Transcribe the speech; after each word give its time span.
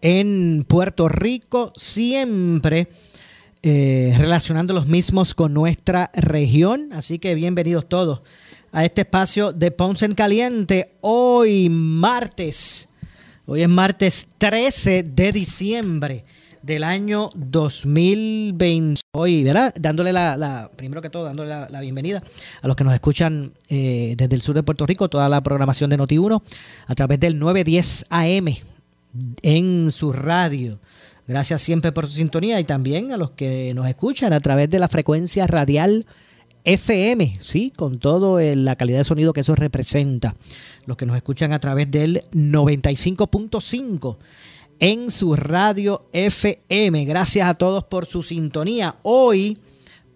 en 0.00 0.64
Puerto 0.68 1.08
Rico, 1.08 1.72
siempre 1.76 2.88
eh, 3.62 4.14
relacionando 4.18 4.74
los 4.74 4.86
mismos 4.86 5.34
con 5.34 5.54
nuestra 5.54 6.10
región. 6.14 6.92
Así 6.92 7.18
que 7.18 7.34
bienvenidos 7.34 7.88
todos 7.88 8.22
a 8.72 8.84
este 8.84 9.02
espacio 9.02 9.52
de 9.52 9.70
Ponce 9.70 10.04
en 10.04 10.14
Caliente. 10.14 10.96
Hoy 11.00 11.68
martes 11.68 12.88
Hoy 13.50 13.62
es 13.62 13.68
martes 13.70 14.28
13 14.36 15.04
de 15.04 15.32
diciembre 15.32 16.26
del 16.60 16.84
año 16.84 17.30
2020. 17.34 19.00
Hoy, 19.12 19.42
¿verdad? 19.42 19.72
Dándole 19.80 20.12
la, 20.12 20.70
primero 20.76 21.00
que 21.00 21.08
todo, 21.08 21.24
dándole 21.24 21.48
la, 21.48 21.80
bienvenida 21.80 22.22
a 22.60 22.66
los 22.66 22.76
que 22.76 22.84
nos 22.84 22.92
escuchan 22.92 23.54
eh, 23.70 24.16
desde 24.18 24.34
el 24.34 24.42
sur 24.42 24.54
de 24.54 24.62
Puerto 24.62 24.84
Rico, 24.84 25.08
toda 25.08 25.30
la 25.30 25.42
programación 25.42 25.88
de 25.88 25.96
Noti1 25.96 26.42
a 26.88 26.94
través 26.94 27.18
del 27.20 27.38
910 27.38 28.04
AM 28.10 28.54
en 29.42 29.90
su 29.90 30.12
radio. 30.12 30.80
Gracias 31.26 31.60
siempre 31.62 31.92
por 31.92 32.06
su 32.06 32.14
sintonía 32.14 32.58
y 32.58 32.64
también 32.64 33.12
a 33.12 33.16
los 33.16 33.32
que 33.32 33.72
nos 33.74 33.86
escuchan 33.86 34.32
a 34.32 34.40
través 34.40 34.70
de 34.70 34.78
la 34.78 34.88
frecuencia 34.88 35.46
radial 35.46 36.06
FM, 36.64 37.34
¿sí? 37.40 37.72
Con 37.76 37.98
todo 37.98 38.40
la 38.40 38.76
calidad 38.76 38.98
de 38.98 39.04
sonido 39.04 39.32
que 39.32 39.40
eso 39.40 39.54
representa. 39.54 40.34
Los 40.86 40.96
que 40.96 41.06
nos 41.06 41.16
escuchan 41.16 41.52
a 41.52 41.60
través 41.60 41.90
del 41.90 42.22
95.5 42.32 44.16
en 44.78 45.10
su 45.10 45.34
radio 45.34 46.06
FM. 46.12 47.04
Gracias 47.04 47.48
a 47.48 47.54
todos 47.54 47.84
por 47.84 48.06
su 48.06 48.22
sintonía. 48.22 48.96
Hoy, 49.02 49.58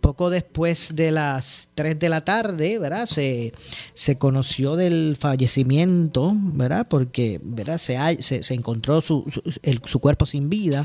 poco 0.02 0.28
después 0.28 0.94
de 0.94 1.12
las 1.12 1.70
3 1.74 1.98
de 1.98 2.08
la 2.10 2.22
tarde, 2.22 2.78
¿verdad? 2.78 3.06
Se, 3.06 3.54
se 3.94 4.16
conoció 4.16 4.76
del 4.76 5.16
fallecimiento, 5.18 6.32
¿verdad? 6.34 6.86
Porque, 6.90 7.40
¿verdad? 7.42 7.78
Se, 7.78 7.96
se, 8.20 8.54
encontró 8.54 9.00
su, 9.00 9.24
su, 9.86 10.00
cuerpo 10.00 10.26
sin 10.26 10.50
vida 10.50 10.84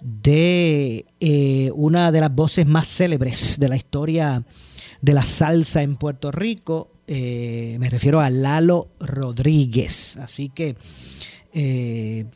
de 0.00 1.06
eh, 1.18 1.70
una 1.74 2.12
de 2.12 2.20
las 2.20 2.32
voces 2.32 2.66
más 2.66 2.86
célebres 2.86 3.58
de 3.58 3.68
la 3.68 3.76
historia 3.76 4.44
de 5.00 5.12
la 5.12 5.22
salsa 5.22 5.82
en 5.82 5.96
Puerto 5.96 6.30
Rico. 6.30 6.90
Eh, 7.08 7.76
me 7.80 7.90
refiero 7.90 8.20
a 8.20 8.30
Lalo 8.30 8.88
Rodríguez. 9.00 10.18
Así 10.18 10.50
que 10.50 10.76
eh, 11.54 12.26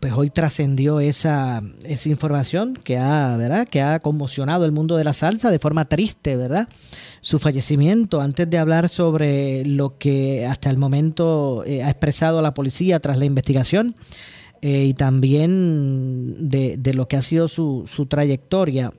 pues 0.00 0.12
hoy 0.14 0.30
trascendió 0.30 1.00
esa, 1.00 1.62
esa 1.84 2.08
información 2.08 2.74
que 2.74 2.98
ha, 2.98 3.36
¿verdad? 3.36 3.68
que 3.68 3.82
ha 3.82 4.00
conmocionado 4.00 4.64
el 4.64 4.72
mundo 4.72 4.96
de 4.96 5.04
la 5.04 5.12
salsa 5.12 5.50
de 5.50 5.58
forma 5.58 5.84
triste, 5.84 6.36
¿verdad? 6.36 6.68
Su 7.20 7.38
fallecimiento, 7.38 8.20
antes 8.20 8.48
de 8.50 8.58
hablar 8.58 8.88
sobre 8.88 9.64
lo 9.64 9.96
que 9.98 10.46
hasta 10.46 10.70
el 10.70 10.76
momento 10.76 11.62
eh, 11.66 11.82
ha 11.82 11.90
expresado 11.90 12.42
la 12.42 12.54
policía 12.54 13.00
tras 13.00 13.18
la 13.18 13.24
investigación 13.24 13.94
y 14.66 14.94
también 14.94 16.48
de, 16.48 16.94
lo 16.94 17.06
que 17.06 17.18
ha 17.18 17.22
sido 17.22 17.48
su, 17.48 17.84
su 17.86 18.06
trayectoria. 18.06 18.94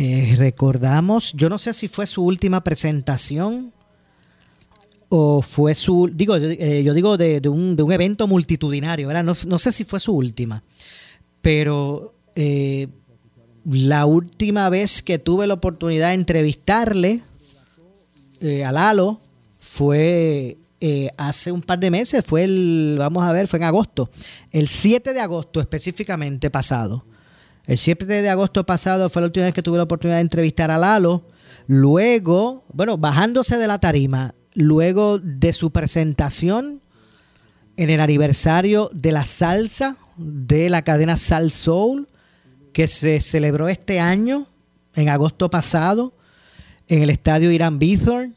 Eh, 0.00 0.34
recordamos, 0.36 1.32
yo 1.32 1.48
no 1.48 1.58
sé 1.58 1.74
si 1.74 1.88
fue 1.88 2.06
su 2.06 2.24
última 2.24 2.62
presentación 2.62 3.72
o 5.08 5.42
fue 5.42 5.74
su, 5.74 6.10
digo, 6.12 6.36
eh, 6.36 6.82
yo 6.84 6.92
digo 6.92 7.16
de, 7.16 7.40
un, 7.48 7.76
de, 7.76 7.82
un, 7.82 7.92
evento 7.92 8.26
multitudinario, 8.26 9.08
¿verdad? 9.08 9.24
No, 9.24 9.58
sé 9.58 9.72
si 9.72 9.84
fue 9.84 10.00
su 10.00 10.12
última, 10.14 10.62
pero 11.40 12.14
eh, 12.34 12.88
la 13.64 14.06
última 14.06 14.68
vez 14.68 15.02
que 15.02 15.18
tuve 15.18 15.46
la 15.46 15.54
oportunidad 15.54 16.08
de 16.08 16.14
entrevistarle 16.14 17.20
a 18.64 18.70
Lalo 18.70 19.20
fue 19.58 20.58
hace 21.16 21.50
un 21.50 21.62
par 21.62 21.78
de 21.80 21.90
meses, 21.90 22.24
fue 22.24 22.44
el, 22.44 22.96
vamos 22.98 23.24
a 23.24 23.32
ver, 23.32 23.48
fue 23.48 23.58
en 23.58 23.64
agosto, 23.64 24.10
el 24.52 24.68
7 24.68 25.12
de 25.12 25.20
agosto 25.20 25.60
específicamente 25.60 26.50
pasado. 26.50 27.04
El 27.68 27.76
7 27.76 28.06
de 28.06 28.30
agosto 28.30 28.64
pasado 28.64 29.10
fue 29.10 29.20
la 29.20 29.26
última 29.26 29.44
vez 29.44 29.52
que 29.52 29.62
tuve 29.62 29.76
la 29.76 29.82
oportunidad 29.82 30.16
de 30.16 30.22
entrevistar 30.22 30.70
a 30.70 30.78
Lalo. 30.78 31.26
Luego, 31.66 32.64
bueno, 32.72 32.96
bajándose 32.96 33.58
de 33.58 33.66
la 33.66 33.78
tarima, 33.78 34.34
luego 34.58 35.18
de 35.18 35.52
su 35.52 35.70
presentación 35.70 36.82
en 37.76 37.90
el 37.90 38.00
aniversario 38.00 38.90
de 38.92 39.12
la 39.12 39.22
salsa 39.22 39.96
de 40.16 40.68
la 40.68 40.82
cadena 40.82 41.16
Sal 41.16 41.52
Soul, 41.52 42.08
que 42.72 42.88
se 42.88 43.20
celebró 43.20 43.68
este 43.68 44.00
año, 44.00 44.46
en 44.96 45.08
agosto 45.08 45.48
pasado, 45.48 46.12
en 46.88 47.02
el 47.02 47.10
estadio 47.10 47.52
Irán 47.52 47.78
Bithorn. 47.78 48.34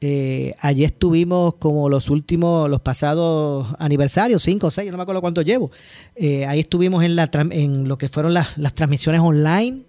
Eh, 0.00 0.54
allí 0.58 0.84
estuvimos 0.84 1.54
como 1.54 1.88
los 1.88 2.10
últimos, 2.10 2.68
los 2.68 2.80
pasados 2.80 3.68
aniversarios, 3.78 4.42
cinco 4.42 4.66
o 4.66 4.70
seis, 4.70 4.90
no 4.90 4.96
me 4.96 5.04
acuerdo 5.04 5.20
cuánto 5.20 5.42
llevo. 5.42 5.70
Eh, 6.16 6.44
ahí 6.46 6.58
estuvimos 6.58 7.04
en, 7.04 7.14
la, 7.14 7.30
en 7.32 7.86
lo 7.86 7.96
que 7.96 8.08
fueron 8.08 8.34
las, 8.34 8.56
transmisiones 8.74 9.20
online, 9.20 9.84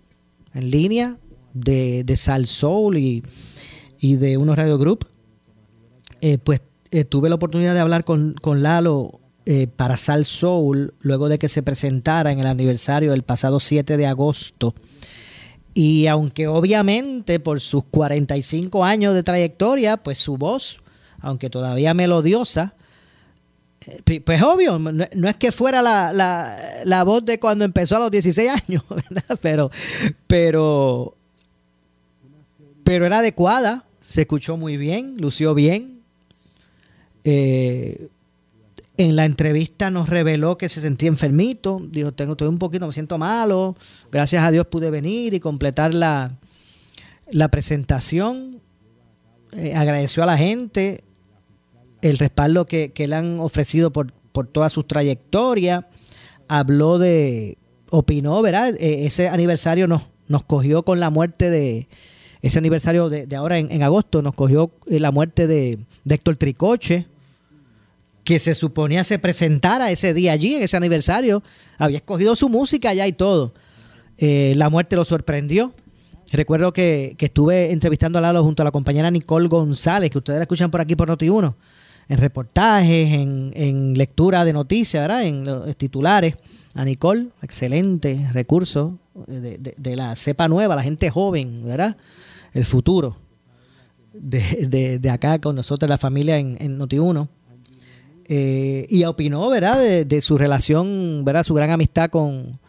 en 0.54 0.70
línea, 0.70 1.18
de, 1.56 2.04
de 2.04 2.16
Sal 2.16 2.46
Soul 2.46 2.98
y, 2.98 3.24
de 4.00 4.38
unos 4.38 4.56
Radio 4.56 4.78
Group. 4.78 5.08
Eh, 6.22 6.38
pues 6.38 6.62
tuve 7.10 7.30
la 7.30 7.36
oportunidad 7.36 7.74
de 7.74 7.80
hablar 7.80 8.06
con, 8.06 8.34
con 8.42 8.64
Lalo 8.64 9.20
para 9.76 9.96
Sal 9.96 10.26
Soul, 10.26 10.94
luego 11.00 11.30
de 11.30 11.38
que 11.38 11.48
se 11.48 11.64
presentara 11.64 12.34
en 12.34 12.40
el 12.40 12.48
aniversario 12.48 13.12
del 13.12 13.24
pasado 13.24 13.60
7 13.60 13.96
de 13.96 14.06
agosto 14.06 14.74
y 15.78 16.08
aunque 16.08 16.48
obviamente 16.48 17.40
por 17.40 17.62
sus 17.62 17.84
45 17.84 18.84
años 18.84 19.14
de 19.14 19.22
trayectoria, 19.22 19.98
pues 19.98 20.18
su 20.18 20.36
voz, 20.36 20.80
aunque 21.20 21.52
todavía 21.52 21.94
melodiosa, 21.94 22.74
eh, 23.86 24.20
pues 24.22 24.42
obvio, 24.42 24.80
no 24.80 25.30
es 25.30 25.36
que 25.36 25.52
fuera 25.52 25.84
la, 25.84 27.04
voz 27.06 27.24
de 27.26 27.40
cuando 27.40 27.64
empezó 27.64 27.98
a 27.98 28.00
los 28.00 28.10
16 28.10 28.50
años, 28.50 28.84
¿verdad? 28.90 29.40
Pero, 29.40 29.70
pero, 30.26 31.16
pero 32.84 33.06
era 33.06 33.20
adecuada, 33.20 33.86
se 34.02 34.22
escuchó 34.22 34.58
muy 34.58 34.78
bien, 34.78 35.18
lució 35.20 35.54
bien. 35.54 35.97
Eh, 37.30 38.08
en 38.96 39.18
la 39.18 39.26
entrevista 39.26 39.92
nos 39.92 40.08
reveló 40.08 40.58
que 40.58 40.70
se 40.70 40.80
sentía 40.80 41.10
enfermito. 41.10 41.82
Dijo, 41.90 42.14
tengo, 42.14 42.32
estoy 42.32 42.48
un 42.48 42.58
poquito, 42.58 42.88
me 42.88 42.94
siento 42.94 43.18
malo. 43.18 43.76
Gracias 44.10 44.44
a 44.44 44.50
Dios 44.50 44.66
pude 44.68 44.90
venir 44.90 45.34
y 45.34 45.42
completar 45.42 45.94
la, 45.94 46.40
la 47.30 47.50
presentación. 47.50 48.62
Eh, 49.52 49.76
agradeció 49.76 50.24
a 50.24 50.26
la 50.26 50.38
gente 50.38 51.04
el 52.02 52.18
respaldo 52.18 52.66
que, 52.66 52.94
le 52.96 53.16
han 53.16 53.42
ofrecido 53.42 53.92
por, 53.92 54.14
por 54.32 54.48
toda 54.48 54.70
su 54.70 54.86
trayectoria. 54.86 55.86
Habló 56.48 56.98
de, 56.98 57.58
opinó, 57.90 58.42
¿verdad? 58.42 58.74
E, 58.80 59.06
ese 59.06 59.28
aniversario 59.28 59.88
nos, 59.88 60.04
nos 60.30 60.44
cogió 60.44 60.84
con 60.84 61.02
la 61.02 61.10
muerte 61.10 61.50
de, 61.50 61.90
ese 62.42 62.58
aniversario 62.58 63.10
de, 63.10 63.36
ahora 63.36 63.60
en, 63.60 63.84
agosto, 63.84 64.22
nos 64.22 64.34
cogió 64.34 64.72
eh, 64.88 65.02
la 65.02 65.12
muerte 65.12 65.46
de, 65.46 65.78
de 66.06 66.16
Héctor 66.16 66.38
Tricoche 66.38 67.06
que 68.28 68.40
se 68.40 68.56
suponía 68.56 69.06
se 69.06 69.20
presentara 69.20 69.90
ese 69.90 70.14
día 70.14 70.34
allí, 70.34 70.56
en 70.56 70.64
ese 70.64 70.76
aniversario. 70.76 71.42
Había 71.78 72.00
escogido 72.00 72.36
su 72.36 72.50
música 72.50 72.94
ya 72.94 73.08
y 73.08 73.14
todo. 73.14 73.54
Eh, 74.18 74.52
la 74.58 74.70
muerte 74.70 74.98
lo 74.98 75.06
sorprendió. 75.06 75.72
Recuerdo 76.34 76.74
que, 76.74 77.16
estuve 77.18 77.72
entrevistando 77.72 78.20
a 78.20 78.22
Lalo 78.22 78.44
junto 78.44 78.64
a 78.64 78.66
la 78.66 78.72
compañera 78.72 79.10
Nicole 79.10 79.48
González, 79.48 80.12
que 80.12 80.18
ustedes 80.18 80.40
la 80.40 80.44
escuchan 80.44 80.70
por 80.70 80.82
aquí 80.82 80.98
por 80.98 81.08
Noti1, 81.08 81.56
en 82.10 82.18
reportajes, 82.18 83.14
en, 83.14 83.94
lectura 83.94 84.44
de 84.44 84.52
noticias, 84.52 85.02
¿verdad? 85.02 85.24
En 85.24 85.46
los 85.46 85.78
titulares. 85.78 86.36
A 86.74 86.84
Nicole, 86.84 87.30
excelente 87.42 88.28
recurso 88.34 89.00
de, 89.26 89.58
de, 89.58 89.96
la 89.96 90.18
cepa 90.18 90.50
nueva, 90.50 90.76
la 90.76 90.84
gente 90.84 91.10
joven, 91.10 91.62
¿verdad? 91.64 91.96
el 92.54 92.66
futuro 92.66 93.16
de, 94.14 95.00
de, 95.00 95.10
acá 95.10 95.40
con 95.40 95.56
nosotros, 95.56 95.90
la 95.90 95.98
familia 95.98 96.38
en, 96.38 96.58
en 96.60 96.78
Noti1. 96.78 97.30
Eh, 98.30 98.86
y 98.90 99.06
opinó, 99.06 99.50
¿verdad?, 99.50 100.06
de, 100.06 100.22
su 100.22 100.38
relación, 100.38 101.24
¿verdad?, 101.24 101.44
su 101.44 101.54
gran 101.54 101.72
amistad 101.72 102.10
con, 102.10 102.60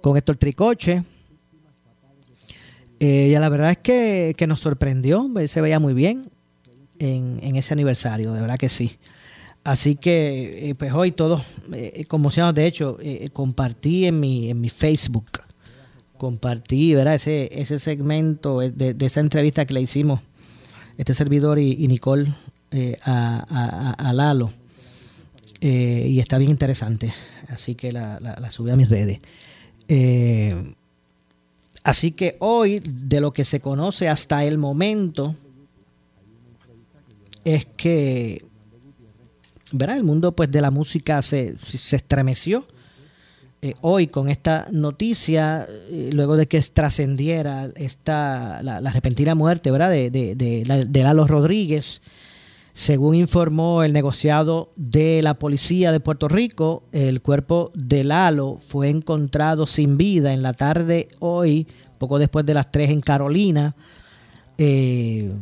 con 0.00 0.16
Héctor 0.16 0.36
Tricoche. 0.36 1.02
Eh, 3.00 3.28
y 3.30 3.38
la 3.38 3.48
verdad 3.48 3.70
es 3.70 3.78
que, 3.78 4.34
que, 4.36 4.46
nos 4.46 4.60
sorprendió, 4.60 5.28
se 5.46 5.60
veía 5.60 5.78
muy 5.78 5.94
bien 5.94 6.30
en, 6.98 7.38
en, 7.42 7.56
ese 7.56 7.74
aniversario, 7.74 8.32
de 8.32 8.40
verdad 8.40 8.58
que 8.58 8.68
sí. 8.68 8.98
Así 9.62 9.94
que, 9.94 10.70
eh, 10.70 10.74
pues 10.74 10.92
hoy 10.92 11.12
todos 11.12 11.42
eh, 11.72 12.04
conmocionados, 12.08 12.54
de 12.56 12.66
hecho, 12.66 12.98
compartí 13.32 14.06
en 14.06 14.18
mi, 14.18 14.50
en 14.50 14.60
mi 14.60 14.68
Facebook, 14.68 15.42
compartí, 16.16 16.94
¿verdad?, 16.94 17.14
ese, 17.14 17.48
ese 17.52 17.78
segmento 17.78 18.60
de, 18.60 18.94
de 18.94 19.06
esa 19.06 19.20
entrevista 19.20 19.64
que 19.64 19.74
le 19.74 19.80
hicimos 19.80 20.20
este 20.96 21.14
servidor 21.14 21.60
y, 21.60 21.86
Nicole 21.86 22.32
a, 23.04 23.44
a, 23.48 24.08
a, 24.08 24.12
Lalo. 24.12 24.50
Y 25.60 26.20
está 26.20 26.38
bien 26.38 26.50
interesante, 26.50 27.12
así 27.48 27.74
que 27.74 27.92
la, 27.92 28.18
la, 28.20 28.36
la 28.40 28.50
subí 28.50 28.70
a 28.70 28.76
mis 28.76 28.88
redes. 28.88 29.18
Eh, 29.88 30.74
así 31.82 32.12
que 32.12 32.36
hoy, 32.40 32.80
de 32.84 33.20
lo 33.20 33.32
que 33.32 33.44
se 33.44 33.60
conoce 33.60 34.08
hasta 34.08 34.44
el 34.44 34.58
momento, 34.58 35.34
es 37.44 37.64
que 37.64 38.44
¿verdad? 39.72 39.96
el 39.96 40.04
mundo 40.04 40.32
pues, 40.32 40.50
de 40.50 40.60
la 40.60 40.70
música 40.70 41.22
se, 41.22 41.56
se 41.56 41.96
estremeció. 41.96 42.66
Eh, 43.60 43.74
hoy 43.80 44.06
con 44.06 44.28
esta 44.28 44.68
noticia, 44.70 45.66
eh, 45.68 46.10
luego 46.12 46.36
de 46.36 46.46
que 46.46 46.60
trascendiera 46.62 47.68
esta 47.74 48.62
la, 48.62 48.92
repentina 48.92 49.34
muerte 49.34 49.72
¿verdad? 49.72 49.90
de, 49.90 50.10
de, 50.10 50.36
de, 50.36 50.86
de 50.88 51.02
Lalo 51.02 51.26
Rodríguez, 51.26 52.00
según 52.78 53.16
informó 53.16 53.82
el 53.82 53.92
negociado 53.92 54.70
de 54.76 55.20
la 55.20 55.34
policía 55.34 55.90
de 55.90 55.98
Puerto 55.98 56.28
Rico, 56.28 56.84
el 56.92 57.20
cuerpo 57.22 57.72
de 57.74 58.04
Lalo 58.04 58.56
fue 58.56 58.88
encontrado 58.88 59.66
sin 59.66 59.96
vida 59.96 60.32
en 60.32 60.42
la 60.42 60.52
tarde 60.52 61.08
hoy, 61.18 61.66
poco 61.98 62.20
después 62.20 62.46
de 62.46 62.54
las 62.54 62.70
3 62.70 62.90
en 62.90 63.00
Carolina. 63.00 63.74
Eh, 64.58 65.32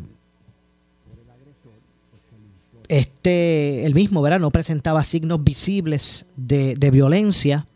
este, 2.89 3.85
el 3.85 3.95
mismo, 3.95 4.23
¿verdad? 4.23 4.41
No 4.41 4.51
presentaba 4.51 5.03
signos 5.03 5.45
visibles 5.45 6.25
de, 6.37 6.91
violencia. 6.91 7.67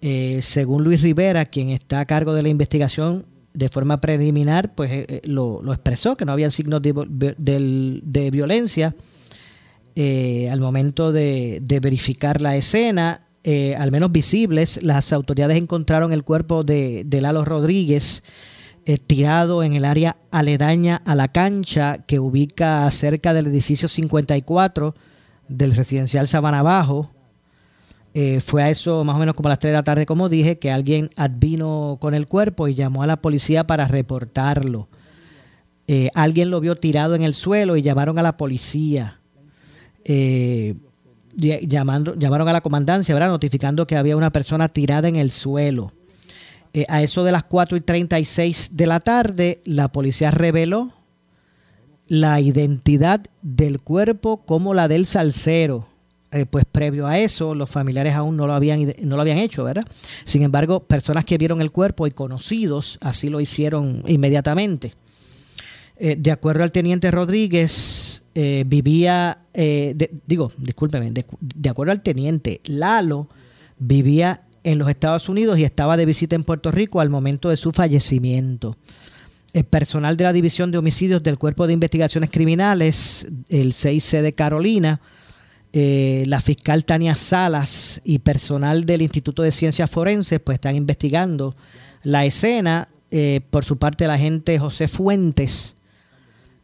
Eh, 0.00 0.40
según 0.42 0.82
Luis 0.82 1.00
Rivera, 1.00 1.44
quien 1.44 1.68
está 1.68 2.00
a 2.00 2.06
cargo 2.06 2.34
de 2.34 2.42
la 2.42 2.48
investigación, 2.48 3.24
de 3.54 3.68
forma 3.68 4.00
preliminar, 4.00 4.74
pues 4.74 4.90
eh, 4.90 5.06
eh, 5.08 5.20
lo, 5.24 5.60
expresó, 5.72 6.16
que 6.16 6.24
no 6.24 6.32
había 6.32 6.50
signos 6.50 6.82
de, 6.82 8.30
violencia 8.32 8.94
eh, 9.94 10.48
al 10.50 10.60
momento 10.60 11.12
de, 11.12 11.62
verificar 11.80 12.40
la 12.40 12.56
escena, 12.56 13.20
al 13.78 13.92
menos 13.92 14.10
visibles. 14.10 14.82
Las 14.82 15.12
autoridades 15.12 15.56
encontraron 15.56 16.12
el 16.12 16.24
cuerpo 16.24 16.64
de, 16.64 17.06
Lalo 17.10 17.44
Rodríguez 17.44 18.24
tirado 19.06 19.62
en 19.62 19.72
el 19.72 19.86
área 19.86 20.16
aledaña 20.30 21.00
a 21.06 21.14
la 21.14 21.28
cancha 21.28 22.04
que 22.06 22.18
ubica 22.18 22.90
cerca 22.90 23.32
del 23.32 23.46
edificio 23.46 23.88
54 23.88 24.94
del 25.48 25.74
residencial 25.74 26.28
Sabana 26.28 26.62
Bajo. 26.62 27.10
Eh, 28.16 28.38
fue 28.38 28.62
a 28.62 28.70
eso 28.70 29.02
más 29.02 29.16
o 29.16 29.18
menos 29.18 29.34
como 29.34 29.48
a 29.48 29.50
las 29.50 29.58
3 29.58 29.72
de 29.72 29.76
la 29.76 29.82
tarde, 29.82 30.06
como 30.06 30.28
dije, 30.28 30.56
que 30.60 30.70
alguien 30.70 31.10
advino 31.16 31.98
con 32.00 32.14
el 32.14 32.28
cuerpo 32.28 32.68
y 32.68 32.74
llamó 32.74 33.02
a 33.02 33.08
la 33.08 33.16
policía 33.16 33.66
para 33.66 33.88
reportarlo. 33.88 34.88
Eh, 35.88 36.10
alguien 36.14 36.48
lo 36.50 36.60
vio 36.60 36.76
tirado 36.76 37.16
en 37.16 37.22
el 37.22 37.34
suelo 37.34 37.76
y 37.76 37.82
llamaron 37.82 38.16
a 38.20 38.22
la 38.22 38.36
policía. 38.36 39.18
Eh, 40.04 40.76
llamando, 41.36 42.14
llamaron 42.14 42.46
a 42.46 42.52
la 42.52 42.60
comandancia, 42.60 43.14
¿verdad? 43.14 43.30
notificando 43.30 43.88
que 43.88 43.96
había 43.96 44.16
una 44.16 44.30
persona 44.30 44.68
tirada 44.68 45.08
en 45.08 45.16
el 45.16 45.32
suelo. 45.32 45.92
a 46.88 47.02
eso 47.02 47.24
de 47.24 47.32
las 47.32 47.44
4 47.44 47.76
y 47.76 47.80
36 47.80 48.70
de 48.72 48.86
la 48.86 49.00
tarde, 49.00 49.60
la 49.64 49.88
policía 49.88 50.30
reveló 50.30 50.90
la 52.06 52.40
identidad 52.40 53.22
del 53.42 53.80
cuerpo 53.80 54.44
como 54.44 54.74
la 54.74 54.86
del 54.88 55.06
salsero 55.06 55.88
eh, 56.34 56.46
pues 56.46 56.64
previo 56.64 57.06
a 57.06 57.16
eso 57.18 57.54
los 57.54 57.70
familiares 57.70 58.14
aún 58.14 58.36
no 58.36 58.48
lo 58.48 58.54
habían 58.54 58.92
no 59.04 59.14
lo 59.14 59.22
habían 59.22 59.38
hecho, 59.38 59.62
¿verdad? 59.62 59.84
Sin 60.24 60.42
embargo, 60.42 60.80
personas 60.84 61.24
que 61.24 61.38
vieron 61.38 61.60
el 61.60 61.70
cuerpo 61.70 62.08
y 62.08 62.10
conocidos 62.10 62.98
así 63.02 63.28
lo 63.28 63.40
hicieron 63.40 64.02
inmediatamente. 64.08 64.94
Eh, 65.96 66.16
de 66.18 66.32
acuerdo 66.32 66.64
al 66.64 66.72
teniente 66.72 67.12
Rodríguez, 67.12 68.22
eh, 68.34 68.64
vivía, 68.66 69.38
digo, 70.26 70.50
discúlpeme, 70.58 71.12
de, 71.12 71.70
acuerdo 71.70 71.92
al 71.92 72.02
teniente, 72.02 72.60
Lalo 72.64 73.28
vivía 73.78 74.42
en 74.64 74.78
los 74.78 74.88
Estados 74.88 75.28
Unidos 75.28 75.56
y 75.58 75.62
estaba 75.62 75.96
de 75.96 76.04
visita 76.04 76.34
en 76.34 76.42
Puerto 76.42 76.72
Rico 76.72 77.00
al 77.00 77.10
momento 77.10 77.48
de 77.48 77.56
su 77.56 77.70
fallecimiento. 77.70 78.76
El 79.52 79.62
personal 79.62 80.16
de 80.16 80.24
la 80.24 80.32
División 80.32 80.72
de 80.72 80.78
Homicidios 80.78 81.22
del 81.22 81.38
Cuerpo 81.38 81.68
de 81.68 81.74
Investigaciones 81.74 82.30
Criminales, 82.30 83.28
el 83.48 83.72
6C 83.72 84.20
de 84.20 84.32
Carolina, 84.32 85.00
eh, 85.76 86.22
la 86.28 86.40
fiscal 86.40 86.84
Tania 86.84 87.16
Salas 87.16 88.00
y 88.04 88.20
personal 88.20 88.86
del 88.86 89.02
Instituto 89.02 89.42
de 89.42 89.50
Ciencias 89.50 89.90
Forenses 89.90 90.38
pues 90.38 90.54
están 90.54 90.76
investigando 90.76 91.56
la 92.04 92.24
escena. 92.24 92.88
Eh, 93.10 93.40
por 93.50 93.64
su 93.64 93.76
parte, 93.76 94.04
el 94.04 94.12
agente 94.12 94.56
José 94.60 94.86
Fuentes 94.86 95.74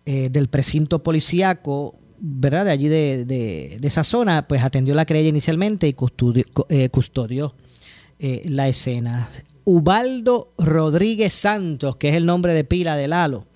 eh, 0.06 0.28
del 0.30 0.46
precinto 0.46 1.02
policíaco, 1.02 1.96
¿verdad? 2.20 2.66
De 2.66 2.70
allí 2.70 2.86
de, 2.86 3.78
esa 3.82 4.04
zona, 4.04 4.46
pues 4.46 4.62
atendió 4.62 4.94
la 4.94 5.04
querella 5.04 5.28
inicialmente 5.28 5.88
y 5.88 5.94
custodió 5.94 7.54
la 8.44 8.68
escena. 8.68 9.28
Ubaldo 9.64 10.52
Rodríguez 10.56 11.34
Santos, 11.34 11.96
que 11.96 12.10
es 12.10 12.14
el 12.14 12.26
nombre 12.26 12.54
de 12.54 12.62
pila 12.62 12.94
de 12.94 13.08
Lalo, 13.08 13.48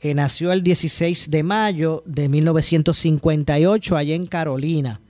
eh, 0.00 0.14
nació 0.14 0.52
el 0.52 0.62
16 0.62 1.28
de 1.30 1.42
mayo 1.42 2.04
de 2.06 2.28
1958 2.28 3.96
allá 3.96 4.14
en 4.14 4.26
Carolina. 4.26 5.00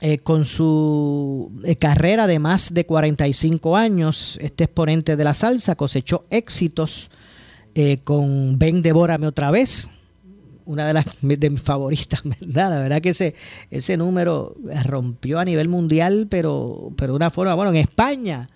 Eh, 0.00 0.18
con 0.18 0.44
su 0.44 1.52
eh, 1.64 1.76
carrera 1.76 2.26
de 2.26 2.38
más 2.38 2.74
de 2.74 2.86
45 2.86 3.76
años, 3.76 4.38
este 4.40 4.64
exponente 4.64 5.16
de 5.16 5.24
la 5.24 5.34
salsa 5.34 5.74
cosechó 5.74 6.24
éxitos 6.30 7.10
con 8.04 8.58
Ven, 8.58 8.82
devórame 8.82 9.26
otra 9.26 9.50
vez, 9.50 9.88
una 10.66 10.86
de 10.86 10.92
las 10.92 11.06
de 11.22 11.50
mis 11.50 11.62
favoritas. 11.62 12.20
La 12.40 12.68
verdad 12.68 13.00
que 13.00 13.10
ese, 13.10 13.34
ese 13.70 13.96
número 13.96 14.56
rompió 14.84 15.38
a 15.38 15.44
nivel 15.44 15.68
mundial, 15.68 16.26
pero, 16.28 16.92
pero 16.96 17.14
de 17.14 17.16
una 17.16 17.30
forma, 17.30 17.54
bueno, 17.54 17.70
en 17.70 17.78
España, 17.78 18.46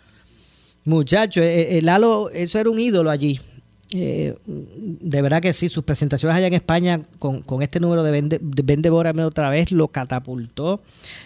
muchachos, 0.84 1.44
Lalo, 1.80 2.28
eso 2.28 2.58
era 2.58 2.68
un 2.68 2.78
ídolo 2.78 3.10
allí. 3.10 3.40
Eh, 3.90 4.34
de 4.44 5.22
verdad 5.22 5.40
que 5.40 5.52
sí, 5.52 5.68
sus 5.68 5.84
presentaciones 5.84 6.36
allá 6.36 6.48
en 6.48 6.54
España 6.54 7.00
con, 7.18 7.62
este 7.62 7.78
número 7.78 8.02
de 8.02 8.10
de 9.22 9.24
otra 9.24 9.48
vez 9.50 9.70
lo 9.70 9.88
catapultó. 9.88 10.80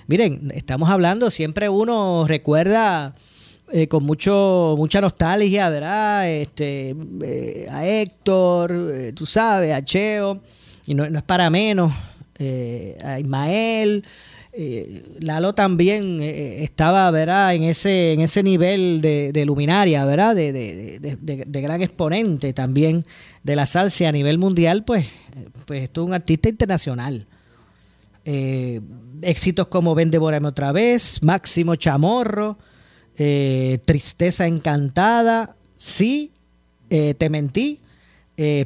Miren, 0.06 0.52
estamos 0.54 0.90
hablando, 0.90 1.30
siempre 1.30 1.68
uno 1.68 2.26
recuerda 2.26 3.14
eh, 3.72 3.88
con 3.88 4.04
mucho 4.04 4.74
mucha 4.76 5.00
nostalgia, 5.00 5.70
¿verdad? 5.70 6.30
Este, 6.30 6.94
eh, 7.24 7.66
a 7.70 7.86
Héctor, 7.86 8.72
tú 9.14 9.24
sabes, 9.24 9.72
a 9.72 9.82
Cheo, 9.82 10.40
y 10.86 10.94
no, 10.94 11.08
no 11.08 11.18
es 11.18 11.24
para 11.24 11.48
menos, 11.48 11.92
a 13.02 13.20
Ismael. 13.20 14.04
Eh, 14.52 15.16
Lalo 15.20 15.52
también 15.52 16.20
eh, 16.20 16.28
eh, 16.28 16.64
estaba, 16.64 17.08
¿verdad? 17.12 17.54
En 17.54 17.62
ese, 17.62 18.12
en 18.12 18.20
ese 18.20 18.42
nivel 18.42 19.00
de, 19.00 19.44
luminaria, 19.46 20.04
¿verdad? 20.04 20.34
De, 20.34 21.60
gran 21.62 21.82
exponente 21.82 22.52
también 22.52 23.06
de 23.44 23.56
la 23.56 23.66
salsa 23.66 24.08
a 24.08 24.12
nivel 24.12 24.38
mundial, 24.38 24.84
pues, 24.84 25.06
pues 25.66 25.84
es 25.84 25.98
un 25.98 26.12
artista 26.12 26.48
internacional. 26.48 27.26
éxitos 28.24 29.68
como 29.68 29.94
Ven, 29.94 30.10
devórame 30.10 30.48
otra 30.48 30.72
vez, 30.72 31.22
Máximo 31.22 31.76
Chamorro, 31.76 32.58
Tristeza 33.84 34.46
Encantada, 34.46 35.56
Sí, 35.76 36.32
te 36.88 37.30
mentí, 37.30 37.80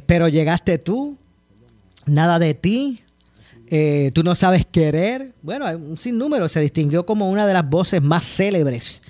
pero 0.05 0.27
llegaste 0.27 0.77
tú, 0.79 1.17
Nada 2.07 2.37
de 2.37 2.53
ti, 2.53 2.99
eh, 3.69 4.11
tú 4.13 4.23
no 4.23 4.35
sabes 4.35 4.65
querer. 4.65 5.33
Bueno, 5.41 5.65
un 5.77 5.97
sinnúmero. 5.97 6.47
Se 6.47 6.59
distinguió 6.59 7.05
como 7.05 7.29
una 7.29 7.47
de 7.47 7.53
las 7.53 7.67
voces 7.69 8.01
más 8.01 8.25
célebres 8.25 9.01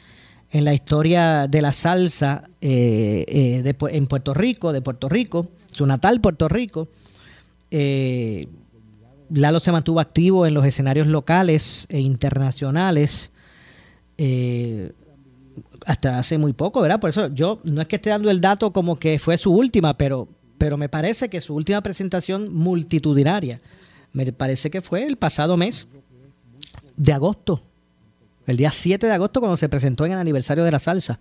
en 0.52 0.64
la 0.64 0.74
historia 0.74 1.48
de 1.48 1.62
la 1.62 1.72
salsa 1.72 2.50
eh, 2.62 3.26
eh, 3.28 3.74
en 3.92 4.08
Puerto 4.08 4.34
Rico, 4.34 4.72
de 4.72 4.82
Puerto 4.82 5.10
Rico, 5.10 5.50
su 5.72 5.86
natal 5.86 6.22
Puerto 6.22 6.48
Rico. 6.48 6.88
Lalo 9.30 9.60
se 9.60 9.72
mantuvo 9.72 10.00
activo 10.00 10.46
en 10.46 10.54
los 10.54 10.66
escenarios 10.66 11.08
locales 11.08 11.88
e 11.90 12.00
internacionales 12.00 13.32
hasta 15.86 16.20
hace 16.20 16.38
muy 16.38 16.54
poco, 16.54 16.82
¿verdad? 16.82 17.00
Por 17.02 17.10
eso 17.10 17.28
yo 17.34 17.60
no 17.64 17.82
es 17.82 17.88
que 17.88 17.98
esté 17.98 18.12
dando 18.12 18.30
el 18.30 18.40
dato 18.40 18.72
como 18.72 18.96
que 18.98 19.20
fue 19.20 19.38
su 19.38 19.52
última, 19.52 19.98
pero 19.98 20.30
pero 20.58 20.78
me 20.78 20.90
parece 20.90 21.30
que 21.30 21.42
su 21.42 21.54
última 21.56 21.82
presentación 21.82 22.54
multitudinaria, 22.54 23.60
me 24.16 24.32
parece 24.32 24.72
que 24.72 24.82
fue 24.82 25.04
el 25.04 25.18
pasado 25.18 25.58
mes 25.58 25.88
de 26.96 27.12
agosto, 27.12 27.62
el 28.48 28.56
día 28.56 28.72
7 28.72 29.06
de 29.06 29.12
agosto 29.12 29.42
cuando 29.42 29.58
se 29.58 29.68
presentó 29.68 30.06
en 30.06 30.14
el 30.14 30.18
aniversario 30.18 30.64
de 30.64 30.72
la 30.72 30.80
salsa, 30.80 31.20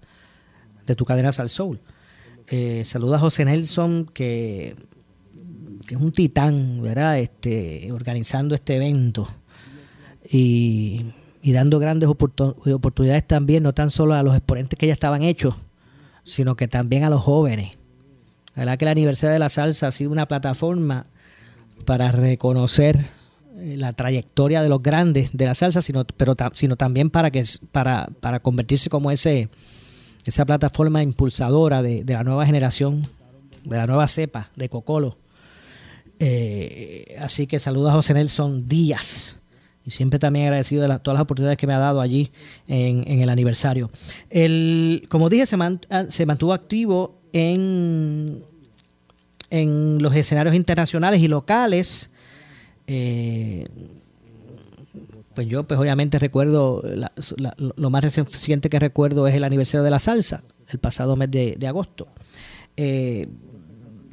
de 0.87 0.95
tu 0.95 1.05
cadena 1.05 1.33
Sal 1.33 1.51
Soul. 1.51 1.81
Eh, 2.47 2.85
saluda 2.85 3.17
a 3.17 3.19
José 3.19 3.45
Nelson, 3.47 4.07
que, 4.07 4.77
es 5.89 5.97
un 5.97 6.13
titán, 6.13 6.83
¿verdad? 6.83 7.19
Este, 7.19 7.91
organizando 7.91 8.55
este 8.55 8.77
evento 8.77 9.29
y, 10.31 11.05
dando 11.43 11.81
grandes 11.81 12.09
oportunidades 12.09 13.27
también, 13.27 13.65
no 13.65 13.75
tan 13.75 13.91
solo 13.91 14.15
a 14.15 14.23
los 14.23 14.37
exponentes 14.37 14.79
que 14.79 14.87
ya 14.87 14.93
estaban 14.93 15.23
hechos, 15.23 15.57
sino 16.23 16.55
que 16.55 16.69
también 16.69 17.03
a 17.03 17.11
los 17.11 17.23
jóvenes. 17.23 17.77
La 18.55 18.61
verdad 18.61 18.79
que 18.79 18.85
la 18.85 18.93
Universidad 18.93 19.33
de 19.33 19.41
la 19.41 19.49
Salsa 19.49 19.89
ha 19.89 19.93
sido 19.93 20.13
una 20.13 20.29
plataforma 20.29 21.07
para 21.85 22.11
reconocer 22.11 23.05
eh, 23.57 23.77
la 23.77 23.93
trayectoria 23.93 24.63
de 24.63 24.69
los 24.69 24.83
grandes 24.83 25.31
de 25.33 25.47
la 25.47 25.55
salsa, 25.55 25.83
sino, 25.83 26.05
pero 26.17 26.35
sino 26.53 26.77
también 26.77 27.11
para 27.11 27.31
que 27.31 27.43
para, 27.73 28.09
para 28.21 28.41
convertirse 28.41 28.91
como 28.91 29.11
ese 29.11 29.49
esa 30.27 30.45
plataforma 30.45 31.03
impulsadora 31.03 31.83
de, 31.83 32.05
la 32.07 32.25
nueva 32.25 32.47
generación, 32.47 33.07
de 33.65 33.77
la 33.77 33.87
nueva 33.87 34.09
cepa 34.09 34.51
de 34.57 34.69
Cocolo. 34.69 35.19
Eh, 36.19 37.17
así 37.21 37.47
que 37.47 37.61
saludos 37.61 37.91
a 37.91 37.95
José 37.95 38.15
Nelson 38.15 38.67
Díaz. 38.69 39.37
Y 39.87 39.91
siempre 39.91 40.19
también 40.19 40.47
agradecido 40.47 40.83
de 40.83 40.99
todas 41.01 41.17
las 41.17 41.23
oportunidades 41.23 41.59
que 41.59 41.67
me 41.67 41.75
ha 41.75 41.79
dado 41.79 42.01
allí 42.01 42.31
en, 42.67 43.21
el 43.21 43.29
aniversario. 43.29 43.91
El, 44.31 45.05
como 45.11 45.29
dije, 45.29 45.45
se, 45.45 45.57
ah, 45.91 46.07
se 46.09 46.25
mantuvo 46.25 46.55
activo 46.55 47.21
en, 47.35 48.43
en 49.61 50.03
los 50.03 50.15
escenarios 50.17 50.55
internacionales 50.55 51.21
y 51.21 51.29
locales. 51.29 52.11
Eh, 52.87 53.65
pues 55.35 55.47
yo 55.47 55.65
pues 55.65 55.79
obviamente 55.79 56.19
recuerdo, 56.19 56.83
lo 57.77 57.91
más 57.91 58.03
reciente 58.05 58.69
que 58.69 58.79
recuerdo 58.79 59.27
es 59.27 59.35
el 59.35 59.45
aniversario 59.45 59.83
de 59.83 59.91
la 59.91 59.99
salsa, 59.99 60.43
el 60.71 60.79
pasado 60.79 61.17
mes 61.17 61.31
de, 61.31 61.67
agosto. 61.67 62.07
Eh, 62.77 63.27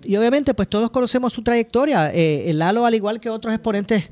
y 0.03 0.15
obviamente 0.15 0.53
pues 0.53 0.67
todos 0.67 0.89
conocemos 0.89 1.33
su 1.33 1.43
trayectoria. 1.43 2.12
Eh, 2.13 2.51
Lalo, 2.53 2.86
al 2.86 2.95
igual 2.95 3.19
que 3.19 3.29
otros 3.29 3.53
exponentes 3.53 4.10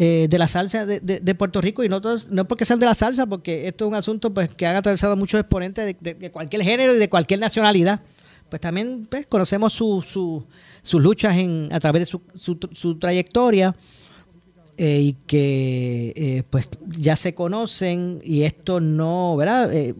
eh, 0.00 0.28
de 0.30 0.38
la 0.38 0.46
salsa 0.46 0.86
de, 0.86 1.34
Puerto 1.34 1.60
Rico, 1.60 1.82
y 1.82 1.88
no, 1.88 2.00
todos, 2.00 2.28
no 2.28 2.46
porque 2.46 2.64
sean 2.64 2.78
de 2.78 2.86
la 2.86 2.94
salsa, 2.94 3.26
porque 3.26 3.66
esto 3.66 3.84
es 3.84 3.88
un 3.88 3.96
asunto 3.96 4.32
pues 4.32 4.48
que 4.48 4.64
han 4.64 4.76
atravesado 4.76 5.16
muchos 5.16 5.40
exponentes 5.40 5.96
de, 6.00 6.30
cualquier 6.30 6.62
género 6.62 6.94
y 6.94 6.98
de 6.98 7.08
cualquier 7.08 7.40
nacionalidad, 7.40 8.00
pues 8.48 8.60
también 8.60 9.06
pues, 9.10 9.26
conocemos 9.26 9.72
su, 9.72 10.04
su, 10.06 10.44
sus 10.82 11.02
luchas 11.02 11.36
en, 11.36 11.68
a 11.70 11.80
través 11.80 12.02
de 12.02 12.06
su, 12.06 12.22
su, 12.34 12.58
su 12.72 12.98
trayectoria. 12.98 13.74
Eh, 14.80 15.00
y 15.00 15.12
que 15.26 16.12
eh, 16.14 16.44
pues 16.48 16.68
ya 16.86 17.16
se 17.16 17.34
conocen 17.34 18.20
y 18.22 18.44
esto 18.44 18.78
no, 18.78 19.34
¿verdad? 19.36 19.74
Eh, 19.74 19.92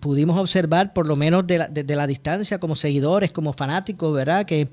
pudimos 0.00 0.36
observar 0.36 0.92
por 0.92 1.06
lo 1.06 1.14
menos 1.14 1.46
de 1.46 1.58
la, 1.58 1.68
desde 1.68 1.94
la 1.94 2.04
distancia 2.08 2.58
como 2.58 2.74
seguidores, 2.74 3.30
como 3.30 3.52
fanáticos, 3.52 4.12
¿verdad? 4.12 4.44
Que 4.44 4.68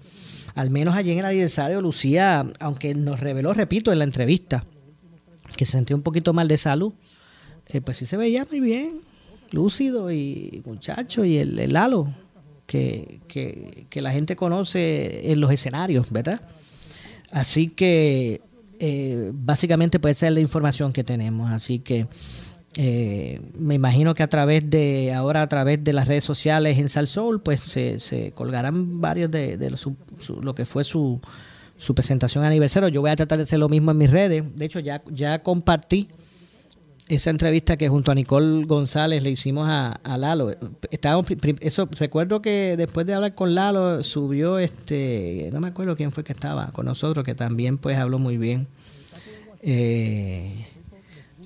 al 0.55 0.71
menos 0.71 0.95
allí 0.95 1.11
en 1.11 1.19
el 1.19 1.25
aniversario 1.25 1.79
Lucía, 1.79 2.43
aunque 2.59 2.95
nos 2.95 3.19
reveló, 3.19 3.53
repito, 3.53 3.91
en 3.91 3.99
la 3.99 4.05
entrevista, 4.05 4.65
que 5.55 5.65
se 5.65 5.73
sentía 5.73 5.95
un 5.95 6.01
poquito 6.01 6.33
mal 6.33 6.47
de 6.47 6.57
salud, 6.57 6.95
pues 7.85 7.97
sí 7.97 8.07
se 8.07 8.17
veía 8.17 8.47
muy 8.49 8.61
bien, 8.61 8.99
lúcido 9.51 10.11
y 10.11 10.63
muchacho 10.65 11.23
y 11.23 11.37
el, 11.37 11.59
el 11.59 11.75
halo 11.75 12.11
que, 12.71 13.85
que, 13.89 14.01
la 14.01 14.13
gente 14.13 14.37
conoce 14.37 15.29
en 15.29 15.41
los 15.41 15.51
escenarios, 15.51 16.09
¿verdad? 16.09 16.41
Así 17.31 17.67
que 17.67 18.39
eh, 18.79 19.31
básicamente 19.33 19.99
puede 19.99 20.15
ser 20.15 20.31
la 20.31 20.39
información 20.39 20.93
que 20.93 21.03
tenemos. 21.03 21.51
Así 21.51 21.79
que 21.79 22.07
eh, 22.77 23.41
me 23.59 23.75
imagino 23.75 24.13
que 24.13 24.23
a 24.23 24.29
través 24.29 24.69
de, 24.69 25.11
ahora 25.13 25.41
a 25.41 25.49
través 25.49 25.83
de 25.83 25.91
las 25.91 26.07
redes 26.07 26.23
sociales 26.23 26.77
en 26.77 26.87
Salsoul, 26.87 27.41
pues 27.41 27.59
se, 27.59 27.99
se 27.99 28.31
colgarán 28.31 29.01
varios 29.01 29.29
de, 29.29 29.57
lo, 30.41 30.55
que 30.55 30.63
fue 30.63 30.85
su, 30.85 31.19
su 31.75 31.93
presentación 31.93 32.45
aniversario. 32.45 32.87
Yo 32.87 33.01
voy 33.01 33.11
a 33.11 33.17
tratar 33.17 33.37
de 33.37 33.43
hacer 33.43 33.59
lo 33.59 33.67
mismo 33.67 33.91
en 33.91 33.97
mis 33.97 34.11
redes. 34.11 34.45
De 34.55 34.63
hecho, 34.63 34.79
ya, 34.79 35.01
ya 35.11 35.43
compartí 35.43 36.07
esa 37.15 37.29
entrevista 37.29 37.75
que 37.75 37.89
junto 37.89 38.11
a 38.11 38.15
Nicole 38.15 38.63
González 38.65 39.21
le 39.21 39.31
hicimos 39.31 39.67
a, 39.67 39.99
Lalo. 40.17 40.51
Estábamos, 40.91 41.27
eso, 41.59 41.89
recuerdo 41.99 42.41
que 42.41 42.75
después 42.77 43.05
de 43.05 43.13
hablar 43.13 43.35
con 43.35 43.53
Lalo 43.53 44.01
subió 44.01 44.57
este, 44.59 45.49
no 45.51 45.59
me 45.59 45.67
acuerdo 45.67 45.95
quién 45.97 46.13
fue 46.13 46.23
que 46.23 46.31
estaba 46.31 46.71
con 46.71 46.85
nosotros, 46.85 47.25
que 47.25 47.35
también 47.35 47.77
pues 47.77 47.97
habló 47.97 48.17
muy 48.17 48.37
bien. 48.37 48.67
Eh, 49.61 50.65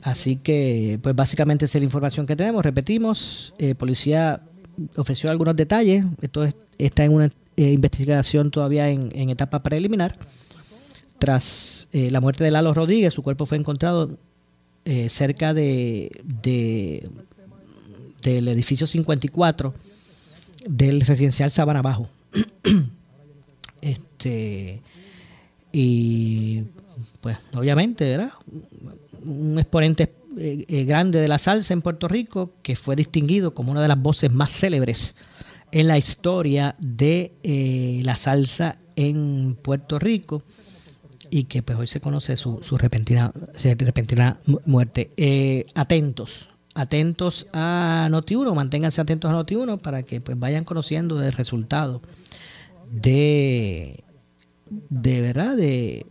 así 0.04 0.36
que 0.36 1.00
pues 1.02 1.16
básicamente 1.16 1.66
esa 1.66 1.80
es 1.80 1.82
la 1.82 1.86
información 1.86 2.28
que 2.28 2.36
tenemos. 2.36 2.64
Repetimos, 2.64 3.56
eh, 3.58 3.74
policía 3.74 4.42
ofreció 4.98 5.32
algunos 5.32 5.56
detalles. 5.56 6.06
Esto 6.22 6.48
está 6.78 7.06
en 7.06 7.14
una 7.14 7.32
eh, 7.58 7.72
investigación 7.72 8.52
todavía 8.52 8.90
en, 8.90 9.12
en 9.16 9.32
etapa 9.32 9.64
preliminar. 9.64 10.16
Tras 11.18 11.88
la 11.92 12.20
muerte 12.20 12.44
de 12.44 12.52
Lalo 12.52 12.74
Rodríguez, 12.74 13.14
su 13.14 13.24
cuerpo 13.24 13.46
fue 13.46 13.58
encontrado 13.58 14.20
eh, 14.88 15.10
cerca 15.10 15.56
de, 15.56 16.12
del 18.22 18.48
edificio 18.48 18.86
54 18.86 19.74
del 20.68 21.02
residencial 21.02 21.50
Sabana 21.50 21.82
Bajo. 21.82 22.08
este 23.82 24.84
y 25.72 26.64
pues 27.20 27.38
obviamente 27.56 28.12
era 28.12 28.32
un 29.24 29.58
exponente 29.58 30.14
eh, 30.38 30.66
eh, 30.68 30.84
grande 30.84 31.20
de 31.20 31.28
la 31.30 31.40
salsa 31.40 31.74
en 31.74 31.82
Puerto 31.82 32.08
Rico 32.08 32.54
que 32.62 32.76
fue 32.76 32.96
distinguido 32.96 33.56
como 33.56 33.72
una 33.72 33.82
de 33.82 33.88
las 33.88 34.00
voces 34.00 34.32
más 34.32 34.52
célebres 34.52 35.16
en 35.72 35.88
la 35.88 35.98
historia 35.98 36.76
de 36.78 37.32
la 38.04 38.16
salsa 38.16 38.78
en 38.96 39.58
Puerto 39.60 39.98
Rico 39.98 40.44
y 41.36 41.44
que 41.44 41.62
pues 41.62 41.78
hoy 41.78 41.86
se 41.86 42.00
conoce 42.00 42.38
su, 42.38 42.60
su 42.64 42.78
repentina, 42.78 43.30
repentina 43.62 44.40
muerte. 44.66 45.12
Eh, 45.18 45.66
atentos, 45.76 46.50
atentos 46.76 47.48
a 47.52 48.08
Noti1, 48.10 48.56
manténganse 48.56 49.02
atentos 49.02 49.30
a 49.30 49.34
Noti1 49.34 49.82
para 49.82 50.02
que 50.04 50.22
pues 50.22 50.40
vayan 50.40 50.64
conociendo 50.64 51.22
el 51.22 51.34
resultado 51.34 52.02
de, 52.90 54.06
de 54.90 55.20
verdad, 55.20 55.58
de, 55.58 56.06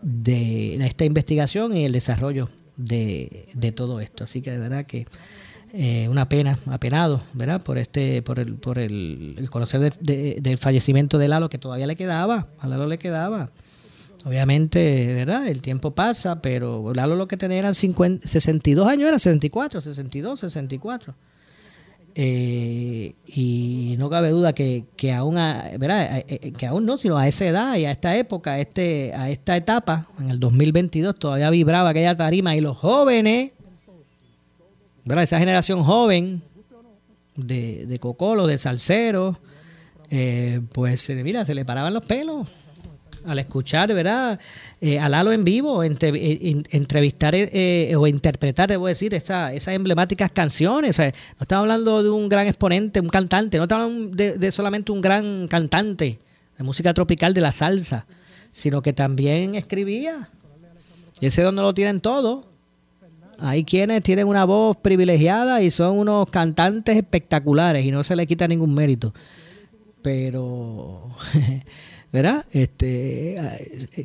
de 0.00 0.76
esta 0.86 1.04
investigación 1.04 1.76
y 1.76 1.84
el 1.84 1.92
desarrollo 1.92 2.48
de, 2.78 3.50
de 3.52 3.72
todo 3.72 4.00
esto. 4.00 4.24
Así 4.24 4.40
que 4.40 4.52
de 4.52 4.58
verdad 4.58 4.86
que 4.86 5.06
eh, 5.74 6.08
una 6.08 6.30
pena, 6.30 6.58
apenado, 6.64 7.20
¿verdad? 7.34 7.62
Por 7.62 7.76
este, 7.76 8.22
por 8.22 8.40
el, 8.40 8.54
por 8.54 8.78
el, 8.78 9.36
conocer 9.50 9.92
del 10.00 10.56
fallecimiento 10.56 11.18
de 11.18 11.28
Lalo 11.28 11.50
que 11.50 11.58
todavía 11.58 11.86
le 11.86 11.96
quedaba, 11.96 12.48
a 12.58 12.66
Lalo 12.66 12.86
le 12.86 12.96
quedaba 12.96 13.50
Obviamente, 14.26 15.14
¿verdad? 15.14 15.46
El 15.46 15.62
tiempo 15.62 15.92
pasa, 15.92 16.42
pero 16.42 16.92
lo 16.92 17.28
que 17.28 17.36
tenía 17.36 17.58
eran 17.58 17.76
50, 17.76 18.26
62 18.26 18.88
años, 18.88 19.06
era 19.06 19.20
64, 19.20 19.80
62, 19.80 20.40
64. 20.40 21.14
y 22.16 23.94
no 23.98 24.10
cabe 24.10 24.30
duda 24.30 24.52
que, 24.52 24.84
que 24.96 25.12
aún, 25.12 25.36
¿verdad? 25.36 26.18
Eh, 26.18 26.24
eh, 26.26 26.52
que 26.52 26.66
aún 26.66 26.86
no, 26.86 26.96
sino 26.96 27.16
a 27.16 27.28
esa 27.28 27.46
edad 27.46 27.76
y 27.76 27.84
a 27.84 27.92
esta 27.92 28.16
época, 28.16 28.54
a, 28.54 28.58
este, 28.58 29.12
a 29.14 29.30
esta 29.30 29.56
etapa, 29.56 30.08
en 30.18 30.30
el 30.30 30.40
2022, 30.40 31.16
todavía 31.16 31.48
vibraba 31.50 31.90
aquella 31.90 32.16
tarima 32.16 32.56
y 32.56 32.60
los 32.60 32.76
jóvenes, 32.76 33.52
¿verdad? 35.04 35.22
Esa 35.22 35.38
generación 35.38 35.84
joven 35.84 36.42
de, 37.36 37.86
de 37.86 37.98
Cocolo, 38.00 38.48
de 38.48 38.58
Salcero, 38.58 39.38
eh, 40.10 40.62
pues 40.72 41.08
mira, 41.10 41.44
se 41.44 41.54
le 41.54 41.64
paraban 41.64 41.94
los 41.94 42.04
pelos 42.04 42.48
al 43.26 43.38
escuchar, 43.38 43.92
¿verdad? 43.92 44.38
Eh, 44.80 44.98
a 44.98 45.06
en 45.32 45.44
vivo, 45.44 45.82
eh, 45.82 46.62
entrevistar 46.70 47.34
eh, 47.34 47.94
o 47.96 48.06
interpretar, 48.06 48.68
debo 48.68 48.86
decir, 48.86 49.14
esa, 49.14 49.52
esas 49.52 49.74
emblemáticas 49.74 50.30
canciones. 50.30 50.98
no 50.98 51.04
estamos 51.04 51.62
hablando 51.62 52.02
de 52.02 52.10
un 52.10 52.28
gran 52.28 52.46
exponente, 52.46 53.00
un 53.00 53.08
cantante, 53.08 53.56
no 53.58 53.64
estamos 53.64 53.86
hablando 53.86 54.16
de, 54.16 54.52
solamente 54.52 54.92
un 54.92 55.00
gran 55.00 55.48
cantante 55.48 56.18
de 56.56 56.64
música 56.64 56.94
tropical 56.94 57.34
de 57.34 57.40
la 57.40 57.52
salsa, 57.52 58.06
sino 58.52 58.80
que 58.82 58.92
también 58.92 59.54
escribía. 59.54 60.30
Y 61.20 61.26
ese 61.26 61.42
don 61.42 61.54
no 61.54 61.62
lo 61.62 61.74
tienen 61.74 62.00
todos. 62.00 62.46
Hay 63.38 63.64
quienes 63.64 64.02
tienen 64.02 64.28
una 64.28 64.44
voz 64.44 64.76
privilegiada 64.78 65.60
y 65.62 65.70
son 65.70 65.98
unos 65.98 66.30
cantantes 66.30 66.96
espectaculares 66.96 67.84
y 67.84 67.90
no 67.90 68.02
se 68.02 68.16
le 68.16 68.26
quita 68.26 68.48
ningún 68.48 68.74
mérito. 68.74 69.12
Pero 70.00 71.10
¿verdad? 72.12 72.44
Este, 72.52 73.36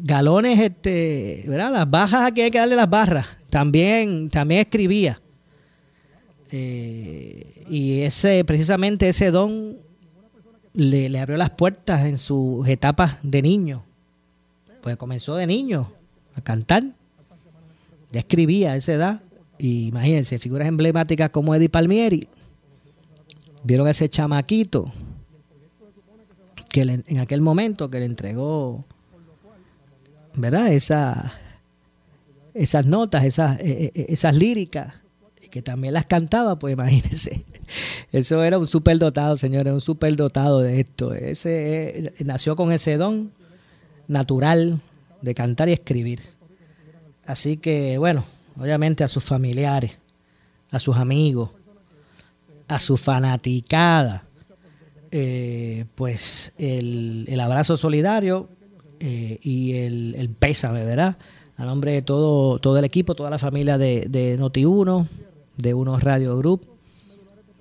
galones, 0.01 0.60
este, 0.60 1.43
¿verdad? 1.48 1.72
Las 1.72 1.89
bajas 1.89 2.27
aquí 2.27 2.41
hay 2.41 2.51
que 2.51 2.58
darle 2.58 2.75
las 2.75 2.89
barras. 2.89 3.27
También, 3.50 4.29
también 4.29 4.62
escribía. 4.62 5.22
Eh, 6.51 7.65
y 7.70 8.01
ese, 8.01 8.43
precisamente 8.43 9.08
ese 9.08 9.31
don 9.31 9.77
le, 10.74 11.10
le 11.10 11.20
abrió 11.20 11.38
las 11.38 11.51
puertas 11.51 12.05
en 12.05 12.17
sus 12.17 12.67
etapas 12.67 13.20
de 13.24 13.41
niño. 13.41 13.84
Pues 14.81 14.98
comenzó 14.98 15.36
de 15.36 15.48
niño 15.48 15.93
a 16.36 16.41
cantar. 16.41 16.84
Ya 18.12 18.20
escribía 18.20 18.74
a 18.74 18.75
esa 18.75 18.93
edad. 18.93 19.22
Y 19.58 19.88
imagínense, 19.88 20.39
figuras 20.39 20.67
emblemáticas 20.67 21.29
como 21.29 21.53
Eddie 21.53 21.70
Palmieri. 21.70 22.27
Vieron 23.63 23.88
a 23.88 23.91
ese 23.91 24.10
chamaquito 24.10 24.91
que 26.71 26.81
en 26.81 27.19
aquel 27.19 27.41
momento 27.41 27.89
que 27.89 27.99
le 27.99 28.05
entregó, 28.05 28.85
¿verdad? 30.35 30.71
Esa, 30.73 31.33
esas 32.53 32.85
notas, 32.85 33.25
esas, 33.25 33.59
eh, 33.59 33.91
eh, 33.93 34.05
esas 34.09 34.35
líricas, 34.35 34.95
que 35.49 35.61
también 35.61 35.93
las 35.93 36.05
cantaba, 36.05 36.57
pues 36.57 36.73
imagínense. 36.75 37.43
Eso 38.11 38.43
era 38.43 38.57
un 38.57 38.67
superdotado, 38.67 39.37
señores, 39.37 39.73
un 39.73 39.81
superdotado 39.81 40.59
de 40.59 40.79
esto. 40.79 41.13
Ese 41.13 41.99
eh, 41.99 42.13
nació 42.25 42.55
con 42.55 42.71
ese 42.71 42.97
don 42.97 43.31
natural 44.07 44.79
de 45.21 45.35
cantar 45.35 45.69
y 45.69 45.73
escribir. 45.73 46.21
Así 47.25 47.57
que, 47.57 47.97
bueno, 47.97 48.25
obviamente 48.59 49.03
a 49.03 49.07
sus 49.07 49.23
familiares, 49.23 49.97
a 50.71 50.79
sus 50.79 50.97
amigos, 50.97 51.51
a 52.67 52.79
su 52.79 52.97
fanaticada, 52.97 54.25
eh, 55.13 55.85
pues 55.95 56.53
el, 56.57 57.37
abrazo 57.41 57.75
solidario 57.75 58.47
eh, 59.01 59.39
y 59.41 59.73
el, 59.73 60.15
el, 60.15 60.29
pésame, 60.29 60.85
¿verdad? 60.85 61.17
A 61.57 61.65
nombre 61.65 61.91
de 61.91 62.01
todo, 62.01 62.59
todo 62.59 62.77
el 62.79 62.85
equipo, 62.85 63.13
toda 63.13 63.29
la 63.29 63.37
familia 63.37 63.77
de, 63.77 64.05
de 64.07 64.39
Noti1, 64.39 65.07
de 65.57 65.73
Unos 65.73 66.01
Radio 66.01 66.37
Group, 66.37 66.65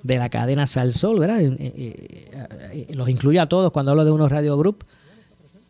de 0.04 0.16
la 0.16 0.28
cadena 0.28 0.68
Salsol, 0.68 1.18
¿verdad? 1.18 1.40
Eh, 1.40 2.86
los 2.94 3.08
incluye 3.08 3.40
a 3.40 3.48
todos 3.48 3.72
cuando 3.72 3.90
hablo 3.90 4.04
de 4.04 4.12
Unos 4.12 4.30
Radio 4.30 4.56
Group. 4.56 4.84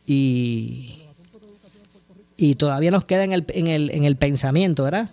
Y, 0.06 0.98
y 2.36 2.56
todavía 2.56 2.90
nos 2.90 3.06
queda 3.06 3.24
en 3.24 3.32
el, 3.32 3.46
en 3.48 3.68
el, 3.68 3.90
en 3.90 4.04
el 4.04 4.16
pensamiento, 4.16 4.84
¿verdad? 4.84 5.10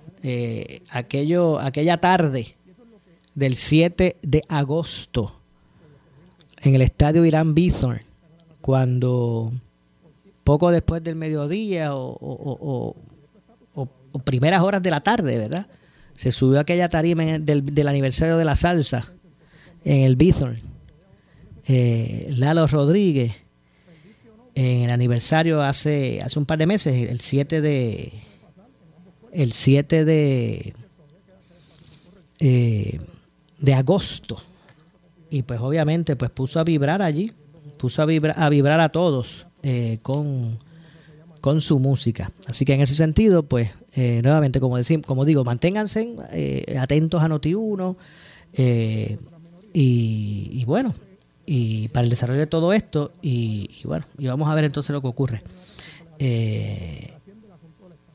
aquello, 0.89 1.62
aquella 1.62 1.97
tarde 2.01 2.55
del 3.36 3.55
7 3.55 4.17
de 4.21 4.41
agosto 4.50 5.37
en 6.67 6.75
el 6.75 6.81
estadio 6.81 7.25
Irán 7.25 7.55
Bithorn, 7.55 8.01
cuando 8.62 9.51
poco 10.43 10.69
después 10.71 11.03
del 11.03 11.15
mediodía 11.15 11.95
o, 11.95 12.95
primeras 14.24 14.62
horas 14.63 14.81
de 14.81 14.89
la 14.89 15.01
tarde, 15.01 15.38
¿verdad? 15.38 15.67
Se 16.15 16.31
subió 16.31 16.59
aquella 16.59 16.89
tarima 16.89 17.24
del, 17.24 17.88
aniversario 17.88 18.36
de 18.36 18.45
la 18.45 18.55
salsa 18.55 19.13
en 19.86 20.03
el 20.03 20.15
Bithorn. 20.15 20.59
Eh, 21.67 22.25
Lalo 22.36 22.65
Rodríguez, 22.65 23.36
en 24.55 24.81
el 24.81 24.89
aniversario 24.89 25.62
hace, 25.62 26.21
hace 26.21 26.39
un 26.39 26.45
par 26.45 26.57
de 26.57 26.65
meses, 26.65 27.09
el 27.09 27.19
7 27.19 27.62
de. 27.62 28.12
El 29.31 29.53
7 29.53 30.03
de. 30.03 30.74
Eh, 32.39 33.00
de 33.59 33.74
agosto 33.74 34.38
y 35.29 35.43
pues 35.43 35.60
obviamente 35.60 36.15
pues 36.15 36.31
puso 36.31 36.60
a 36.60 36.63
vibrar 36.63 37.01
allí, 37.01 37.31
puso 37.77 38.01
a 38.01 38.05
vibrar 38.05 38.36
a, 38.38 38.50
vibrar 38.50 38.79
a 38.79 38.89
todos 38.89 39.48
eh, 39.63 40.00
con, 40.01 40.60
con 41.41 41.62
su 41.62 41.79
música. 41.79 42.31
Así 42.48 42.65
que 42.65 42.74
en 42.74 42.81
ese 42.81 42.96
sentido, 42.96 43.43
pues 43.43 43.72
eh, 43.96 44.22
nuevamente, 44.24 44.60
como, 44.60 44.77
decimos, 44.77 45.05
como 45.05 45.25
digo, 45.25 45.43
manténganse 45.43 46.15
eh, 46.31 46.77
atentos 46.79 47.22
a 47.22 47.27
Noti1 47.27 47.96
y, 49.74 50.65
bueno, 50.65 50.96
y 51.46 51.89
para 51.89 52.05
el 52.05 52.10
desarrollo 52.10 52.39
de 52.39 52.48
todo 52.48 52.74
esto 52.74 53.12
y, 53.22 53.69
bueno, 53.84 54.05
y 54.17 54.27
vamos 54.27 54.50
a 54.50 54.55
ver 54.55 54.63
entonces 54.63 54.91
lo 54.91 55.01
que 55.01 55.07
ocurre. 55.07 55.43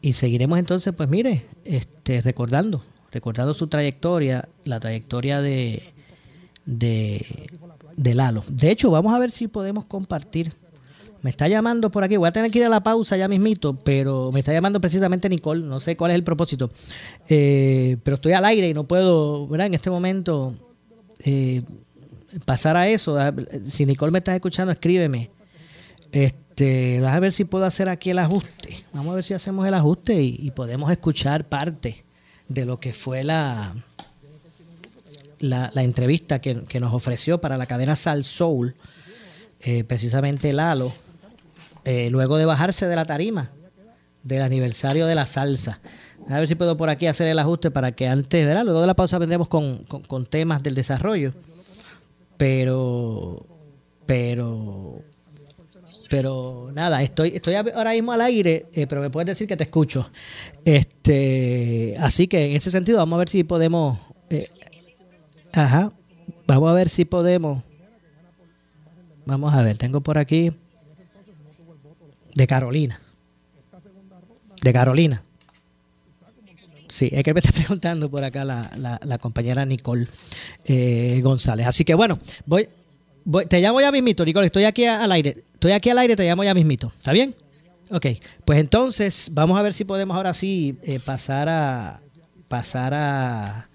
y 0.01 0.13
seguiremos 0.13 0.59
entonces, 0.59 0.93
pues 0.97 1.09
mire, 1.09 1.45
este, 1.65 2.23
recordando, 2.23 2.83
recordando 3.13 3.55
su 3.55 3.69
trayectoria, 3.69 4.49
la 4.65 4.81
trayectoria 4.81 5.41
de, 5.41 5.93
de, 6.65 7.49
de 7.97 8.15
Lalo. 8.15 8.45
De 8.49 8.71
hecho, 8.71 8.91
vamos 8.91 9.13
a 9.15 9.19
ver 9.19 9.31
si 9.31 9.49
podemos 9.49 9.85
compartir. 9.85 10.53
Me 11.23 11.31
está 11.31 11.47
llamando 11.47 11.91
por 11.91 12.03
aquí, 12.03 12.17
voy 12.17 12.29
a 12.29 12.33
tener 12.33 12.51
que 12.51 12.59
ir 12.59 12.65
a 12.65 12.69
la 12.69 12.83
pausa 12.83 13.17
ya 13.17 13.29
mismito, 13.29 13.75
pero 13.75 14.33
me 14.33 14.41
está 14.41 14.53
llamando 14.53 14.81
precisamente 14.81 15.29
Nicole, 15.29 15.65
no 15.65 15.79
sé 15.79 15.95
cuál 15.95 16.11
es 16.11 16.17
el 16.17 16.25
propósito, 16.25 16.69
eh, 17.29 17.97
pero 18.03 18.17
estoy 18.17 18.33
al 18.33 18.45
aire 18.45 18.69
y 18.69 18.75
no 18.75 18.83
puedo, 18.83 19.47
¿verdad? 19.47 19.69
En 19.69 19.75
este 19.75 19.89
momento 19.89 20.53
eh, 21.25 21.63
pasar 22.45 22.77
a 22.77 22.89
eso. 22.89 23.17
Ah, 23.21 23.33
si 23.69 23.87
Nicole 23.87 24.11
me 24.11 24.19
está 24.19 24.35
escuchando, 24.35 24.73
escríbeme. 24.73 25.31
Este, 26.11 26.99
vas 27.01 27.15
a 27.15 27.21
ver 27.21 27.31
si 27.31 27.45
puedo 27.45 27.65
hacer 27.67 27.89
aquí 27.89 28.11
el 28.11 28.19
ajuste. 28.19 28.85
Vamos 28.93 29.13
a 29.13 29.15
ver 29.15 29.25
si 29.25 29.33
hacemos 29.33 29.65
el 29.65 29.75
ajuste 29.75 30.21
y 30.21 30.51
podemos 30.51 30.91
escuchar 30.91 31.49
parte 31.49 32.05
de 32.49 32.65
lo 32.65 32.81
que 32.81 32.93
fue 32.93 33.23
la, 33.23 33.75
la, 35.43 35.71
entrevista 35.77 36.41
que, 36.41 36.81
nos 36.81 36.95
ofreció 36.95 37.41
para 37.41 37.57
la 37.59 37.67
cadena 37.67 37.97
Sal 37.97 38.25
Soul, 38.25 38.75
eh, 39.61 39.85
precisamente 39.85 40.53
Lalo, 40.53 40.93
eh, 41.85 42.09
luego 42.11 42.37
de 42.37 42.47
bajarse 42.47 42.87
de 42.87 42.97
la 42.97 43.05
tarima 43.05 43.51
del 44.23 44.43
aniversario 44.43 45.07
de 45.07 45.15
la 45.15 45.27
salsa. 45.27 45.81
A 46.29 46.39
ver 46.39 46.47
si 46.47 46.55
puedo 46.55 46.77
por 46.77 46.89
aquí 46.89 47.07
hacer 47.07 47.29
el 47.29 47.39
ajuste 47.39 47.71
para 47.71 47.93
que 47.93 48.07
antes, 48.07 48.47
¿verdad? 48.47 48.65
Luego 48.65 48.81
de 48.81 48.87
la 48.87 48.95
pausa 48.95 49.19
vendremos 49.19 49.49
con, 49.49 49.85
temas 50.31 50.63
del 50.63 50.75
desarrollo. 50.75 51.33
Pero, 52.37 53.45
pero, 54.07 55.03
pero 56.09 56.71
nada, 56.73 57.03
estoy, 57.03 57.33
estoy 57.35 57.55
ahora 57.55 57.91
mismo 57.91 58.13
al 58.13 58.21
aire, 58.21 58.67
eh, 58.73 58.87
pero 58.87 59.01
me 59.01 59.11
puedes 59.11 59.27
decir 59.27 59.49
que 59.49 59.57
te 59.57 59.65
escucho. 59.65 60.09
Este, 60.65 61.97
así 61.99 62.29
que 62.29 62.47
en 62.47 62.57
ese 62.57 62.71
sentido 62.71 62.99
vamos 62.99 63.17
a 63.17 63.19
ver 63.19 63.29
si 63.29 63.45
podemos 63.45 63.99
Ajá. 65.53 65.93
Vamos 66.47 66.71
a 66.71 66.75
ver 66.75 66.89
si 66.89 67.05
podemos. 67.05 67.63
Vamos 69.25 69.55
a 69.55 69.63
ver, 69.63 69.79
tengo 69.79 70.01
por 70.01 70.19
aquí 70.19 70.51
de 72.35 72.47
Carolina. 72.47 73.01
De 74.63 74.73
Carolina. 74.73 75.23
Sí, 76.89 77.09
es 77.11 77.23
que 77.23 77.33
me 77.33 77.41
está 77.41 77.53
preguntando 77.55 78.11
por 78.11 78.23
acá 78.25 78.45
la, 78.45 78.71
la, 79.03 79.19
compañera 79.19 79.65
Nicole 79.65 80.07
eh, 80.65 81.21
González. 81.23 81.67
Así 81.67 81.85
que 81.85 81.95
bueno, 81.95 82.19
voy, 82.45 82.69
voy, 83.25 83.47
te 83.47 83.61
llamo 83.61 83.81
ya 83.81 83.91
mismito, 83.91 84.25
Nicole. 84.25 84.47
Estoy 84.47 84.65
aquí 84.65 84.85
al 84.85 85.11
aire. 85.13 85.45
Estoy 85.55 85.73
aquí 85.73 85.91
al 85.91 85.99
aire, 85.99 86.17
te 86.17 86.25
llamo 86.25 86.45
ya 86.45 86.55
mismito. 86.55 86.93
¿Está 86.95 87.13
bien? 87.13 87.35
Ok, 87.91 88.07
pues 88.45 88.59
entonces 88.59 89.29
vamos 89.33 89.59
a 89.59 89.63
ver 89.63 89.75
si 89.75 89.85
podemos 89.85 90.17
ahora 90.17 90.35
sí 90.35 90.77
eh, 90.83 90.99
pasar 90.99 91.49
a 91.49 92.01
pasar 92.49 92.95
a 92.95 93.69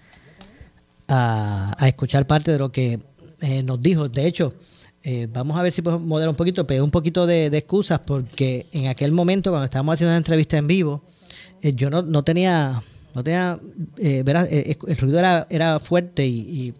a, 1.08 1.76
escuchar 1.86 2.26
parte 2.26 2.52
de 2.52 2.58
lo 2.58 2.70
que 2.70 3.00
eh, 3.40 3.62
nos 3.62 3.80
dijo. 3.80 4.08
De 4.08 4.26
hecho, 4.26 4.54
eh, 5.02 5.26
vamos 5.32 5.58
a 5.58 5.62
ver 5.62 5.72
si 5.72 5.82
podemos 5.82 6.06
moderar 6.06 6.28
un 6.28 6.36
poquito, 6.36 6.66
pero 6.66 6.84
un 6.84 6.90
poquito 6.90 7.26
de, 7.26 7.46
excusas, 7.46 8.00
porque 8.06 8.66
en 8.72 8.88
aquel 8.88 9.12
momento, 9.12 9.50
cuando 9.50 9.64
estábamos 9.64 9.94
haciendo 9.94 10.10
una 10.10 10.18
entrevista 10.18 10.58
en 10.58 10.66
vivo, 10.66 11.02
eh, 11.62 11.72
yo 11.74 11.90
no, 11.90 12.02
no 12.02 12.22
tenía, 12.22 12.82
no 13.14 13.24
tenía, 13.24 13.58
verás, 13.96 14.48
el 14.50 14.96
ruido 14.98 15.18
era, 15.18 15.46
era 15.50 15.78
fuerte 15.78 16.26
y, 16.26 16.74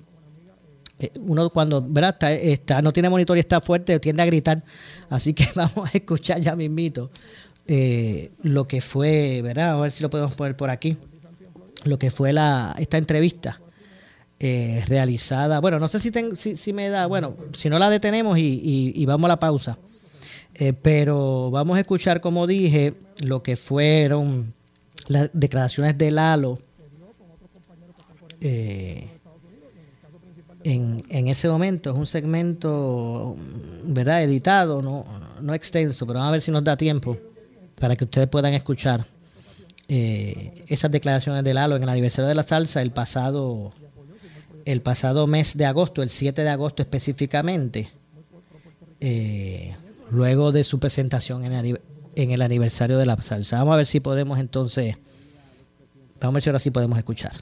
uno 1.20 1.48
cuando 1.50 1.80
¿verdad? 1.80 2.10
Está, 2.10 2.32
está, 2.32 2.82
no 2.82 2.92
tiene 2.92 3.08
monitor 3.08 3.36
y 3.36 3.40
está 3.40 3.60
fuerte, 3.60 4.00
tiende 4.00 4.20
a 4.20 4.26
gritar. 4.26 4.64
Así 5.08 5.32
que 5.32 5.46
vamos 5.54 5.88
a 5.88 5.96
escuchar 5.96 6.40
ya 6.40 6.56
mismito 6.56 7.10
lo 8.42 8.66
que 8.66 8.80
fue, 8.80 9.40
¿verdad? 9.42 9.78
A 9.78 9.80
ver 9.80 9.92
si 9.92 10.02
lo 10.02 10.10
podemos 10.10 10.34
poner 10.34 10.56
por 10.56 10.70
aquí. 10.70 10.96
Lo 11.84 12.00
que 12.00 12.10
fue 12.10 12.32
la, 12.32 12.74
esta 12.80 12.96
entrevista 12.96 13.60
eh, 14.40 14.85
realizada. 14.87 15.59
Bueno, 15.59 15.81
no 15.81 15.88
sé 15.88 15.98
si, 15.98 16.12
si, 16.57 16.72
me 16.72 16.88
da, 16.90 17.07
bueno, 17.07 17.35
si 17.53 17.68
no 17.68 17.77
la 17.77 17.90
detenemos 17.90 18.38
y, 18.38 19.05
vamos 19.05 19.24
a 19.24 19.29
la 19.29 19.40
pausa. 19.40 19.79
Eh, 20.55 20.72
pero 20.72 21.51
vamos 21.51 21.77
a 21.77 21.81
escuchar, 21.81 22.20
como 22.20 22.46
dije, 22.46 22.94
lo 23.18 23.42
que 23.42 23.57
fueron 23.57 24.55
las 25.09 25.31
declaraciones 25.33 25.98
de 25.98 26.12
Lalo 26.12 26.61
eh, 28.40 29.09
en, 30.62 31.05
en, 31.09 31.27
ese 31.27 31.48
momento. 31.48 31.90
Es 31.90 31.96
un 31.96 32.07
segmento, 32.07 33.35
¿verdad? 33.87 34.22
Editado, 34.22 34.83
no, 34.83 35.05
no 35.42 35.53
extenso, 35.53 36.07
pero 36.07 36.20
vamos 36.20 36.29
a 36.29 36.33
ver 36.33 36.42
si 36.42 36.53
nos 36.53 36.62
da 36.62 36.77
tiempo 36.77 37.18
para 37.81 37.96
que 37.96 38.05
ustedes 38.05 38.29
puedan 38.29 38.55
escuchar 38.55 39.05
esas 39.88 40.90
declaraciones 40.92 41.42
de 41.42 41.55
Lalo 41.55 41.74
en 41.74 41.83
el 41.83 41.88
aniversario 41.88 42.29
de 42.29 42.35
la 42.35 42.42
salsa 42.42 42.83
el 42.83 42.90
pasado 42.90 43.72
el 44.68 44.83
pasado 44.83 45.26
mes 45.26 45.57
de 45.57 45.64
agosto, 45.64 46.02
el 46.02 46.11
7 46.11 46.42
de 46.42 46.50
agosto 46.50 46.83
específicamente, 46.83 47.90
eh, 49.00 49.74
luego 50.11 50.52
de 50.52 50.62
su 50.62 50.78
presentación 50.78 51.42
en 51.42 52.31
el, 52.31 52.42
aniversario 52.42 52.98
de 52.98 53.07
la 53.07 53.16
salsa. 53.16 53.57
Vamos 53.61 53.72
a 53.72 53.76
ver 53.78 53.87
si 53.87 54.00
podemos 54.00 54.38
entonces, 54.38 54.94
vamos 56.20 56.35
a 56.35 56.35
ver 56.35 56.42
si 56.42 56.50
ahora 56.50 56.59
sí 56.59 56.70
podemos 56.70 56.98
escuchar. 56.98 57.33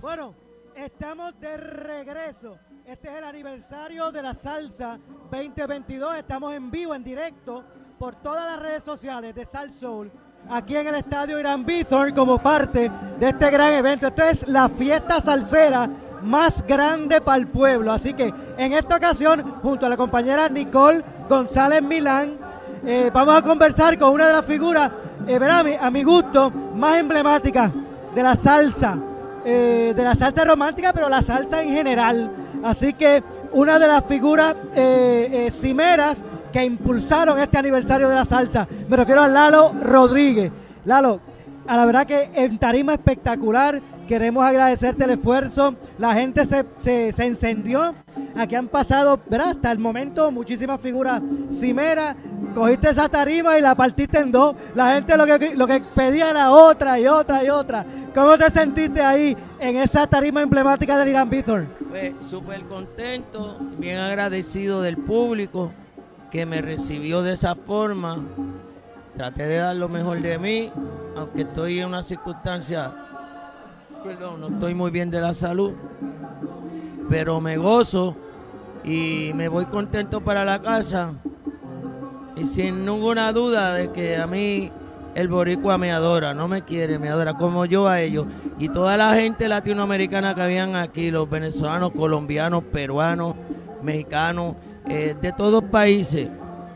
Bueno, 0.00 0.34
estamos 0.74 1.38
de 1.38 1.58
regreso 1.58 2.56
Este 2.86 3.08
es 3.08 3.18
el 3.18 3.24
aniversario 3.24 4.10
de 4.10 4.22
la 4.22 4.32
salsa 4.32 4.98
2022. 5.30 6.16
Estamos 6.16 6.54
en 6.54 6.70
vivo, 6.70 6.94
en 6.94 7.04
directo, 7.04 7.64
por 7.98 8.14
todas 8.22 8.50
las 8.50 8.60
redes 8.60 8.82
sociales 8.82 9.34
de 9.34 9.44
Sal 9.44 9.74
Soul, 9.74 10.10
aquí 10.48 10.76
en 10.76 10.88
el 10.88 10.94
estadio 10.96 11.38
Irán 11.38 11.64
Bithorn, 11.64 12.14
como 12.14 12.38
parte 12.38 12.90
de 13.18 13.28
este 13.28 13.50
gran 13.50 13.72
evento. 13.72 14.06
Esto 14.06 14.22
es 14.22 14.48
la 14.48 14.68
fiesta 14.68 15.20
salsera 15.20 15.88
más 16.22 16.64
grande 16.66 17.20
para 17.20 17.38
el 17.38 17.46
pueblo. 17.48 17.92
Así 17.92 18.14
que 18.14 18.32
en 18.56 18.72
esta 18.72 18.96
ocasión, 18.96 19.42
junto 19.62 19.86
a 19.86 19.88
la 19.88 19.96
compañera 19.96 20.48
Nicole 20.48 21.02
González 21.28 21.82
Milán, 21.82 22.38
eh, 22.84 23.10
vamos 23.12 23.36
a 23.36 23.42
conversar 23.42 23.98
con 23.98 24.12
una 24.14 24.26
de 24.28 24.32
las 24.32 24.44
figuras, 24.44 24.90
eh, 25.26 25.78
a, 25.80 25.90
mi, 25.90 26.02
gusto, 26.02 26.50
más 26.74 26.96
emblemáticas 26.96 27.70
de 28.14 28.22
la 28.22 28.34
salsa, 28.36 28.98
eh, 29.44 29.92
de 29.94 30.04
la 30.04 30.14
salsa 30.14 30.44
romántica, 30.44 30.92
pero 30.92 31.08
la 31.08 31.22
salsa 31.22 31.62
en 31.62 31.74
general. 31.74 32.30
Así 32.62 32.94
que 32.94 33.22
una 33.52 33.78
de 33.78 33.86
las 33.86 34.04
figuras 34.04 34.54
eh, 34.74 35.48
cimeras 35.50 36.22
que 36.52 36.64
impulsaron 36.64 37.38
este 37.40 37.58
aniversario 37.58 38.08
de 38.08 38.14
la 38.14 38.24
salsa, 38.24 38.66
me 38.88 38.96
refiero 38.96 39.22
a 39.22 39.28
Lalo 39.28 39.72
Rodríguez. 39.72 40.50
Lalo, 40.84 41.20
a 41.66 41.76
la 41.76 41.86
verdad 41.86 42.06
que 42.06 42.30
en 42.34 42.58
tarima 42.58 42.94
espectacular, 42.94 43.80
queremos 44.08 44.44
agradecerte 44.44 45.04
el 45.04 45.10
esfuerzo, 45.10 45.76
la 45.98 46.14
gente 46.14 46.44
se, 46.44 46.64
se, 46.78 47.12
se 47.12 47.24
encendió, 47.24 47.94
aquí 48.34 48.56
han 48.56 48.66
pasado, 48.66 49.20
¿verdad? 49.28 49.50
Hasta 49.50 49.70
el 49.70 49.78
momento 49.78 50.32
muchísimas 50.32 50.80
figuras 50.80 51.22
cimeras, 51.48 52.16
cogiste 52.54 52.90
esa 52.90 53.08
tarima 53.08 53.56
y 53.56 53.60
la 53.60 53.76
partiste 53.76 54.18
en 54.18 54.32
dos, 54.32 54.56
la 54.74 54.94
gente 54.94 55.16
lo 55.16 55.26
que, 55.26 55.54
lo 55.54 55.66
que 55.66 55.80
pedía 55.94 56.30
era 56.30 56.50
otra 56.50 56.98
y 56.98 57.06
otra 57.06 57.44
y 57.44 57.50
otra. 57.50 57.84
¿Cómo 58.12 58.36
te 58.36 58.50
sentiste 58.50 59.00
ahí 59.00 59.36
en 59.60 59.76
esa 59.76 60.04
tarima 60.08 60.42
emblemática 60.42 60.98
del 60.98 61.10
Irán 61.10 61.30
Bithorn? 61.30 61.68
Pues 61.88 62.14
súper 62.20 62.62
contento, 62.62 63.58
bien 63.78 63.98
agradecido 63.98 64.82
del 64.82 64.96
público 64.96 65.70
que 66.30 66.46
me 66.46 66.62
recibió 66.62 67.22
de 67.22 67.34
esa 67.34 67.54
forma. 67.54 68.18
Traté 69.16 69.46
de 69.46 69.56
dar 69.56 69.76
lo 69.76 69.88
mejor 69.88 70.20
de 70.20 70.38
mí, 70.38 70.70
aunque 71.16 71.42
estoy 71.42 71.80
en 71.80 71.88
una 71.88 72.02
circunstancia, 72.02 72.92
perdón, 74.04 74.40
no 74.40 74.48
estoy 74.48 74.74
muy 74.74 74.90
bien 74.90 75.10
de 75.10 75.20
la 75.20 75.34
salud, 75.34 75.72
pero 77.08 77.40
me 77.40 77.56
gozo 77.56 78.16
y 78.84 79.32
me 79.34 79.48
voy 79.48 79.66
contento 79.66 80.22
para 80.22 80.44
la 80.44 80.62
casa 80.62 81.12
y 82.36 82.44
sin 82.44 82.86
ninguna 82.86 83.32
duda 83.32 83.74
de 83.74 83.90
que 83.92 84.16
a 84.16 84.26
mí 84.26 84.70
el 85.14 85.28
boricua 85.28 85.76
me 85.76 85.92
adora, 85.92 86.32
no 86.32 86.48
me 86.48 86.62
quiere, 86.62 86.98
me 86.98 87.08
adora 87.08 87.34
como 87.34 87.64
yo 87.66 87.88
a 87.88 88.00
ellos. 88.00 88.26
Y 88.58 88.68
toda 88.68 88.96
la 88.96 89.14
gente 89.14 89.48
latinoamericana 89.48 90.34
que 90.34 90.42
habían 90.42 90.76
aquí, 90.76 91.10
los 91.10 91.28
venezolanos, 91.28 91.90
colombianos, 91.92 92.62
peruanos, 92.64 93.34
mexicanos, 93.82 94.54
eh, 94.90 95.14
de 95.20 95.32
todos 95.32 95.62
países, 95.62 96.28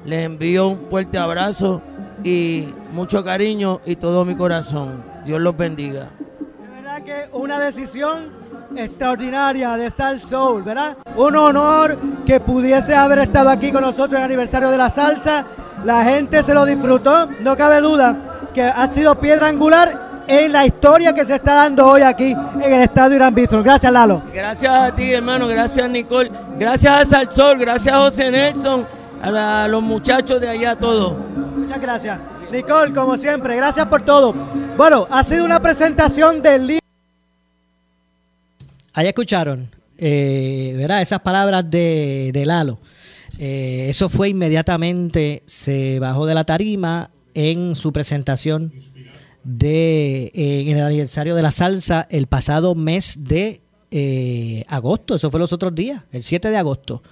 les 0.04 0.24
envío 0.24 0.68
un 0.68 0.82
fuerte 0.88 1.18
abrazo 1.18 1.82
y 2.22 2.72
mucho 2.92 3.24
cariño 3.24 3.80
y 3.84 3.96
todo 3.96 4.24
mi 4.24 4.36
corazón. 4.36 5.02
Dios 5.26 5.40
los 5.40 5.56
bendiga. 5.56 6.10
De 6.20 6.68
verdad 6.76 7.02
que 7.02 7.28
una 7.32 7.58
decisión 7.58 8.30
extraordinaria 8.76 9.76
de 9.76 9.90
Sal 9.90 10.20
Soul, 10.20 10.62
¿verdad? 10.62 10.96
Un 11.16 11.34
honor 11.34 11.98
que 12.24 12.38
pudiese 12.38 12.94
haber 12.94 13.18
estado 13.18 13.50
aquí 13.50 13.72
con 13.72 13.82
nosotros 13.82 14.12
en 14.12 14.18
el 14.18 14.24
aniversario 14.24 14.70
de 14.70 14.78
la 14.78 14.90
salsa. 14.90 15.46
La 15.84 16.04
gente 16.04 16.44
se 16.44 16.54
lo 16.54 16.64
disfrutó, 16.64 17.26
no 17.40 17.56
cabe 17.56 17.80
duda 17.80 18.16
que 18.54 18.62
ha 18.62 18.86
sido 18.92 19.18
piedra 19.18 19.48
angular 19.48 20.03
en 20.26 20.52
la 20.52 20.66
historia 20.66 21.12
que 21.12 21.24
se 21.24 21.34
está 21.36 21.54
dando 21.54 21.86
hoy 21.86 22.02
aquí 22.02 22.32
en 22.32 22.62
el 22.72 22.82
estadio 22.82 23.16
Irán 23.16 23.34
Bistro. 23.34 23.62
Gracias, 23.62 23.92
Lalo. 23.92 24.22
Gracias 24.32 24.72
a 24.72 24.94
ti, 24.94 25.12
hermano, 25.12 25.46
gracias 25.48 25.88
Nicole, 25.90 26.30
gracias 26.58 26.96
a 26.96 27.04
Salsol, 27.04 27.58
gracias 27.58 27.94
a 27.94 27.98
José 27.98 28.30
Nelson, 28.30 28.86
a, 29.22 29.30
la- 29.30 29.64
a 29.64 29.68
los 29.68 29.82
muchachos 29.82 30.40
de 30.40 30.48
allá 30.48 30.76
todos. 30.76 31.14
Muchas 31.56 31.80
gracias. 31.80 32.18
Nicole, 32.50 32.92
como 32.92 33.16
siempre, 33.18 33.56
gracias 33.56 33.86
por 33.86 34.02
todo. 34.02 34.32
Bueno, 34.76 35.06
ha 35.10 35.24
sido 35.24 35.44
una 35.44 35.60
presentación 35.60 36.40
del 36.42 36.66
libro. 36.66 36.80
Ahí 38.92 39.08
escucharon, 39.08 39.68
eh, 39.98 40.74
¿verdad? 40.76 41.02
Esas 41.02 41.20
palabras 41.20 41.68
de, 41.68 42.30
de 42.32 42.46
Lalo. 42.46 42.78
Eh, 43.40 43.86
eso 43.88 44.08
fue 44.08 44.28
inmediatamente, 44.28 45.42
se 45.46 45.98
bajó 45.98 46.26
de 46.26 46.34
la 46.34 46.44
tarima 46.44 47.10
en 47.34 47.74
su 47.74 47.92
presentación 47.92 48.72
de, 49.44 50.32
eh, 50.34 50.64
en 50.68 50.76
el 50.76 50.82
aniversario 50.82 51.34
de 51.34 51.42
la 51.42 51.52
salsa 51.52 52.06
el 52.10 52.26
pasado 52.26 52.74
mes 52.74 53.18
de 53.24 53.60
eh, 53.90 54.64
agosto, 54.68 55.14
eso 55.16 55.30
fue 55.30 55.38
los 55.38 55.52
otros 55.52 55.74
días, 55.74 56.04
el 56.12 56.22
7 56.22 56.48
de 56.50 56.56
agosto, 56.56 57.02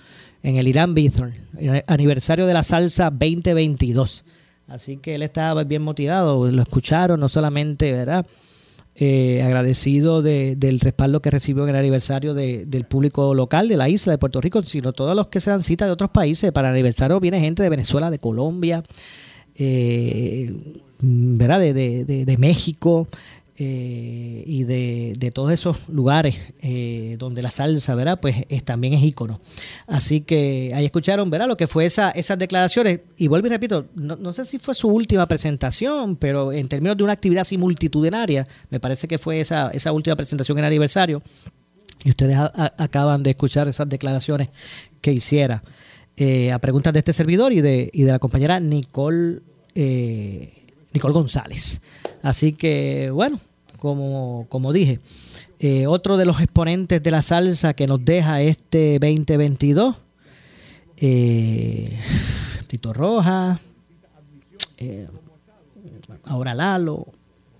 en 0.42 0.56
el 0.56 0.66
Irán 0.66 0.94
Bithorn, 0.94 1.32
aniversario 1.86 2.46
de 2.46 2.54
la 2.54 2.62
salsa 2.64 3.10
2022. 3.10 4.24
Así 4.66 4.96
que 4.96 5.14
él 5.14 5.22
estaba 5.22 5.62
bien 5.64 5.82
motivado, 5.82 6.50
lo 6.50 6.62
escucharon, 6.62 7.20
no 7.20 7.28
solamente, 7.28 7.92
¿verdad? 7.92 8.26
eh, 8.94 9.40
agradecido 9.42 10.20
de- 10.20 10.54
del 10.54 10.78
respaldo 10.78 11.22
que 11.22 11.30
recibió 11.30 11.62
en 11.64 11.70
el 11.70 11.76
aniversario 11.76 12.34
de- 12.34 12.66
del 12.66 12.84
público 12.84 13.32
local 13.32 13.66
de 13.66 13.78
la 13.78 13.88
isla 13.88 14.10
de 14.12 14.18
Puerto 14.18 14.38
Rico, 14.42 14.62
sino 14.62 14.92
todos 14.92 15.16
los 15.16 15.28
que 15.28 15.40
se 15.40 15.48
dan 15.48 15.62
cita 15.62 15.86
de 15.86 15.92
otros 15.92 16.10
países. 16.10 16.52
Para 16.52 16.68
el 16.68 16.74
aniversario 16.74 17.18
viene 17.18 17.40
gente 17.40 17.62
de 17.62 17.70
Venezuela, 17.70 18.10
de 18.10 18.18
Colombia, 18.18 18.82
eh, 19.56 20.52
¿verdad? 21.00 21.60
De, 21.60 21.74
de- 21.74 22.24
de- 22.24 22.36
México 22.38 23.08
eh, 23.58 24.42
y 24.46 24.64
de, 24.64 25.14
de 25.18 25.30
todos 25.30 25.52
esos 25.52 25.88
lugares 25.88 26.36
eh, 26.62 27.16
donde 27.18 27.42
la 27.42 27.50
salsa, 27.50 27.94
¿verdad? 27.94 28.18
Pues 28.20 28.36
es, 28.48 28.64
también 28.64 28.94
es 28.94 29.02
ícono. 29.02 29.40
Así 29.86 30.22
que 30.22 30.72
ahí 30.74 30.86
escucharon, 30.86 31.28
¿verdad? 31.30 31.48
Lo 31.48 31.56
que 31.56 31.66
fue 31.66 31.84
esa, 31.86 32.10
esas 32.10 32.38
declaraciones. 32.38 33.00
Y 33.18 33.28
vuelvo 33.28 33.46
y 33.46 33.50
repito, 33.50 33.86
no, 33.94 34.16
no 34.16 34.32
sé 34.32 34.44
si 34.46 34.58
fue 34.58 34.74
su 34.74 34.88
última 34.88 35.26
presentación, 35.26 36.16
pero 36.16 36.50
en 36.52 36.66
términos 36.68 36.96
de 36.96 37.04
una 37.04 37.12
actividad 37.12 37.42
así 37.42 37.58
multitudinaria, 37.58 38.48
me 38.70 38.80
parece 38.80 39.06
que 39.06 39.18
fue 39.18 39.40
esa, 39.40 39.70
esa 39.70 39.92
última 39.92 40.16
presentación 40.16 40.58
en 40.58 40.64
aniversario. 40.64 41.22
Y 42.04 42.10
ustedes 42.10 42.36
acaban 42.78 43.22
de 43.22 43.30
escuchar 43.30 43.68
esas 43.68 43.88
declaraciones 43.88 44.48
que 45.00 45.12
hiciera 45.12 45.62
eh, 46.16 46.52
a 46.52 46.58
preguntas 46.58 46.92
de 46.92 46.98
este 46.98 47.12
servidor 47.12 47.52
y 47.52 47.60
de, 47.60 47.90
y 47.92 48.02
de 48.02 48.12
la 48.12 48.18
compañera 48.18 48.60
Nicole, 48.60 49.40
eh, 49.74 50.52
Nicole 50.92 51.14
González. 51.14 51.80
Así 52.22 52.52
que, 52.52 53.10
bueno, 53.10 53.40
como, 53.78 54.46
como 54.48 54.72
dije, 54.72 55.00
eh, 55.58 55.86
otro 55.86 56.16
de 56.16 56.26
los 56.26 56.40
exponentes 56.40 57.02
de 57.02 57.10
la 57.10 57.22
salsa 57.22 57.74
que 57.74 57.86
nos 57.86 58.04
deja 58.04 58.42
este 58.42 58.98
2022, 58.98 59.96
eh, 60.98 61.98
Tito 62.66 62.92
Roja, 62.92 63.58
ahora 66.24 66.54
Lalo, 66.54 67.06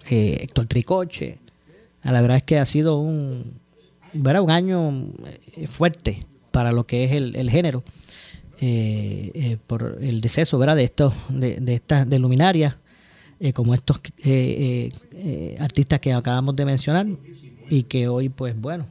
Héctor 0.08 0.66
Tricoche. 0.66 1.38
La 2.02 2.20
verdad 2.20 2.38
es 2.38 2.42
que 2.42 2.58
ha 2.58 2.66
sido 2.66 2.98
un, 2.98 3.60
un 4.12 4.50
año 4.50 5.06
fuerte 5.66 6.26
para 6.50 6.72
lo 6.72 6.84
que 6.84 7.04
es 7.04 7.12
el, 7.12 7.36
el 7.36 7.50
género. 7.50 7.82
Eh, 8.64 9.32
eh, 9.34 9.58
por 9.66 9.98
el 10.00 10.20
deceso 10.20 10.56
¿verdad? 10.56 10.76
de 10.76 10.84
estos 10.84 11.12
de, 11.30 11.60
estas 11.74 12.08
de 12.08 12.20
luminarias 12.20 12.76
eh, 13.40 13.52
como 13.52 13.74
estos 13.74 14.00
artistas 15.58 15.98
que 15.98 16.12
acabamos 16.12 16.54
de 16.54 16.64
mencionar 16.64 17.06
y 17.68 17.82
que 17.82 18.06
hoy 18.06 18.28
pues 18.28 18.54
bueno 18.54 18.86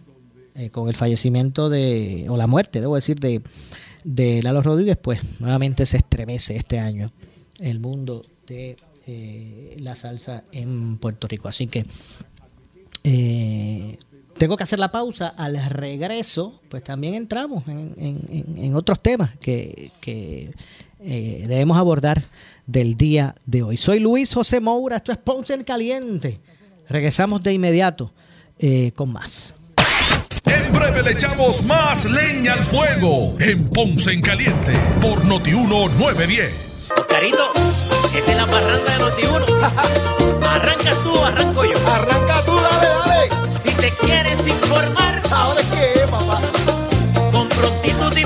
con 0.74 0.90
el 0.90 0.94
fallecimiento 0.94 1.70
de 1.70 2.26
o 2.28 2.36
la 2.36 2.48
muerte 2.48 2.82
debo 2.82 2.96
decir 2.96 3.18
de 3.22 3.42
de 4.04 4.44
Lalo 4.44 4.62
Rodríguez 4.62 4.98
pues 5.02 5.22
nuevamente 5.40 5.86
se 5.86 5.96
estremece 5.96 6.58
este 6.58 6.78
año 6.78 7.14
el 7.62 7.80
mundo 7.80 8.26
de 8.48 8.76
la 9.78 9.96
salsa 9.96 10.44
en 10.52 10.98
Puerto 10.98 11.30
Rico 11.30 11.48
así 11.48 11.68
que 11.68 11.86
tengo 14.42 14.58
que 14.58 14.64
hacer 14.64 14.80
la 14.80 14.92
pausa. 14.92 15.28
Al 15.38 15.56
regreso, 15.70 16.60
pues 16.68 16.84
también 16.84 17.14
entramos 17.14 17.68
en, 17.68 17.94
en- 17.96 18.58
en- 18.58 18.76
otros 18.76 19.00
temas 19.00 19.30
que, 19.40 19.92
que, 20.02 20.50
eh, 21.00 21.46
debemos 21.48 21.78
abordar 21.78 22.24
del 22.66 22.98
día 22.98 23.36
de 23.46 23.62
hoy. 23.62 23.78
Soy 23.78 24.00
Luis 24.00 24.34
José 24.34 24.60
Moura, 24.60 24.96
esto 24.98 25.12
es 25.12 25.20
Ponce 25.20 25.54
en 25.54 25.64
Caliente. 25.64 26.40
Regresamos 26.90 27.44
de 27.44 27.54
inmediato 27.54 28.12
eh, 28.58 28.92
con 28.96 29.14
más. 29.14 29.54
En 30.46 30.72
breve 30.74 31.04
le 31.04 31.12
echamos 31.12 31.64
más 31.66 32.06
leña 32.06 32.54
al 32.54 32.66
fuego 32.66 33.36
en 33.40 33.70
Ponce 33.70 34.12
en 34.12 34.24
Caliente 34.24 34.74
por 35.00 35.24
Notiuno 35.24 35.88
910. 35.88 36.92
Oscarito, 36.98 37.52
esta 38.18 38.32
es 38.32 38.38
la 38.38 38.48
parranda 38.48 38.92
de 38.98 39.04
Noti1. 39.04 40.42
Arrancas 40.50 41.04
tú, 41.04 41.20
arranco 41.24 41.64
yo. 41.64 41.78
Arranca 41.88 42.42
tú, 42.44 42.56
dale, 42.56 42.88
dale. 42.88 43.01
Si 43.72 43.78
te 43.78 43.90
quieres 44.06 44.46
informar, 44.46 45.22
¿Ahora 45.32 45.62
qué, 45.62 46.06
papá? 46.10 46.42
con 47.32 47.48
prontitud 47.48 48.18
y 48.18 48.26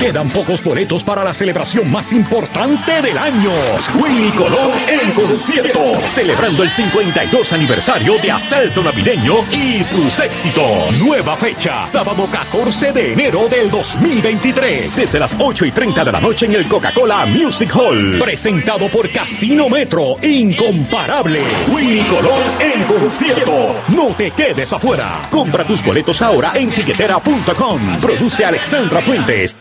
Quedan 0.00 0.28
pocos 0.28 0.62
boletos 0.62 1.02
para 1.02 1.24
la 1.24 1.32
celebración 1.32 1.90
más 1.90 2.12
importante 2.12 3.00
del 3.00 3.16
año. 3.16 3.50
Willy 3.94 4.30
Colón 4.30 4.72
en 4.86 5.10
concierto, 5.12 5.80
celebrando 6.04 6.62
el 6.62 6.70
52 6.70 7.52
aniversario 7.54 8.18
de 8.18 8.30
Asalto 8.30 8.82
Navideño 8.82 9.36
y 9.50 9.82
sus 9.82 10.18
éxitos. 10.20 11.00
Nueva 11.02 11.34
fecha, 11.36 11.82
sábado 11.82 12.28
14 12.30 12.92
de 12.92 13.14
enero 13.14 13.48
del 13.48 13.70
2023, 13.70 14.94
desde 14.96 15.18
las 15.18 15.34
8 15.38 15.64
y 15.64 15.70
30 15.70 16.04
de 16.04 16.12
la 16.12 16.20
noche 16.20 16.44
en 16.44 16.54
el 16.54 16.68
Coca-Cola 16.68 17.24
Music 17.24 17.74
Hall. 17.74 18.18
Presentado 18.18 18.88
por 18.88 19.10
Casino 19.10 19.70
Metro, 19.70 20.16
incomparable. 20.22 21.40
Willy 21.68 22.02
Colón 22.02 22.42
en 22.60 22.84
concierto. 22.84 23.82
No 23.88 24.08
te 24.14 24.30
quedes 24.30 24.72
afuera. 24.74 25.22
Compra 25.30 25.64
tus 25.64 25.82
boletos 25.82 26.20
ahora 26.20 26.52
en 26.54 26.70
tiquetera.com. 26.70 27.80
Produce 28.00 28.44
Alexandra 28.44 29.00
Fuentes. 29.00 29.56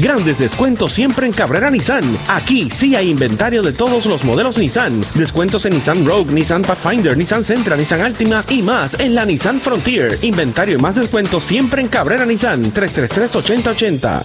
Grandes 0.00 0.38
descuentos 0.38 0.92
siempre 0.92 1.26
en 1.26 1.32
Cabrera 1.32 1.70
Nissan. 1.70 2.04
Aquí 2.28 2.68
sí 2.70 2.94
hay 2.94 3.10
inventario 3.10 3.62
de 3.62 3.72
todos 3.72 4.04
los 4.04 4.24
modelos 4.24 4.58
Nissan. 4.58 5.02
Descuentos 5.14 5.64
en 5.64 5.74
Nissan 5.74 6.04
Rogue, 6.04 6.32
Nissan 6.32 6.62
Pathfinder, 6.62 7.16
Nissan 7.16 7.44
Sentra, 7.44 7.76
Nissan 7.76 8.02
Altima 8.02 8.44
y 8.50 8.60
más 8.60 8.98
en 9.00 9.14
la 9.14 9.24
Nissan 9.24 9.58
Frontier. 9.58 10.18
Inventario 10.20 10.76
y 10.76 10.80
más 10.82 10.96
descuentos 10.96 11.44
siempre 11.44 11.80
en 11.80 11.88
Cabrera 11.88 12.26
Nissan. 12.26 12.74
333-8080. 12.74 14.22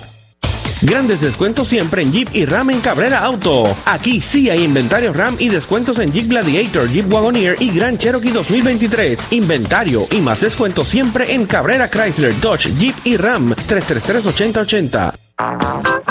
Grandes 0.82 1.22
descuentos 1.22 1.70
siempre 1.70 2.02
en 2.02 2.12
Jeep 2.12 2.30
y 2.34 2.46
Ram 2.46 2.72
en 2.72 2.82
Cabrera 2.82 3.20
Auto. 3.20 3.64
Aquí 3.86 4.20
sí 4.20 4.50
hay 4.50 4.64
inventario 4.64 5.14
Ram 5.14 5.38
y 5.40 5.48
descuentos 5.48 6.00
en 6.00 6.12
Jeep 6.12 6.28
Gladiator, 6.28 6.90
Jeep 6.92 7.14
Wagoneer 7.14 7.56
y 7.60 7.70
Grand 7.70 7.98
Cherokee 7.98 8.32
2023. 8.32 9.32
Inventario 9.32 10.08
y 10.12 10.18
más 10.18 10.42
descuentos 10.42 10.90
siempre 10.90 11.34
en 11.34 11.46
Cabrera 11.46 11.90
Chrysler, 11.90 12.38
Dodge, 12.42 12.76
Jeep 12.78 12.96
y 13.06 13.16
Ram. 13.16 13.52
333-8080. 13.52 15.21
Thank 15.42 16.08
you. 16.08 16.11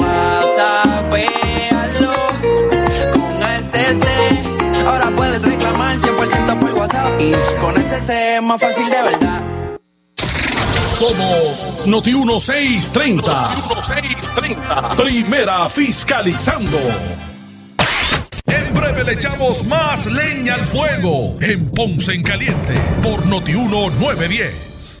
Con 3.13 3.41
SC. 3.41 4.85
Ahora 4.85 5.11
puedes 5.15 5.41
reclamar 5.41 5.97
100% 5.97 6.59
por 6.59 6.73
WhatsApp. 6.73 7.19
Y 7.19 7.31
con 7.59 7.75
SC 7.75 8.09
es 8.09 8.41
más 8.41 8.61
fácil 8.61 8.89
de 8.89 9.01
verdad. 9.01 9.41
Somos 11.01 11.87
Noti 11.87 12.13
1630. 12.13 13.55
Noti 13.55 13.61
1630. 13.73 14.89
Primera 14.97 15.69
fiscalizando. 15.69 16.77
En 18.45 18.73
breve 18.73 19.03
le 19.03 19.13
echamos 19.13 19.65
más 19.65 20.05
leña 20.05 20.55
al 20.55 20.65
fuego 20.65 21.37
en 21.41 21.71
Ponce 21.71 22.13
en 22.13 22.21
Caliente 22.21 22.75
por 23.01 23.25
Noti 23.25 23.53
1910. 23.53 25.00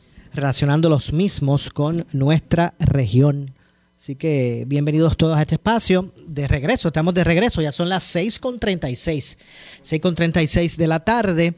relacionando 0.33 0.89
los 0.89 1.13
mismos 1.13 1.69
con 1.69 2.05
nuestra 2.13 2.73
región. 2.79 3.53
Así 3.97 4.15
que 4.15 4.63
bienvenidos 4.67 5.15
todos 5.15 5.37
a 5.37 5.41
este 5.41 5.55
espacio. 5.55 6.11
De 6.27 6.47
regreso, 6.47 6.87
estamos 6.87 7.13
de 7.13 7.23
regreso, 7.23 7.61
ya 7.61 7.71
son 7.71 7.89
las 7.89 8.15
6.36, 8.15 9.37
6.36 9.83 10.75
de 10.75 10.87
la 10.87 11.01
tarde. 11.01 11.55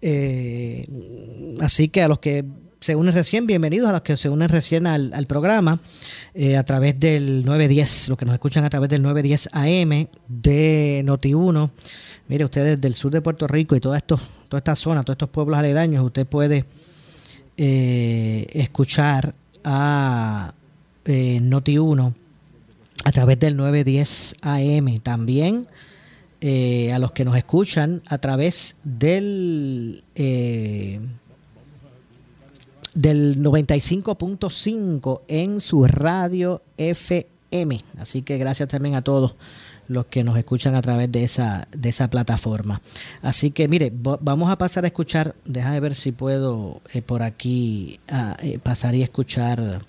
Eh, 0.00 0.86
así 1.60 1.88
que 1.88 2.02
a 2.02 2.08
los 2.08 2.18
que 2.18 2.44
se 2.80 2.94
unen 2.94 3.12
recién, 3.12 3.46
bienvenidos 3.46 3.88
a 3.88 3.92
los 3.92 4.02
que 4.02 4.16
se 4.16 4.28
unen 4.28 4.48
recién 4.48 4.86
al, 4.86 5.12
al 5.12 5.26
programa 5.26 5.80
eh, 6.34 6.56
a 6.56 6.64
través 6.64 6.98
del 7.00 7.44
910, 7.44 8.10
los 8.10 8.18
que 8.18 8.24
nos 8.24 8.34
escuchan 8.34 8.64
a 8.64 8.70
través 8.70 8.88
del 8.88 9.02
910 9.02 9.48
AM 9.52 10.08
de 10.28 11.02
Noti1. 11.04 11.70
Mire, 12.28 12.44
ustedes 12.44 12.80
del 12.80 12.94
sur 12.94 13.10
de 13.10 13.20
Puerto 13.20 13.46
Rico 13.46 13.76
y 13.76 13.80
toda, 13.80 13.96
esto, 13.96 14.20
toda 14.48 14.58
esta 14.58 14.76
zona, 14.76 15.02
todos 15.02 15.14
estos 15.14 15.30
pueblos 15.30 15.58
aledaños, 15.58 16.04
usted 16.04 16.26
puede 16.26 16.64
eh, 17.56 18.46
escuchar 18.52 19.34
a 19.64 20.54
eh, 21.04 21.40
Noti1 21.40 22.14
a 23.04 23.12
través 23.12 23.38
del 23.38 23.56
910 23.56 24.36
AM. 24.42 24.98
También 25.00 25.66
eh, 26.40 26.92
a 26.92 26.98
los 26.98 27.12
que 27.12 27.24
nos 27.24 27.36
escuchan 27.36 28.02
a 28.06 28.18
través 28.18 28.76
del, 28.84 30.04
eh, 30.14 31.00
del 32.94 33.42
95.5 33.42 35.22
en 35.28 35.60
su 35.60 35.84
radio 35.86 36.62
FM. 36.76 37.80
Así 37.98 38.22
que 38.22 38.36
gracias 38.36 38.68
también 38.68 38.96
a 38.96 39.02
todos 39.02 39.34
los 39.88 40.06
que 40.06 40.24
nos 40.24 40.36
escuchan 40.36 40.74
a 40.74 40.82
través 40.82 41.10
de 41.10 41.24
esa, 41.24 41.68
de 41.76 41.88
esa 41.88 42.08
plataforma. 42.08 42.80
Así 43.22 43.50
que 43.50 43.68
mire, 43.68 43.92
vamos 43.94 44.50
a 44.50 44.58
pasar 44.58 44.84
a 44.84 44.88
escuchar, 44.88 45.34
déjame 45.44 45.80
ver 45.80 45.94
si 45.94 46.12
puedo 46.12 46.80
eh, 46.92 47.02
por 47.02 47.22
aquí 47.22 48.00
ah, 48.10 48.36
eh, 48.42 48.58
pasar 48.58 48.94
y 48.94 49.02
escuchar, 49.02 49.80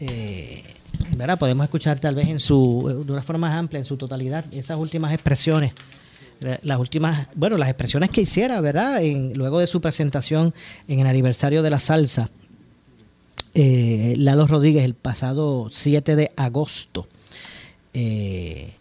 eh, 0.00 0.62
¿verdad? 1.16 1.38
Podemos 1.38 1.64
escuchar 1.64 2.00
tal 2.00 2.14
vez 2.14 2.28
en 2.28 2.40
su, 2.40 3.02
de 3.06 3.12
una 3.12 3.22
forma 3.22 3.48
más 3.48 3.56
amplia, 3.56 3.78
en 3.78 3.84
su 3.84 3.96
totalidad, 3.96 4.44
esas 4.52 4.78
últimas 4.78 5.12
expresiones. 5.12 5.72
Las 6.62 6.78
últimas, 6.78 7.26
bueno, 7.34 7.56
las 7.56 7.68
expresiones 7.68 8.10
que 8.10 8.20
hiciera, 8.20 8.60
¿verdad? 8.60 9.02
En, 9.02 9.32
luego 9.36 9.58
de 9.58 9.66
su 9.66 9.80
presentación 9.80 10.54
en 10.86 11.00
el 11.00 11.08
aniversario 11.08 11.64
de 11.64 11.70
la 11.70 11.80
salsa, 11.80 12.30
Lalo 13.54 14.46
Rodríguez, 14.46 14.84
el 14.84 14.94
pasado 14.94 15.66
7 15.68 16.14
de 16.14 16.30
agosto. 16.36 17.08
Eh, 18.00 18.74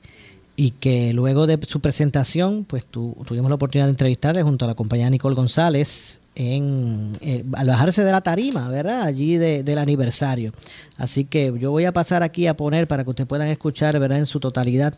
y 0.57 0.71
que 0.71 1.13
luego 1.13 1.47
de 1.47 1.57
su 1.67 1.79
presentación, 1.79 2.65
pues 2.65 2.83
tuvimos 2.85 3.47
la 3.47 3.55
oportunidad 3.55 3.85
de 3.85 3.91
entrevistarle 3.91 4.43
junto 4.43 4.65
a 4.65 4.67
la 4.67 4.75
compañera 4.75 5.09
Nicole 5.09 5.35
González 5.35 6.19
en, 6.35 7.17
eh, 7.21 7.45
al 7.53 7.67
bajarse 7.67 8.03
de 8.03 8.11
la 8.11 8.21
tarima, 8.21 8.67
¿verdad? 8.67 9.03
Allí 9.03 9.37
del 9.37 9.77
aniversario. 9.77 10.51
Así 10.97 11.25
que 11.25 11.53
yo 11.59 11.71
voy 11.71 11.85
a 11.85 11.93
pasar 11.93 12.23
aquí 12.23 12.47
a 12.47 12.57
poner 12.57 12.87
para 12.87 13.03
que 13.03 13.11
ustedes 13.11 13.27
puedan 13.27 13.47
escuchar, 13.49 13.97
¿verdad? 13.99 14.17
En 14.17 14.25
su 14.25 14.39
totalidad 14.39 14.95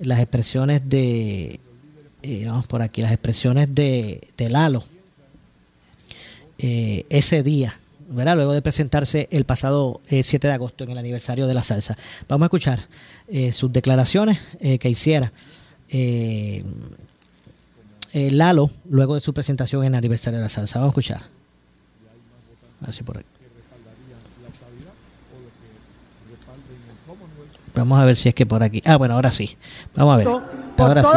las 0.00 0.18
expresiones 0.18 0.82
de, 0.88 1.60
eh, 2.22 2.44
vamos 2.46 2.66
por 2.66 2.82
aquí, 2.82 3.00
las 3.00 3.12
expresiones 3.12 3.72
de, 3.74 4.28
de 4.36 4.48
Lalo 4.48 4.84
eh, 6.58 7.06
ese 7.08 7.44
día, 7.44 7.78
¿verdad? 8.08 8.36
Luego 8.36 8.52
de 8.52 8.62
presentarse 8.62 9.28
el 9.30 9.44
pasado 9.44 10.00
7 10.08 10.46
de 10.46 10.52
agosto 10.52 10.84
en 10.84 10.90
el 10.90 10.98
aniversario 10.98 11.46
de 11.46 11.54
la 11.54 11.62
salsa. 11.62 11.96
Vamos 12.28 12.44
a 12.44 12.46
escuchar 12.46 12.80
eh, 13.28 13.52
sus 13.52 13.72
declaraciones 13.72 14.40
eh, 14.60 14.78
que 14.78 14.88
hiciera 14.88 15.32
eh, 15.90 16.62
Lalo 18.12 18.70
luego 18.88 19.14
de 19.14 19.20
su 19.20 19.32
presentación 19.32 19.84
en 19.84 19.94
el 19.94 19.98
aniversario 19.98 20.38
de 20.38 20.44
la 20.44 20.48
salsa. 20.48 20.78
Vamos 20.78 20.90
a 20.90 21.00
escuchar. 21.00 21.22
A 22.82 22.86
ver 22.86 22.94
si 22.94 23.02
por 23.02 23.18
ahí. 23.18 23.24
Vamos 27.74 28.00
a 28.00 28.04
ver 28.04 28.16
si 28.16 28.28
es 28.28 28.34
que 28.34 28.44
por 28.44 28.62
aquí. 28.62 28.82
Ah, 28.84 28.96
bueno, 28.96 29.14
ahora 29.14 29.30
sí. 29.30 29.56
Vamos 29.94 30.14
a 30.14 30.16
ver. 30.16 30.28
Ahora 30.78 31.04
sí, 31.04 31.10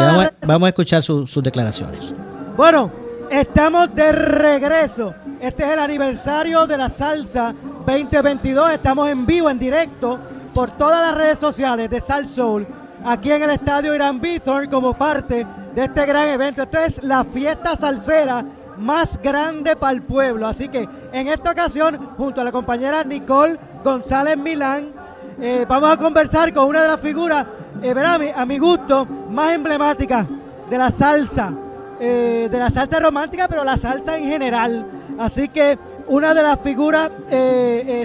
vamos 0.46 0.68
a, 0.68 0.70
escuchar 0.70 1.02
sus 1.02 1.42
declaraciones. 1.42 2.14
Bueno, 2.56 2.92
estamos 3.32 3.96
de 3.96 4.12
regreso. 4.12 5.16
Este 5.42 5.64
es 5.64 5.72
el 5.72 5.80
aniversario 5.80 6.68
de 6.68 6.78
la 6.78 6.88
salsa 6.88 7.52
2022. 7.88 8.74
Estamos 8.74 9.10
en 9.10 9.26
vivo, 9.26 9.50
en 9.50 9.58
directo 9.58 10.20
por 10.54 10.70
todas 10.74 11.02
las 11.02 11.18
redes 11.18 11.40
sociales 11.40 11.90
de 11.90 12.00
Sal 12.00 12.30
Soul 12.30 12.68
aquí 13.04 13.32
en 13.32 13.42
el 13.42 13.50
estadio 13.50 13.96
Irán 13.96 14.22
Bithorn 14.22 14.70
como 14.70 14.94
parte 14.94 15.48
de 15.74 15.86
este 15.86 16.06
gran 16.06 16.28
evento. 16.28 16.62
Esto 16.62 16.78
es 16.78 17.04
la 17.04 17.24
fiesta 17.24 17.76
salsera 17.76 18.46
más 18.78 19.20
grande 19.20 19.76
para 19.76 19.94
el 19.94 20.04
pueblo. 20.04 20.46
Así 20.46 20.70
que 20.70 20.88
en 21.12 21.28
esta 21.28 21.54
ocasión, 21.54 21.98
junto 22.18 22.40
a 22.40 22.44
la 22.44 22.52
compañera 22.52 23.04
Nicole 23.04 23.58
González 23.84 24.38
Milán, 24.38 24.94
eh, 25.42 25.66
vamos 25.68 25.90
a 25.90 25.98
conversar 25.98 26.54
con 26.54 26.68
una 26.68 26.84
de 26.84 26.88
las 26.88 27.00
figuras, 27.00 27.48
eh, 27.82 27.96
a, 28.36 28.46
mi, 28.46 28.60
gusto, 28.60 29.08
más 29.32 29.54
emblemáticas 29.54 30.28
de 30.70 30.78
la 30.78 30.92
salsa, 30.92 31.52
eh, 32.00 32.48
de 32.52 32.60
la 32.60 32.70
salsa 32.70 33.00
romántica, 33.00 33.48
pero 33.48 33.64
la 33.64 33.76
salsa 33.76 34.20
en 34.20 34.26
general. 34.26 35.01
Así 35.22 35.50
que 35.50 35.78
una 36.08 36.34
de 36.34 36.42
las 36.42 36.60
figuras 36.62 37.12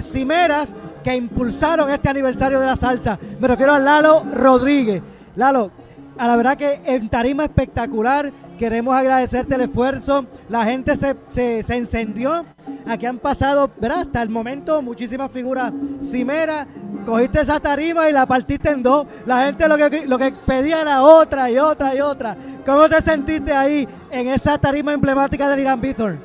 cimeras 0.03 0.75
que 1.03 1.15
impulsaron 1.15 1.89
este 1.89 2.09
aniversario 2.09 2.59
de 2.59 2.67
la 2.67 2.75
salsa. 2.75 3.17
Me 3.39 3.47
refiero 3.47 3.73
a 3.73 3.79
Lalo 3.79 4.23
Rodríguez. 4.23 5.01
Lalo, 5.35 5.71
a 6.15 6.27
la 6.27 6.35
verdad 6.35 6.57
que 6.57 6.81
en 6.85 7.09
tarima 7.09 7.45
espectacular, 7.45 8.31
queremos 8.59 8.93
agradecerte 8.93 9.55
el 9.55 9.61
esfuerzo. 9.61 10.27
La 10.47 10.65
gente 10.65 10.95
se, 10.95 11.15
se, 11.63 11.75
encendió. 11.75 12.45
Aquí 12.85 13.07
han 13.07 13.17
pasado, 13.17 13.71
¿verdad? 13.79 14.01
Hasta 14.01 14.21
el 14.21 14.29
momento, 14.29 14.81
muchísimas 14.83 15.31
figuras 15.31 15.73
cimeras. 16.03 16.67
Cogiste 17.03 17.41
esa 17.41 17.59
tarima 17.59 18.09
y 18.09 18.13
la 18.13 18.27
partiste 18.27 18.69
en 18.69 18.83
dos. 18.83 19.07
La 19.25 19.45
gente 19.45 19.67
lo 19.67 19.77
que, 19.77 20.05
lo 20.05 20.19
que 20.19 20.33
pedía 20.45 20.81
era 20.81 21.01
otra 21.01 21.49
y 21.49 21.57
otra 21.57 21.95
y 21.95 22.01
otra. 22.01 22.35
¿Cómo 22.63 22.87
te 22.89 23.01
sentiste 23.01 23.53
ahí 23.53 23.87
en 24.11 24.27
esa 24.27 24.57
tarima 24.57 24.93
emblemática 24.93 25.47
del 25.49 25.61
Irán 25.61 25.79
Bithorn? 25.79 26.19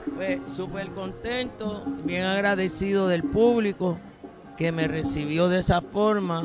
Súper 0.46 0.90
contento, 0.90 1.82
bien 2.04 2.24
agradecido 2.24 3.08
del 3.08 3.24
público 3.24 3.98
que 4.56 4.70
me 4.70 4.86
recibió 4.86 5.48
de 5.48 5.58
esa 5.60 5.80
forma. 5.80 6.44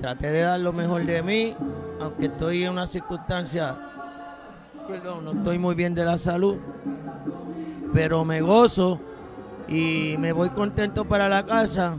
Traté 0.00 0.30
de 0.30 0.40
dar 0.40 0.60
lo 0.60 0.72
mejor 0.72 1.04
de 1.04 1.22
mí, 1.22 1.54
aunque 2.00 2.26
estoy 2.26 2.64
en 2.64 2.70
una 2.70 2.86
circunstancia, 2.86 3.76
perdón, 4.88 5.26
no 5.26 5.32
estoy 5.32 5.58
muy 5.58 5.74
bien 5.74 5.94
de 5.94 6.06
la 6.06 6.16
salud, 6.16 6.56
pero 7.92 8.24
me 8.24 8.40
gozo 8.40 8.98
y 9.68 10.16
me 10.18 10.32
voy 10.32 10.48
contento 10.48 11.04
para 11.04 11.28
la 11.28 11.44
casa 11.44 11.96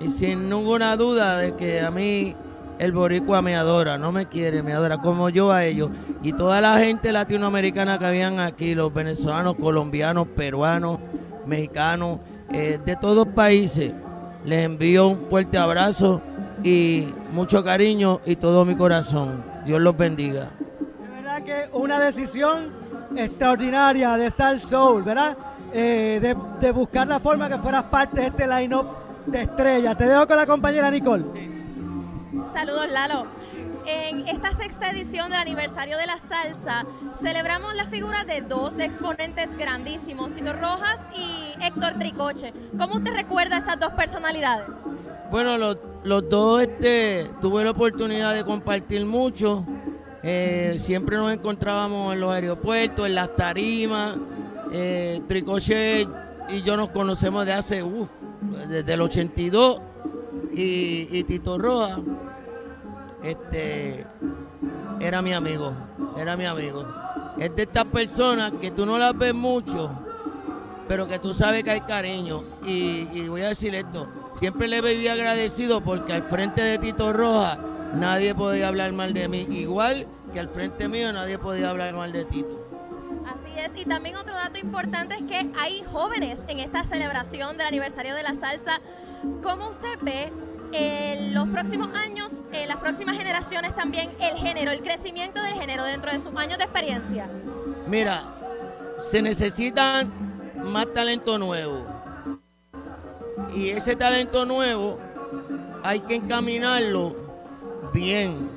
y 0.00 0.08
sin 0.08 0.48
ninguna 0.48 0.96
duda 0.96 1.36
de 1.36 1.54
que 1.54 1.80
a 1.80 1.90
mí 1.90 2.34
el 2.80 2.92
boricua 2.92 3.42
me 3.42 3.56
adora, 3.56 3.98
no 3.98 4.10
me 4.10 4.24
quiere, 4.24 4.62
me 4.62 4.72
adora 4.72 4.96
como 4.96 5.28
yo 5.28 5.52
a 5.52 5.66
ellos. 5.66 5.90
Y 6.22 6.32
toda 6.32 6.62
la 6.62 6.78
gente 6.78 7.12
latinoamericana 7.12 7.98
que 7.98 8.06
habían 8.06 8.40
aquí, 8.40 8.74
los 8.74 8.92
venezolanos, 8.92 9.56
colombianos, 9.56 10.26
peruanos, 10.28 10.98
mexicanos, 11.44 12.20
eh, 12.50 12.78
de 12.82 12.96
todos 12.96 13.28
países. 13.28 13.92
Les 14.46 14.64
envío 14.64 15.08
un 15.08 15.20
fuerte 15.28 15.58
abrazo 15.58 16.22
y 16.64 17.12
mucho 17.32 17.62
cariño 17.62 18.22
y 18.24 18.36
todo 18.36 18.64
mi 18.64 18.74
corazón. 18.74 19.44
Dios 19.66 19.78
los 19.78 19.94
bendiga. 19.94 20.48
De 21.02 21.16
verdad 21.16 21.42
que 21.42 21.68
una 21.74 22.00
decisión 22.00 22.70
extraordinaria 23.14 24.16
de 24.16 24.30
Sal 24.30 24.58
Soul, 24.58 25.02
¿verdad? 25.02 25.36
Eh, 25.74 26.34
de, 26.58 26.72
buscar 26.72 27.06
la 27.06 27.20
forma 27.20 27.46
que 27.46 27.58
fueras 27.58 27.84
parte 27.84 28.22
de 28.22 28.26
este 28.28 28.46
line-up 28.46 28.86
de 29.26 29.42
estrella. 29.42 29.94
Te 29.94 30.06
dejo 30.06 30.26
con 30.26 30.38
la 30.38 30.46
compañera 30.46 30.90
Nicole. 30.90 31.59
Saludos, 32.52 32.88
Lalo. 32.90 33.26
En 33.86 34.28
esta 34.28 34.52
sexta 34.52 34.90
edición 34.90 35.30
del 35.30 35.40
aniversario 35.40 35.96
de 35.96 36.06
la 36.06 36.18
salsa, 36.18 36.84
celebramos 37.20 37.74
la 37.74 37.86
figura 37.86 38.24
de 38.24 38.40
dos 38.40 38.78
exponentes 38.78 39.56
grandísimos, 39.56 40.32
Tito 40.34 40.52
Rojas 40.52 41.00
y 41.12 41.54
Héctor 41.60 41.94
Tricoche. 41.98 42.52
¿Cómo 42.78 42.96
usted 42.96 43.12
recuerda 43.12 43.58
estas 43.58 43.80
dos 43.80 43.92
personalidades? 43.92 44.68
Bueno, 45.30 45.58
los, 45.58 46.28
dos 46.28 46.62
este, 46.62 47.30
tuve 47.40 47.64
la 47.64 47.70
oportunidad 47.70 48.34
de 48.34 48.44
compartir 48.44 49.04
mucho. 49.04 49.64
Eh, 50.22 50.76
siempre 50.78 51.16
nos 51.16 51.32
encontrábamos 51.32 52.14
en 52.14 52.20
los 52.20 52.32
aeropuertos, 52.32 53.06
en 53.06 53.14
las 53.16 53.34
tarimas. 53.34 54.16
Eh, 54.72 55.20
Tricoche 55.26 56.06
y 56.48 56.62
yo 56.62 56.76
nos 56.76 56.90
conocemos 56.90 57.44
de 57.44 57.52
hace, 57.54 57.82
uff, 57.82 58.10
desde 58.68 58.92
el 58.92 59.00
82. 59.00 59.82
Y, 60.52 61.24
Tito 61.24 61.58
Rojas 61.58 62.00
este, 63.22 64.06
era 65.00 65.22
mi 65.22 65.32
amigo, 65.32 65.72
era 66.16 66.36
mi 66.36 66.46
amigo. 66.46 66.86
Es 67.38 67.54
de 67.54 67.62
estas 67.62 67.84
personas 67.86 68.52
que 68.60 68.70
tú 68.70 68.84
no 68.84 68.98
las 68.98 69.16
ves 69.16 69.34
mucho, 69.34 69.90
pero 70.88 71.06
que 71.06 71.18
tú 71.18 71.34
sabes 71.34 71.62
que 71.62 71.70
hay 71.70 71.80
cariño. 71.82 72.44
Y, 72.64 73.28
voy 73.28 73.42
a 73.42 73.48
decir 73.48 73.74
esto, 73.74 74.08
siempre 74.34 74.68
le 74.68 74.80
viví 74.80 75.08
agradecido 75.08 75.80
porque 75.80 76.12
al 76.12 76.24
frente 76.24 76.62
de 76.62 76.78
Tito 76.78 77.12
Roja 77.12 77.58
nadie 77.94 78.34
podía 78.34 78.68
hablar 78.68 78.92
mal 78.92 79.12
de 79.12 79.28
mí, 79.28 79.46
igual 79.50 80.06
que 80.32 80.40
al 80.40 80.48
frente 80.48 80.88
mío 80.88 81.12
nadie 81.12 81.38
podía 81.38 81.70
hablar 81.70 81.94
mal 81.94 82.12
de 82.12 82.24
Tito. 82.24 82.60
Así 83.26 83.52
es, 83.58 83.72
y 83.80 83.84
también 83.84 84.16
otro 84.16 84.34
dato 84.34 84.58
importante 84.58 85.14
es 85.14 85.22
que 85.22 85.50
hay 85.58 85.84
jóvenes 85.92 86.42
en 86.48 86.58
esta 86.58 86.84
celebración 86.84 87.56
del 87.56 87.66
aniversario 87.66 88.14
de 88.14 88.22
la 88.22 88.34
salsa. 88.34 88.80
¿Cómo 89.42 89.68
usted 89.68 89.98
ve 90.00 90.32
en 90.72 91.34
los 91.34 91.48
próximos 91.48 91.88
años, 91.94 92.32
en 92.52 92.68
las 92.68 92.78
próximas 92.78 93.16
generaciones 93.16 93.74
también 93.74 94.10
el 94.20 94.36
género, 94.36 94.70
el 94.70 94.80
crecimiento 94.80 95.42
del 95.42 95.54
género 95.54 95.84
dentro 95.84 96.10
de 96.10 96.18
sus 96.18 96.34
años 96.36 96.58
de 96.58 96.64
experiencia? 96.64 97.28
Mira, 97.86 98.22
se 99.10 99.20
necesitan 99.20 100.10
más 100.62 100.86
talento 100.94 101.38
nuevo. 101.38 101.84
Y 103.54 103.70
ese 103.70 103.96
talento 103.96 104.46
nuevo 104.46 104.98
hay 105.82 106.00
que 106.00 106.14
encaminarlo 106.14 107.16
bien. 107.92 108.48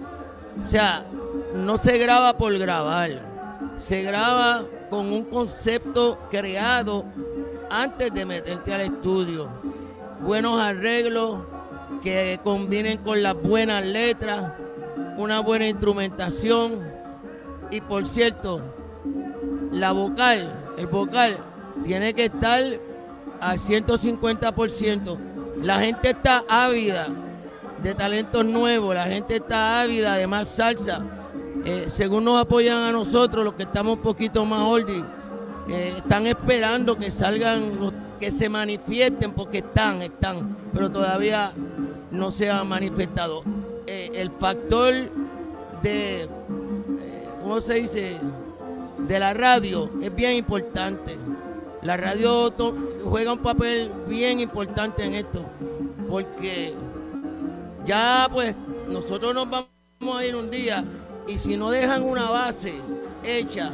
O 0.65 0.69
sea, 0.69 1.05
no 1.55 1.77
se 1.77 1.97
graba 1.97 2.37
por 2.37 2.57
grabar. 2.57 3.21
Se 3.77 4.01
graba 4.01 4.63
con 4.89 5.11
un 5.11 5.25
concepto 5.25 6.19
creado 6.29 7.05
antes 7.69 8.13
de 8.13 8.25
meterte 8.25 8.73
al 8.73 8.81
estudio. 8.81 9.49
Buenos 10.23 10.57
arreglos, 10.57 11.39
que 12.01 12.39
combinen 12.43 12.99
con 12.99 13.21
las 13.21 13.35
buenas 13.35 13.85
letras, 13.85 14.53
una 15.17 15.41
buena 15.41 15.67
instrumentación 15.67 16.79
y 17.69 17.81
por 17.81 18.07
cierto, 18.07 18.61
la 19.71 19.91
vocal, 19.91 20.53
el 20.77 20.87
vocal 20.87 21.37
tiene 21.83 22.13
que 22.13 22.25
estar 22.25 22.61
al 23.41 23.57
150%. 23.57 25.17
La 25.61 25.79
gente 25.81 26.11
está 26.11 26.45
ávida 26.47 27.07
de 27.81 27.93
talentos 27.93 28.45
nuevos, 28.45 28.95
la 28.95 29.05
gente 29.05 29.35
está 29.35 29.81
ávida 29.81 30.15
de 30.15 30.25
más 30.25 30.47
salsa. 30.47 31.01
Eh, 31.65 31.85
según 31.87 32.23
nos 32.23 32.39
apoyan 32.39 32.77
a 32.77 32.91
nosotros, 32.93 33.43
los 33.43 33.55
que 33.55 33.63
estamos 33.63 33.97
un 33.97 34.03
poquito 34.03 34.45
más 34.45 34.61
oldie, 34.61 35.03
eh, 35.67 35.95
están 35.97 36.27
esperando 36.27 36.97
que 36.97 37.11
salgan, 37.11 37.79
los, 37.79 37.93
que 38.23 38.31
se 38.31 38.47
manifiesten, 38.47 39.33
porque 39.33 39.57
están, 39.57 40.01
están, 40.01 40.55
pero 40.71 40.89
todavía 40.89 41.51
no 42.09 42.31
se 42.31 42.49
han 42.49 42.69
manifestado. 42.69 43.43
Eh, 43.85 44.11
el 44.13 44.31
factor 44.31 44.93
de, 45.81 46.29
¿cómo 47.41 47.59
se 47.59 47.73
dice? 47.73 48.17
De 49.09 49.19
la 49.19 49.33
radio 49.33 49.89
es 50.01 50.15
bien 50.15 50.37
importante. 50.37 51.17
La 51.81 51.97
radio 51.97 52.53
juega 53.03 53.33
un 53.33 53.39
papel 53.39 53.91
bien 54.07 54.39
importante 54.39 55.03
en 55.03 55.15
esto, 55.15 55.43
porque 56.09 56.73
ya 57.85 58.29
pues 58.31 58.55
nosotros 58.87 59.35
nos 59.35 59.49
vamos 59.49 60.17
a 60.17 60.25
ir 60.25 60.37
un 60.37 60.49
día 60.49 60.85
y 61.27 61.37
si 61.37 61.57
no 61.57 61.71
dejan 61.71 62.03
una 62.03 62.29
base 62.29 62.73
hecha 63.21 63.73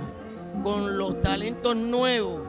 con 0.64 0.97
los 0.97 1.22
talentos 1.22 1.76
nuevos 1.76 2.41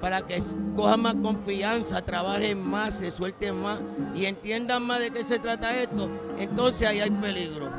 para 0.00 0.22
que 0.22 0.42
cojan 0.74 1.02
más 1.02 1.14
confianza, 1.16 2.02
trabajen 2.02 2.58
más, 2.58 2.94
se 2.94 3.10
suelten 3.10 3.60
más 3.60 3.78
y 4.14 4.24
entiendan 4.24 4.82
más 4.82 5.00
de 5.00 5.10
qué 5.10 5.24
se 5.24 5.38
trata 5.38 5.74
esto, 5.76 6.08
entonces 6.38 6.88
ahí 6.88 7.00
hay 7.00 7.10
peligro. 7.10 7.70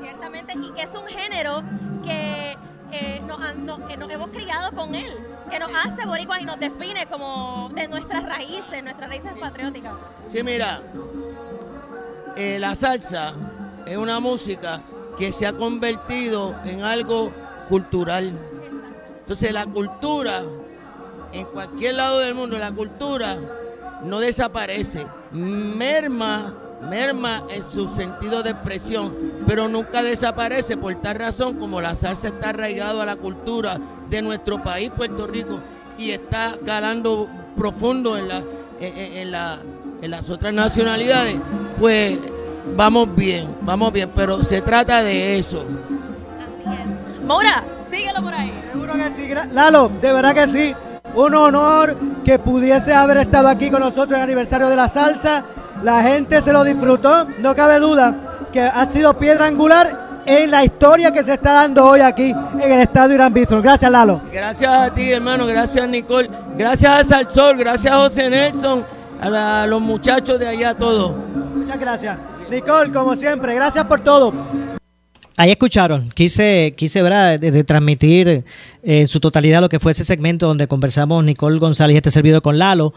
Ciertamente, 0.00 0.54
y 0.54 0.72
que 0.72 0.82
es 0.82 0.94
un 0.94 1.06
género 1.06 1.62
que 2.04 2.56
eh, 2.90 3.22
nos, 3.26 3.38
eh, 3.44 3.96
nos, 3.96 4.10
hemos 4.10 4.30
criado 4.30 4.72
con 4.72 4.94
él, 4.94 5.12
que 5.50 5.58
nos 5.58 5.70
hace 5.84 6.04
boricuas 6.04 6.40
y 6.40 6.44
nos 6.44 6.58
define 6.58 7.06
como 7.06 7.70
de 7.74 7.86
nuestras 7.86 8.24
raíces, 8.24 8.82
nuestras 8.82 9.08
raíces 9.08 9.32
patrióticas. 9.38 9.94
Sí, 10.28 10.42
mira, 10.42 10.82
eh, 12.36 12.58
la 12.58 12.74
salsa 12.74 13.34
es 13.86 13.96
una 13.96 14.18
música 14.20 14.80
que 15.16 15.32
se 15.32 15.46
ha 15.46 15.52
convertido 15.52 16.54
en 16.64 16.82
algo 16.82 17.32
cultural. 17.68 18.32
Entonces 19.20 19.52
la 19.52 19.66
cultura, 19.66 20.42
en 21.32 21.44
cualquier 21.46 21.96
lado 21.96 22.18
del 22.18 22.34
mundo, 22.34 22.58
la 22.58 22.72
cultura 22.72 23.36
no 24.04 24.20
desaparece, 24.20 25.06
merma, 25.32 26.54
merma 26.88 27.44
en 27.50 27.68
su 27.68 27.88
sentido 27.88 28.42
de 28.42 28.50
expresión, 28.50 29.14
pero 29.46 29.68
nunca 29.68 30.02
desaparece 30.02 30.76
por 30.76 30.94
tal 30.96 31.16
razón 31.16 31.54
como 31.54 31.80
la 31.80 31.94
salsa 31.94 32.28
está 32.28 32.50
arraigado 32.50 33.02
a 33.02 33.06
la 33.06 33.16
cultura 33.16 33.78
de 34.08 34.22
nuestro 34.22 34.62
país, 34.62 34.90
Puerto 34.96 35.26
Rico, 35.26 35.60
y 35.98 36.10
está 36.10 36.54
calando 36.64 37.28
profundo 37.56 38.16
en, 38.16 38.28
la, 38.28 38.42
en, 38.80 39.30
la, 39.32 39.58
en 40.00 40.10
las 40.10 40.30
otras 40.30 40.54
nacionalidades, 40.54 41.36
pues 41.78 42.18
vamos 42.76 43.14
bien, 43.14 43.56
vamos 43.62 43.92
bien, 43.92 44.10
pero 44.14 44.42
se 44.44 44.62
trata 44.62 45.02
de 45.02 45.38
eso. 45.38 45.64
Así 46.64 46.82
es. 46.82 47.24
Maura, 47.24 47.64
síguelo 47.90 48.22
por 48.22 48.32
ahí. 48.32 48.52
Seguro 48.72 48.92
que 48.94 49.10
sí. 49.14 49.28
Lalo, 49.52 49.90
de 50.00 50.12
verdad 50.12 50.34
que 50.34 50.46
sí. 50.46 50.74
Un 51.18 51.34
honor 51.34 51.96
que 52.24 52.38
pudiese 52.38 52.94
haber 52.94 53.16
estado 53.16 53.48
aquí 53.48 53.72
con 53.72 53.80
nosotros 53.80 54.10
en 54.10 54.18
el 54.18 54.22
aniversario 54.22 54.68
de 54.68 54.76
la 54.76 54.86
salsa. 54.86 55.42
La 55.82 56.00
gente 56.00 56.40
se 56.42 56.52
lo 56.52 56.62
disfrutó, 56.62 57.26
no 57.38 57.56
cabe 57.56 57.80
duda 57.80 58.14
que 58.52 58.60
ha 58.60 58.88
sido 58.88 59.18
piedra 59.18 59.46
angular 59.46 60.22
en 60.24 60.48
la 60.48 60.64
historia 60.64 61.10
que 61.10 61.24
se 61.24 61.34
está 61.34 61.54
dando 61.54 61.84
hoy 61.84 62.02
aquí 62.02 62.30
en 62.30 62.72
el 62.72 62.82
estadio 62.82 63.16
Irán 63.16 63.34
Bistro. 63.34 63.60
Gracias, 63.60 63.90
Lalo. 63.90 64.20
Gracias 64.32 64.72
a 64.72 64.94
ti, 64.94 65.10
hermano. 65.10 65.44
Gracias, 65.44 65.88
Nicole. 65.88 66.30
Gracias 66.56 67.00
a 67.00 67.02
Salsol. 67.02 67.58
Gracias 67.58 67.92
a 67.92 67.96
José 67.96 68.30
Nelson. 68.30 68.86
A, 69.20 69.62
a 69.62 69.66
los 69.66 69.82
muchachos 69.82 70.38
de 70.38 70.46
allá, 70.46 70.74
todos. 70.74 71.16
Muchas 71.56 71.80
gracias. 71.80 72.16
Nicole, 72.48 72.92
como 72.92 73.16
siempre, 73.16 73.56
gracias 73.56 73.84
por 73.86 73.98
todo. 73.98 74.32
Ahí 75.38 75.52
escucharon, 75.52 76.10
quise, 76.10 76.74
quise 76.76 77.00
¿verdad? 77.00 77.38
De, 77.38 77.62
transmitir 77.62 78.28
eh, 78.28 78.44
en 78.82 79.06
su 79.06 79.20
totalidad 79.20 79.60
lo 79.60 79.68
que 79.68 79.78
fue 79.78 79.92
ese 79.92 80.04
segmento 80.04 80.48
donde 80.48 80.66
conversamos 80.66 81.22
Nicole 81.24 81.60
González 81.60 81.94
y 81.94 81.96
este 81.98 82.10
servidor 82.10 82.42
con 82.42 82.58
Lalo. 82.58 82.92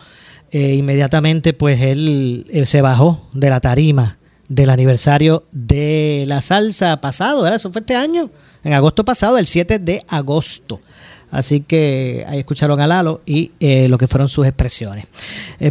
Eh, 0.50 0.74
inmediatamente, 0.74 1.54
pues 1.54 1.80
él 1.82 2.48
eh, 2.50 2.66
se 2.66 2.82
bajó 2.82 3.28
de 3.34 3.52
la 3.52 3.60
tarima 3.60 4.18
del 4.50 4.72
aniversario 4.72 5.44
de 5.52 6.24
la 6.26 6.42
salsa 6.42 7.00
pasado, 7.00 7.44
¿verdad? 7.44 7.58
Eso 7.58 7.72
fue 7.72 7.82
este 7.82 7.96
año, 7.96 8.32
en 8.64 8.74
agosto 8.74 9.06
pasado, 9.06 9.38
el 9.38 9.46
7 9.46 9.78
de 9.78 10.04
agosto. 10.08 10.82
Así 11.30 11.62
que 11.62 12.26
ahí 12.28 12.39
escucharon 12.39 12.82
a 12.82 12.88
Lalo 12.88 13.22
y 13.24 13.52
eh, 13.60 13.88
lo 13.88 14.00
que 14.00 14.08
fueron 14.08 14.30
sus 14.30 14.48
expresiones. 14.48 15.06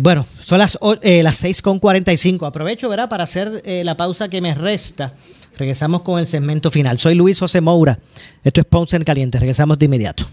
Bueno, 0.01 0.25
son 0.41 0.61
las, 0.61 0.79
eh, 1.03 1.25
las 1.25 1.43
6.45. 1.43 2.47
Aprovecho, 2.47 2.89
¿verdad?, 2.89 3.09
para 3.09 3.25
hacer 3.25 3.61
la 3.66 3.97
pausa 3.97 4.29
que 4.29 4.41
me 4.41 4.55
resta. 4.55 5.14
Regresamos 5.61 6.01
con 6.01 6.19
el 6.19 6.27
segmento 6.27 6.71
final. 6.71 6.97
Soy 6.97 7.15
Luis 7.15 7.39
José 7.39 7.61
Moura. 7.61 7.99
Esto 8.43 8.63
es 8.63 8.67
Ponce 8.67 8.97
en 8.97 9.05
Caliente. 9.05 9.39
Regresamos 9.39 9.79
de 9.79 9.85
inmediato. 9.85 10.25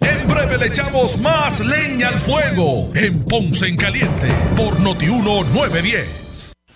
En 0.00 0.26
breve 0.26 0.58
le 0.58 0.66
echamos 0.66 1.16
más 1.20 1.60
leña 1.60 2.08
al 2.08 2.18
fuego 2.18 2.90
en 2.96 3.22
Ponce 3.22 3.68
en 3.68 3.76
Caliente 3.76 4.26
por 4.56 4.80
Notiuno 4.80 5.44
910. 5.44 6.51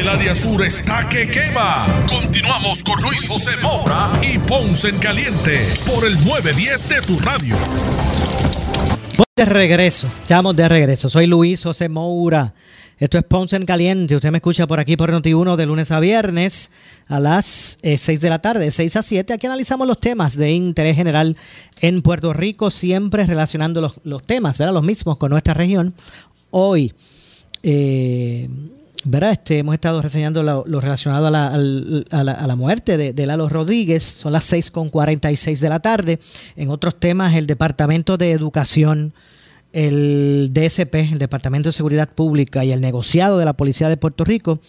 El 0.00 0.08
área 0.08 0.34
sur 0.34 0.64
está 0.64 1.06
que 1.10 1.30
quema. 1.30 2.06
Continuamos 2.08 2.82
con 2.82 3.02
Luis 3.02 3.28
José 3.28 3.50
Moura 3.60 4.10
y 4.22 4.38
Ponce 4.38 4.88
en 4.88 4.98
Caliente 4.98 5.68
por 5.84 6.06
el 6.06 6.14
910 6.24 6.88
de 6.88 7.02
tu 7.02 7.18
radio. 7.18 7.54
De 9.36 9.44
regreso, 9.44 10.06
estamos 10.22 10.56
de 10.56 10.66
regreso. 10.70 11.10
Soy 11.10 11.26
Luis 11.26 11.62
José 11.62 11.90
Moura. 11.90 12.54
Esto 12.96 13.18
es 13.18 13.24
Ponce 13.24 13.56
en 13.56 13.66
Caliente. 13.66 14.16
Usted 14.16 14.30
me 14.30 14.38
escucha 14.38 14.66
por 14.66 14.80
aquí 14.80 14.96
por 14.96 15.12
Noti1 15.12 15.56
de 15.56 15.66
lunes 15.66 15.90
a 15.90 16.00
viernes 16.00 16.70
a 17.06 17.20
las 17.20 17.76
6 17.82 18.08
eh, 18.08 18.16
de 18.16 18.30
la 18.30 18.38
tarde, 18.38 18.70
6 18.70 18.96
a 18.96 19.02
7. 19.02 19.34
Aquí 19.34 19.46
analizamos 19.48 19.86
los 19.86 20.00
temas 20.00 20.34
de 20.34 20.50
interés 20.50 20.96
general 20.96 21.36
en 21.82 22.00
Puerto 22.00 22.32
Rico, 22.32 22.70
siempre 22.70 23.26
relacionando 23.26 23.82
los, 23.82 23.92
los 24.04 24.22
temas, 24.22 24.56
¿verdad? 24.56 24.72
Los 24.72 24.82
mismos 24.82 25.18
con 25.18 25.30
nuestra 25.30 25.52
región. 25.52 25.92
Hoy, 26.48 26.94
eh, 27.62 28.48
¿verdad? 29.04 29.32
Este, 29.32 29.58
hemos 29.58 29.74
estado 29.74 30.02
reseñando 30.02 30.42
lo, 30.42 30.64
relacionado 30.80 31.26
a 31.26 31.30
la, 31.30 31.48
a, 31.48 32.46
la, 32.46 32.56
muerte 32.56 32.96
de, 32.96 33.12
de, 33.12 33.26
Lalo 33.26 33.48
Rodríguez. 33.48 34.04
Son 34.04 34.32
las 34.32 34.52
6.46 34.52 35.58
de 35.60 35.68
la 35.68 35.80
tarde. 35.80 36.18
En 36.56 36.70
otros 36.70 36.98
temas, 36.98 37.34
el 37.34 37.46
Departamento 37.46 38.16
de 38.18 38.32
Educación, 38.32 39.14
el 39.72 40.50
DSP, 40.52 40.94
el 41.12 41.18
Departamento 41.18 41.68
de 41.68 41.72
Seguridad 41.72 42.08
Pública 42.08 42.64
y 42.64 42.72
el 42.72 42.80
negociado 42.80 43.38
de 43.38 43.44
la 43.44 43.52
Policía 43.54 43.88
de 43.88 43.96
Puerto 43.96 44.24
Rico 44.24 44.60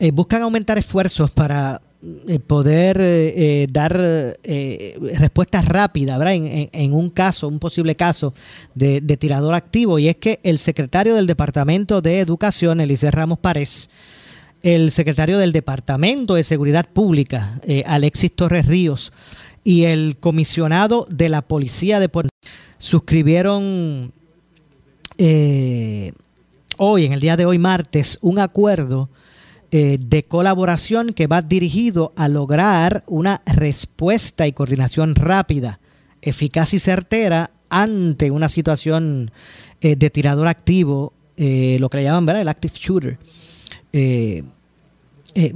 eh, 0.00 0.10
buscan 0.10 0.42
aumentar 0.42 0.78
esfuerzos 0.78 1.30
para 1.30 1.80
poder 2.46 2.98
eh, 3.00 3.66
dar 3.70 3.98
eh, 4.42 4.98
respuestas 5.18 5.64
rápidas 5.64 6.20
en, 6.26 6.92
un 6.92 7.10
caso, 7.10 7.48
un 7.48 7.58
posible 7.58 7.94
caso 7.94 8.34
de, 8.74 9.00
tirador 9.16 9.54
activo, 9.54 9.98
y 9.98 10.08
es 10.08 10.16
que 10.16 10.40
el 10.42 10.58
secretario 10.58 11.14
del 11.14 11.26
Departamento 11.26 12.02
de 12.02 12.20
Educación, 12.20 12.80
Eliseo 12.80 13.10
Ramos 13.10 13.38
Párez, 13.38 13.88
el 14.62 14.90
secretario 14.92 15.38
del 15.38 15.52
Departamento 15.52 16.34
de 16.34 16.42
Seguridad 16.42 16.86
Pública, 16.90 17.60
eh, 17.66 17.84
Alexis 17.86 18.34
Torres 18.34 18.66
Ríos, 18.66 19.12
y 19.62 19.84
el 19.84 20.16
comisionado 20.18 21.06
de 21.08 21.30
la 21.30 21.42
Policía 21.42 22.00
de 22.00 22.10
Puerto 22.10 22.30
suscribieron 22.76 24.12
hoy, 26.76 27.04
en 27.04 27.12
el 27.12 27.20
día 27.20 27.36
de 27.36 27.46
hoy, 27.46 27.56
martes, 27.58 28.18
un 28.20 28.38
acuerdo 28.40 29.08
eh, 29.76 29.98
de 29.98 30.22
colaboración 30.22 31.14
que 31.14 31.26
va 31.26 31.42
dirigido 31.42 32.12
a 32.14 32.28
lograr 32.28 33.02
una 33.08 33.42
respuesta 33.44 34.46
y 34.46 34.52
coordinación 34.52 35.16
rápida, 35.16 35.80
eficaz 36.22 36.74
y 36.74 36.78
certera 36.78 37.50
ante 37.70 38.30
una 38.30 38.48
situación 38.48 39.32
eh, 39.80 39.96
de 39.96 40.10
tirador 40.10 40.46
activo, 40.46 41.12
eh, 41.36 41.76
lo 41.80 41.90
que 41.90 41.96
le 41.96 42.04
llaman 42.04 42.24
¿verdad? 42.24 42.42
el 42.42 42.48
active 42.50 42.74
shooter. 42.78 43.18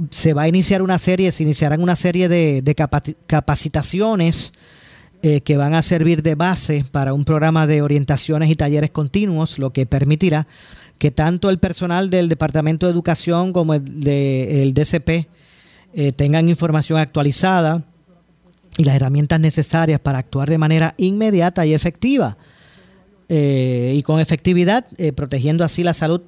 se 0.09 0.33
va 0.33 0.41
a 0.41 0.47
iniciar 0.49 0.81
una 0.81 0.99
serie, 0.99 1.31
se 1.31 1.43
iniciarán 1.43 1.81
una 1.81 1.95
serie 1.95 2.27
de, 2.27 2.61
de 2.61 2.75
capaci- 2.75 3.15
capacitaciones 3.25 4.51
que 5.21 5.57
van 5.57 5.73
a 5.73 5.81
servir 5.81 6.23
de 6.23 6.35
base 6.35 6.85
para 6.91 7.13
un 7.13 7.23
programa 7.25 7.67
de 7.67 7.81
orientaciones 7.81 8.49
y 8.49 8.55
talleres 8.55 8.89
continuos, 8.89 9.59
lo 9.59 9.71
que 9.71 9.85
permitirá 9.85 10.47
que 10.99 11.11
tanto 11.11 11.49
el 11.49 11.57
personal 11.57 12.09
del 12.09 12.29
Departamento 12.29 12.85
de 12.85 12.91
Educación 12.91 13.53
como 13.53 13.73
el, 13.73 14.01
de, 14.01 14.61
el 14.61 14.73
DCP 14.73 15.27
eh, 15.93 16.11
tengan 16.11 16.49
información 16.49 16.99
actualizada 16.99 17.83
y 18.77 18.83
las 18.83 18.97
herramientas 18.97 19.39
necesarias 19.39 19.99
para 20.01 20.19
actuar 20.19 20.49
de 20.49 20.57
manera 20.57 20.93
inmediata 20.97 21.65
y 21.65 21.73
efectiva 21.73 22.37
eh, 23.29 23.93
y 23.95 24.03
con 24.03 24.19
efectividad, 24.19 24.85
eh, 24.97 25.13
protegiendo 25.13 25.63
así 25.63 25.83
la 25.83 25.93
salud 25.93 26.21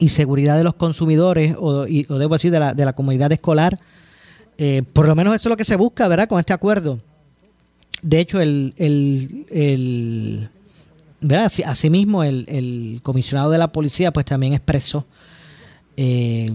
y 0.00 0.08
seguridad 0.08 0.58
de 0.58 0.64
los 0.64 0.74
consumidores 0.74 1.54
o, 1.58 1.84
debo 1.84 2.34
decir 2.34 2.50
de 2.50 2.58
la, 2.84 2.92
comunidad 2.92 3.32
escolar. 3.32 3.78
Por 4.92 5.06
lo 5.06 5.14
menos 5.14 5.34
eso 5.34 5.48
es 5.48 5.50
lo 5.50 5.56
que 5.56 5.64
se 5.64 5.76
busca, 5.76 6.08
¿verdad? 6.08 6.28
Con 6.28 6.40
este 6.40 6.52
acuerdo. 6.52 7.00
De 8.02 8.20
hecho, 8.20 8.40
el, 8.40 8.74
el- 8.76 10.50
¿verdad? 11.20 11.50
Asimismo, 11.66 12.22
el, 12.24 12.44
el 12.48 13.00
comisionado 13.02 13.50
de 13.50 13.58
la 13.58 13.72
policía 13.72 14.12
pues 14.12 14.26
también 14.26 14.52
expresó 14.52 15.06
eh, 15.96 16.52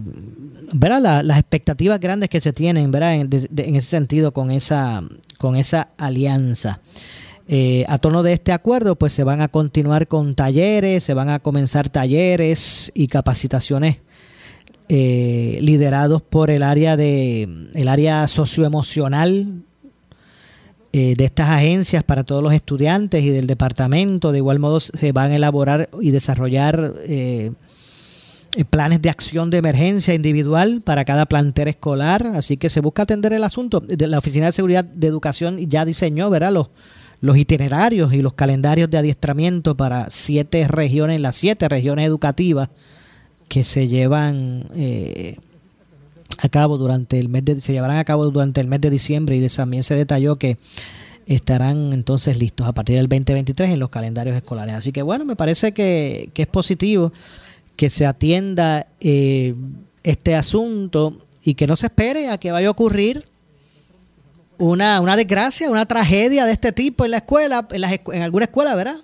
las 0.79 1.39
expectativas 1.39 1.99
grandes 1.99 2.29
que 2.29 2.39
se 2.39 2.53
tienen 2.53 2.91
¿verdad? 2.91 3.15
En 3.15 3.75
ese 3.75 3.87
sentido 3.87 4.33
con 4.33 4.51
esa, 4.51 5.03
con 5.37 5.55
esa 5.55 5.89
alianza. 5.97 6.79
Eh, 7.47 7.83
a 7.87 7.97
tono 7.97 8.23
de 8.23 8.33
este 8.33 8.51
acuerdo, 8.51 8.95
pues 8.95 9.13
se 9.13 9.23
van 9.23 9.41
a 9.41 9.47
continuar 9.47 10.07
con 10.07 10.35
talleres, 10.35 11.03
se 11.03 11.13
van 11.13 11.29
a 11.29 11.39
comenzar 11.39 11.89
talleres 11.89 12.91
y 12.93 13.07
capacitaciones 13.07 13.97
eh, 14.87 15.57
liderados 15.61 16.21
por 16.21 16.51
el 16.51 16.63
área 16.63 16.95
de 16.95 17.49
el 17.73 17.87
área 17.87 18.27
socioemocional 18.27 19.63
eh, 20.93 21.15
de 21.15 21.25
estas 21.25 21.49
agencias 21.49 22.03
para 22.03 22.23
todos 22.23 22.43
los 22.43 22.53
estudiantes 22.53 23.23
y 23.23 23.29
del 23.29 23.47
departamento. 23.47 24.31
De 24.31 24.39
igual 24.39 24.59
modo 24.59 24.79
se 24.79 25.11
van 25.11 25.31
a 25.31 25.35
elaborar 25.35 25.89
y 26.01 26.11
desarrollar 26.11 26.95
eh, 27.07 27.51
eh, 28.57 28.65
planes 28.65 29.01
de 29.01 29.09
acción 29.09 29.49
de 29.49 29.57
emergencia 29.57 30.13
individual 30.13 30.81
para 30.83 31.05
cada 31.05 31.25
plantel 31.25 31.69
escolar, 31.69 32.27
así 32.27 32.57
que 32.57 32.69
se 32.69 32.81
busca 32.81 33.03
atender 33.03 33.31
el 33.31 33.45
asunto. 33.45 33.81
La 33.97 34.17
Oficina 34.17 34.47
de 34.47 34.51
Seguridad 34.51 34.83
de 34.83 35.07
Educación 35.07 35.57
ya 35.69 35.85
diseñó, 35.85 36.29
¿verdad? 36.29 36.51
Los, 36.51 36.69
los 37.21 37.37
itinerarios 37.37 38.13
y 38.13 38.21
los 38.21 38.33
calendarios 38.33 38.89
de 38.89 38.97
adiestramiento 38.97 39.77
para 39.77 40.09
siete 40.09 40.67
regiones, 40.67 41.21
las 41.21 41.37
siete 41.37 41.69
regiones 41.69 42.07
educativas 42.07 42.69
que 43.47 43.63
se 43.63 43.87
llevan 43.87 44.65
eh, 44.75 45.37
a 46.41 46.49
cabo 46.49 46.77
durante 46.77 47.19
el 47.19 47.29
mes 47.29 47.45
de, 47.45 47.61
se 47.61 47.73
llevarán 47.73 47.97
a 47.97 48.03
cabo 48.03 48.29
durante 48.29 48.61
el 48.61 48.67
mes 48.67 48.81
de 48.81 48.89
diciembre 48.89 49.37
y 49.37 49.47
también 49.47 49.83
se 49.83 49.95
detalló 49.95 50.37
que 50.37 50.57
estarán 51.27 51.93
entonces 51.93 52.39
listos 52.39 52.67
a 52.67 52.73
partir 52.73 52.97
del 52.97 53.07
2023 53.07 53.69
en 53.69 53.79
los 53.79 53.89
calendarios 53.89 54.35
escolares. 54.35 54.75
Así 54.75 54.91
que 54.91 55.03
bueno, 55.03 55.23
me 55.23 55.35
parece 55.35 55.71
que, 55.71 56.31
que 56.33 56.41
es 56.41 56.47
positivo 56.47 57.13
que 57.75 57.89
se 57.89 58.05
atienda 58.05 58.87
eh, 58.99 59.55
este 60.03 60.35
asunto 60.35 61.17
y 61.43 61.53
que 61.53 61.67
no 61.67 61.75
se 61.75 61.87
espere 61.87 62.29
a 62.29 62.37
que 62.37 62.51
vaya 62.51 62.67
a 62.67 62.71
ocurrir 62.71 63.25
una, 64.57 64.99
una 64.99 65.15
desgracia, 65.15 65.69
una 65.69 65.85
tragedia 65.85 66.45
de 66.45 66.53
este 66.53 66.71
tipo 66.71 67.05
en 67.05 67.11
la 67.11 67.17
escuela, 67.17 67.67
en, 67.71 67.81
las 67.81 67.99
en 68.13 68.21
alguna 68.21 68.45
escuela, 68.45 68.75
¿verdad? 68.75 68.97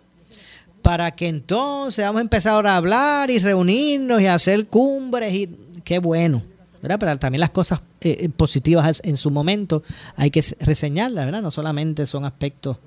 Para 0.82 1.12
que 1.12 1.28
entonces 1.28 2.06
vamos 2.06 2.20
a 2.20 2.22
empezar 2.22 2.54
ahora 2.54 2.74
a 2.74 2.78
hablar 2.78 3.30
y 3.30 3.40
reunirnos 3.40 4.22
y 4.22 4.28
hacer 4.28 4.68
cumbres 4.68 5.34
y 5.34 5.50
qué 5.84 6.00
bueno, 6.00 6.42
¿verdad? 6.82 6.98
Pero 7.00 7.20
también 7.20 7.42
las 7.42 7.52
cosas 7.52 7.82
eh, 8.02 8.18
eh, 8.22 8.30
positivas 8.30 9.02
en 9.04 9.18
su 9.18 9.32
momento 9.32 9.84
hay 10.16 10.32
que 10.32 10.44
reseñarlas, 10.60 11.26
¿verdad? 11.26 11.42
No 11.42 11.52
solamente 11.52 12.06
son 12.06 12.26
aspectos 12.26 12.78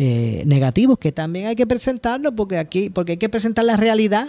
eh, 0.00 0.44
negativos 0.46 0.96
que 0.96 1.10
también 1.10 1.48
hay 1.48 1.56
que 1.56 1.66
presentarlos 1.66 2.32
porque 2.36 2.56
aquí 2.56 2.88
porque 2.88 3.12
hay 3.12 3.18
que 3.18 3.28
presentar 3.28 3.64
la 3.64 3.76
realidad 3.76 4.28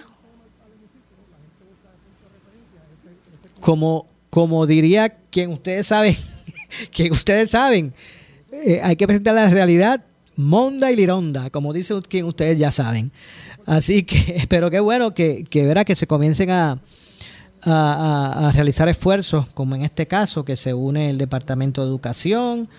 como 3.61 4.07
como 4.31 4.65
diría 4.65 5.09
quien 5.29 5.51
ustedes 5.51 5.85
saben 5.85 6.15
quien 6.91 7.11
ustedes 7.11 7.51
saben 7.51 7.93
eh, 8.51 8.81
hay 8.83 8.95
que 8.95 9.05
presentar 9.05 9.35
la 9.35 9.47
realidad 9.47 10.03
monda 10.35 10.91
y 10.91 10.95
lironda 10.95 11.51
como 11.51 11.71
dice 11.71 11.93
quien 12.09 12.25
ustedes 12.25 12.57
ya 12.57 12.71
saben 12.71 13.11
así 13.67 14.01
que 14.01 14.45
pero 14.49 14.71
qué 14.71 14.79
bueno 14.79 15.13
que 15.13 15.43
que 15.47 15.67
verá 15.67 15.85
que 15.85 15.95
se 15.95 16.07
comiencen 16.07 16.49
a 16.49 16.79
a, 17.64 18.51
realizar 18.53 18.88
esfuerzos, 18.89 19.47
como 19.49 19.76
en 19.76 19.84
este 19.84 20.07
caso, 20.07 20.45
que 20.45 20.55
se 20.55 20.74
une 20.74 21.10
el 21.10 21.18
Departamento 21.18 21.82
de 21.82 21.88
Educación, 21.88 22.70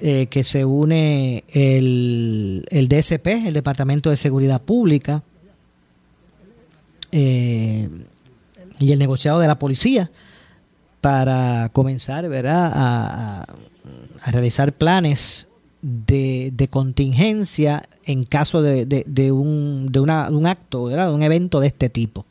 eh, 0.00 0.26
que 0.30 0.42
se 0.44 0.64
une 0.64 1.44
el, 1.48 2.66
el 2.70 2.88
DSP, 2.88 3.26
el 3.46 3.54
Departamento 3.54 4.10
de 4.10 4.16
Seguridad 4.16 4.60
Pública, 4.60 5.22
eh, 7.12 7.88
y 8.78 8.92
el 8.92 8.98
negociado 8.98 9.38
de 9.40 9.46
la 9.48 9.58
policía, 9.58 10.10
para 11.00 11.70
comenzar 11.72 12.28
¿verdad? 12.28 12.72
A, 12.74 13.46
realizar 14.30 14.72
planes 14.72 15.48
de, 15.82 16.52
de 16.54 16.68
contingencia 16.68 17.82
en 18.04 18.22
caso 18.24 18.62
de, 18.62 18.86
de- 18.86 19.04
de 19.06 19.32
un 19.32 19.90
acto, 20.46 20.84
¿verdad? 20.84 21.08
de 21.08 21.14
un 21.14 21.22
evento 21.22 21.58
de 21.60 21.66
este 21.66 21.88
tipo. 21.88 22.24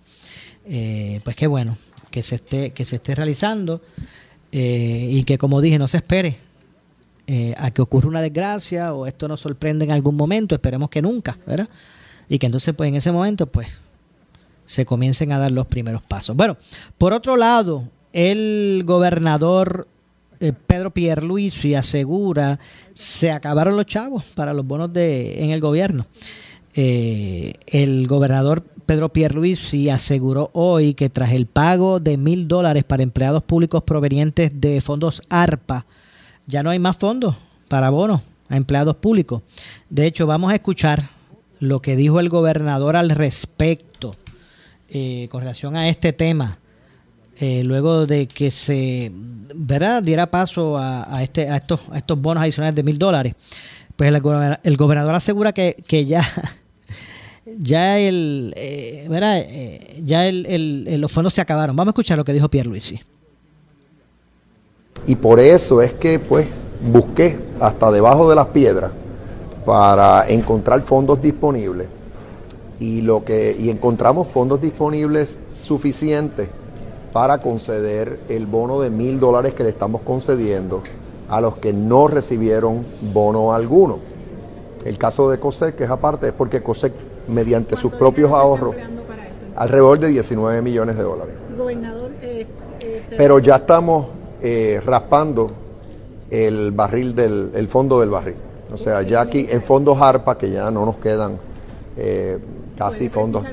Eh, 0.65 1.21
pues 1.23 1.35
qué 1.35 1.47
bueno 1.47 1.75
que 2.11 2.23
se 2.23 2.35
esté, 2.35 2.71
que 2.71 2.85
se 2.85 2.97
esté 2.97 3.15
realizando 3.15 3.81
eh, 4.51 5.07
y 5.09 5.23
que 5.23 5.37
como 5.37 5.59
dije 5.61 5.79
no 5.79 5.87
se 5.87 5.97
espere 5.97 6.35
eh, 7.25 7.55
a 7.57 7.71
que 7.71 7.81
ocurra 7.81 8.07
una 8.07 8.21
desgracia 8.21 8.93
o 8.93 9.07
esto 9.07 9.27
nos 9.27 9.39
sorprenda 9.39 9.85
en 9.85 9.91
algún 9.91 10.15
momento, 10.15 10.53
esperemos 10.53 10.89
que 10.89 11.01
nunca, 11.01 11.37
¿verdad? 11.47 11.69
Y 12.29 12.37
que 12.37 12.45
entonces 12.45 12.75
pues 12.75 12.89
en 12.89 12.95
ese 12.95 13.11
momento 13.11 13.47
pues 13.47 13.69
se 14.65 14.85
comiencen 14.85 15.31
a 15.31 15.39
dar 15.39 15.51
los 15.51 15.65
primeros 15.67 16.03
pasos. 16.03 16.35
Bueno, 16.35 16.57
por 16.97 17.13
otro 17.13 17.35
lado, 17.35 17.87
el 18.13 18.83
gobernador 18.85 19.87
Pedro 20.67 20.91
Pierluisi 20.91 21.75
asegura 21.75 22.59
se 22.93 23.31
acabaron 23.31 23.75
los 23.75 23.85
chavos 23.85 24.33
para 24.35 24.53
los 24.53 24.65
bonos 24.65 24.91
de 24.93 25.43
en 25.43 25.51
el 25.51 25.59
gobierno. 25.59 26.05
El 26.73 28.07
gobernador 28.07 28.63
Pedro 28.91 29.07
Pierluisi 29.07 29.89
aseguró 29.89 30.49
hoy 30.51 30.95
que 30.95 31.07
tras 31.09 31.31
el 31.31 31.45
pago 31.45 32.01
de 32.01 32.17
mil 32.17 32.49
dólares 32.49 32.83
para 32.83 33.03
empleados 33.03 33.41
públicos 33.41 33.83
provenientes 33.83 34.51
de 34.59 34.81
fondos 34.81 35.21
ARPA, 35.29 35.85
ya 36.45 36.61
no 36.61 36.71
hay 36.71 36.79
más 36.79 36.97
fondos 36.97 37.37
para 37.69 37.89
bonos 37.89 38.21
a 38.49 38.57
empleados 38.57 38.97
públicos. 38.97 39.43
De 39.89 40.05
hecho, 40.07 40.27
vamos 40.27 40.51
a 40.51 40.55
escuchar 40.55 41.07
lo 41.61 41.81
que 41.81 41.95
dijo 41.95 42.19
el 42.19 42.27
gobernador 42.27 42.97
al 42.97 43.11
respecto 43.11 44.13
eh, 44.89 45.29
con 45.31 45.39
relación 45.39 45.77
a 45.77 45.87
este 45.87 46.11
tema. 46.11 46.59
eh, 47.39 47.63
luego 47.63 48.05
de 48.05 48.27
que 48.27 48.51
se 48.51 49.09
¿verdad? 49.55 50.03
diera 50.03 50.29
paso 50.29 50.77
a, 50.77 51.23
este, 51.23 51.49
a, 51.49 51.55
estos, 51.55 51.79
a 51.91 51.97
estos 51.97 52.19
bonos 52.19 52.43
adicionales 52.43 52.75
de 52.75 52.83
mil 52.83 52.97
dólares. 52.97 53.35
Pues 53.95 54.13
el, 54.13 54.21
el 54.63 54.75
gobernador 54.75 55.15
asegura 55.15 55.53
que, 55.53 55.81
que 55.87 56.05
ya, 56.05 56.25
ya, 57.45 57.97
el, 57.99 58.53
eh. 58.55 59.07
Eh, 59.09 60.01
ya 60.03 60.27
el, 60.27 60.45
el- 60.45 61.01
los 61.01 61.11
fondos 61.11 61.33
se 61.33 61.41
acabaron. 61.41 61.75
Vamos 61.75 61.89
a 61.89 61.93
escuchar 61.93 62.17
lo 62.17 62.25
que 62.25 62.33
dijo 62.33 62.49
Pierre 62.49 62.69
Luisi. 62.69 62.99
Y 65.07 65.15
por 65.15 65.39
eso 65.39 65.81
es 65.81 65.93
que 65.93 66.19
pues 66.19 66.47
busqué 66.91 67.37
hasta 67.59 67.91
debajo 67.91 68.29
de 68.29 68.35
las 68.35 68.47
piedras 68.47 68.91
para 69.65 70.27
encontrar 70.27 70.81
fondos 70.83 71.21
disponibles 71.21 71.87
y 72.79 73.01
lo 73.01 73.23
que 73.23 73.55
y 73.59 73.69
encontramos 73.69 74.27
fondos 74.27 74.61
disponibles 74.61 75.37
suficientes 75.51 76.49
para 77.13 77.39
conceder 77.39 78.19
el 78.29 78.45
bono 78.45 78.79
de 78.79 78.89
mil 78.89 79.19
dólares 79.19 79.53
que 79.53 79.63
le 79.63 79.69
estamos 79.69 80.01
concediendo 80.01 80.81
a 81.29 81.41
los 81.41 81.57
que 81.57 81.73
no 81.73 82.07
recibieron 82.07 82.85
bono 83.13 83.53
alguno. 83.53 83.99
El 84.85 84.97
caso 84.97 85.29
de 85.29 85.39
COSEC, 85.39 85.75
que 85.75 85.83
es 85.83 85.89
aparte, 85.89 86.27
es 86.29 86.33
porque 86.33 86.61
COSEC, 86.63 86.93
mediante 87.31 87.75
sus 87.75 87.91
propios 87.93 88.31
ahorros, 88.31 88.75
alrededor 89.55 89.99
de 89.99 90.09
19 90.09 90.61
millones 90.61 90.97
de 90.97 91.03
dólares. 91.03 91.35
Gobernador, 91.57 92.11
eh, 92.21 92.47
eh, 92.79 93.01
Pero 93.17 93.39
ya 93.39 93.57
estamos 93.57 94.07
eh, 94.41 94.81
raspando 94.85 95.51
el 96.29 96.71
barril 96.71 97.15
del 97.15 97.51
el 97.53 97.67
fondo 97.67 97.99
del 97.99 98.09
barril. 98.09 98.35
O 98.73 98.77
sea, 98.77 99.01
ya 99.01 99.21
aquí 99.21 99.47
en 99.49 99.61
fondos 99.61 100.01
ARPA, 100.01 100.37
que 100.37 100.49
ya 100.49 100.71
no 100.71 100.85
nos 100.85 100.97
quedan 100.97 101.37
casi 102.77 103.09
fondos. 103.09 103.43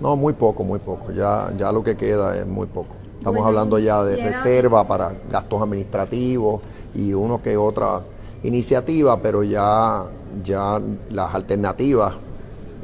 No, 0.00 0.16
muy 0.16 0.32
poco, 0.34 0.64
muy 0.64 0.78
poco. 0.78 1.12
Ya, 1.12 1.52
ya 1.56 1.72
lo 1.72 1.82
que 1.82 1.96
queda 1.96 2.36
es 2.36 2.46
muy 2.46 2.66
poco. 2.66 2.94
Estamos 3.18 3.38
Bueno, 3.38 3.46
hablando 3.46 3.78
ya 3.78 4.02
de 4.04 4.16
reserva 4.16 4.86
para 4.86 5.12
gastos 5.30 5.62
administrativos 5.62 6.60
y 6.94 7.12
uno 7.12 7.40
que 7.42 7.56
otra 7.56 8.00
iniciativa, 8.42 9.16
pero 9.20 9.42
ya, 9.42 10.04
ya 10.42 10.80
las 11.10 11.34
alternativas 11.34 12.14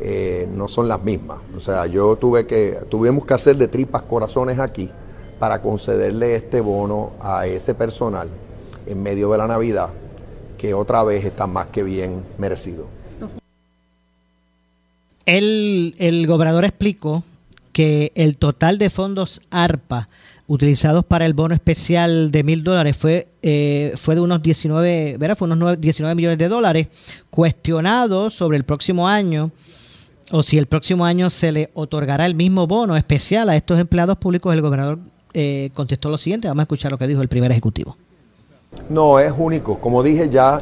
eh, 0.00 0.48
no 0.52 0.68
son 0.68 0.88
las 0.88 1.02
mismas. 1.02 1.38
O 1.56 1.60
sea, 1.60 1.86
yo 1.86 2.16
tuve 2.16 2.46
que, 2.46 2.78
tuvimos 2.88 3.26
que 3.26 3.34
hacer 3.34 3.56
de 3.56 3.68
tripas 3.68 4.02
corazones 4.02 4.58
aquí 4.58 4.88
para 5.38 5.60
concederle 5.60 6.34
este 6.34 6.60
bono 6.60 7.12
a 7.20 7.46
ese 7.46 7.74
personal 7.74 8.28
en 8.86 9.02
medio 9.02 9.30
de 9.32 9.38
la 9.38 9.46
Navidad, 9.46 9.90
que 10.56 10.74
otra 10.74 11.02
vez 11.04 11.24
está 11.24 11.46
más 11.46 11.66
que 11.68 11.82
bien 11.82 12.24
merecido. 12.38 12.86
El, 15.26 16.24
gobernador 16.26 16.64
explicó 16.64 17.22
que 17.72 18.12
el 18.14 18.38
total 18.38 18.78
de 18.78 18.88
fondos 18.88 19.42
ARPA 19.50 20.08
utilizados 20.46 21.04
para 21.04 21.26
el 21.26 21.34
bono 21.34 21.54
especial 21.54 22.30
de 22.30 22.42
mil 22.42 22.64
dólares 22.64 22.96
fue, 22.96 23.28
eh, 23.42 23.92
fue 23.96 24.14
de 24.14 24.22
unos 24.22 24.42
19, 24.42 25.18
¿verdad? 25.18 25.36
Fue 25.36 25.44
unos 25.44 25.58
9 25.58 25.76
19 25.76 26.14
millones 26.14 26.38
de 26.38 26.48
dólares, 26.48 26.88
cuestionado 27.28 28.30
sobre 28.30 28.56
el 28.56 28.64
próximo 28.64 29.06
año 29.06 29.52
o 30.30 30.42
si 30.42 30.58
el 30.58 30.66
próximo 30.66 31.04
año 31.04 31.30
se 31.30 31.52
le 31.52 31.70
otorgará 31.74 32.26
el 32.26 32.34
mismo 32.34 32.66
bono 32.66 32.96
especial 32.96 33.48
a 33.48 33.56
estos 33.56 33.78
empleados 33.78 34.16
públicos, 34.18 34.52
el 34.52 34.62
gobernador 34.62 34.98
eh, 35.34 35.70
contestó 35.74 36.08
lo 36.08 36.18
siguiente, 36.18 36.48
vamos 36.48 36.62
a 36.62 36.64
escuchar 36.64 36.92
lo 36.92 36.98
que 36.98 37.06
dijo 37.06 37.22
el 37.22 37.28
primer 37.28 37.50
ejecutivo. 37.50 37.96
No, 38.88 39.18
es 39.18 39.32
único. 39.36 39.78
Como 39.78 40.02
dije 40.02 40.28
ya, 40.28 40.60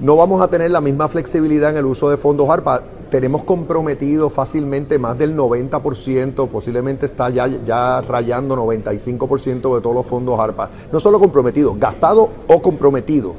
no 0.00 0.16
vamos 0.16 0.40
a 0.42 0.48
tener 0.48 0.70
la 0.70 0.80
misma 0.80 1.08
flexibilidad 1.08 1.70
en 1.70 1.78
el 1.78 1.84
uso 1.86 2.10
de 2.10 2.16
fondos 2.16 2.48
ARPA. 2.48 2.82
Tenemos 3.10 3.44
comprometido 3.44 4.28
fácilmente 4.28 4.98
más 4.98 5.16
del 5.16 5.36
90%, 5.36 6.48
posiblemente 6.48 7.06
está 7.06 7.30
ya, 7.30 7.46
ya 7.46 8.00
rayando 8.00 8.56
95% 8.56 9.74
de 9.76 9.80
todos 9.80 9.94
los 9.94 10.06
fondos 10.06 10.38
ARPA. 10.38 10.70
No 10.92 10.98
solo 10.98 11.20
comprometido, 11.20 11.74
gastado 11.74 12.30
o 12.48 12.60
comprometido. 12.60 13.34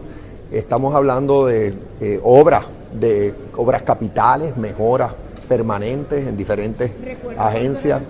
Estamos 0.52 0.96
hablando 0.96 1.48
de 1.48 1.74
eh, 2.00 2.20
obras, 2.24 2.66
de 3.00 3.34
obras 3.56 3.84
capitales, 3.84 4.56
mejoras 4.58 5.14
permanentes 5.48 6.28
en 6.28 6.36
diferentes 6.36 6.92
agencias. 7.38 8.02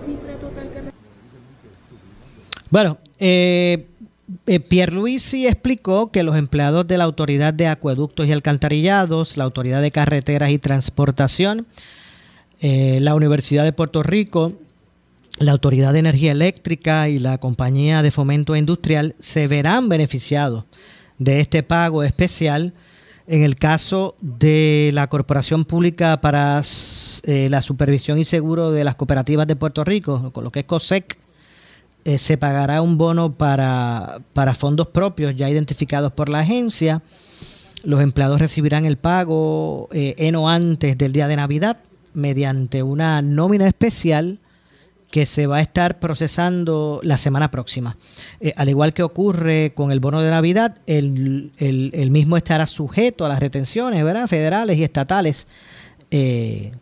Bueno, 2.70 2.98
eh, 3.18 3.86
eh, 4.46 4.60
Pierluisi 4.60 5.46
explicó 5.46 6.10
que 6.10 6.22
los 6.22 6.36
empleados 6.36 6.86
de 6.86 6.98
la 6.98 7.04
Autoridad 7.04 7.54
de 7.54 7.68
Acueductos 7.68 8.26
y 8.26 8.32
Alcantarillados, 8.32 9.36
la 9.36 9.44
Autoridad 9.44 9.80
de 9.82 9.90
Carreteras 9.90 10.50
y 10.50 10.58
Transportación, 10.58 11.66
eh, 12.60 12.98
la 13.00 13.14
Universidad 13.14 13.64
de 13.64 13.72
Puerto 13.72 14.02
Rico, 14.02 14.52
la 15.38 15.52
Autoridad 15.52 15.92
de 15.92 16.00
Energía 16.00 16.32
Eléctrica 16.32 17.08
y 17.08 17.18
la 17.18 17.38
Compañía 17.38 18.02
de 18.02 18.10
Fomento 18.10 18.56
Industrial 18.56 19.14
se 19.18 19.46
verán 19.46 19.88
beneficiados 19.88 20.64
de 21.18 21.40
este 21.40 21.62
pago 21.62 22.02
especial 22.02 22.72
en 23.26 23.42
el 23.42 23.56
caso 23.56 24.16
de 24.20 24.90
la 24.92 25.08
Corporación 25.08 25.64
Pública 25.64 26.20
para 26.20 26.62
eh, 27.24 27.48
la 27.50 27.60
Supervisión 27.62 28.18
y 28.18 28.24
Seguro 28.24 28.70
de 28.70 28.84
las 28.84 28.94
Cooperativas 28.94 29.46
de 29.46 29.56
Puerto 29.56 29.84
Rico, 29.84 30.32
con 30.32 30.44
lo 30.44 30.52
que 30.52 30.60
es 30.60 30.66
COSEC, 30.66 31.18
eh, 32.04 32.18
se 32.18 32.38
pagará 32.38 32.82
un 32.82 32.98
bono 32.98 33.34
para, 33.34 34.20
para 34.32 34.54
fondos 34.54 34.88
propios 34.88 35.34
ya 35.34 35.50
identificados 35.50 36.12
por 36.12 36.28
la 36.28 36.40
agencia. 36.40 37.02
Los 37.82 38.00
empleados 38.00 38.40
recibirán 38.40 38.84
el 38.84 38.96
pago 38.96 39.88
eh, 39.92 40.14
en 40.18 40.36
o 40.36 40.48
antes 40.48 40.96
del 40.96 41.12
día 41.12 41.26
de 41.26 41.36
Navidad 41.36 41.78
mediante 42.14 42.82
una 42.82 43.20
nómina 43.22 43.66
especial 43.66 44.38
que 45.10 45.24
se 45.26 45.46
va 45.46 45.58
a 45.58 45.60
estar 45.60 45.98
procesando 45.98 47.00
la 47.02 47.16
semana 47.18 47.50
próxima. 47.50 47.96
Eh, 48.40 48.52
al 48.56 48.68
igual 48.68 48.92
que 48.92 49.02
ocurre 49.02 49.72
con 49.74 49.92
el 49.92 50.00
bono 50.00 50.20
de 50.20 50.30
Navidad, 50.30 50.78
el, 50.86 51.52
el, 51.58 52.10
mismo 52.10 52.36
estará 52.36 52.66
sujeto 52.66 53.24
a 53.24 53.28
las 53.28 53.40
retenciones 53.40 54.02
¿verdad? 54.02 54.26
federales 54.26 54.78
y 54.78 54.84
estatales 54.84 55.46
eh, 56.10 56.72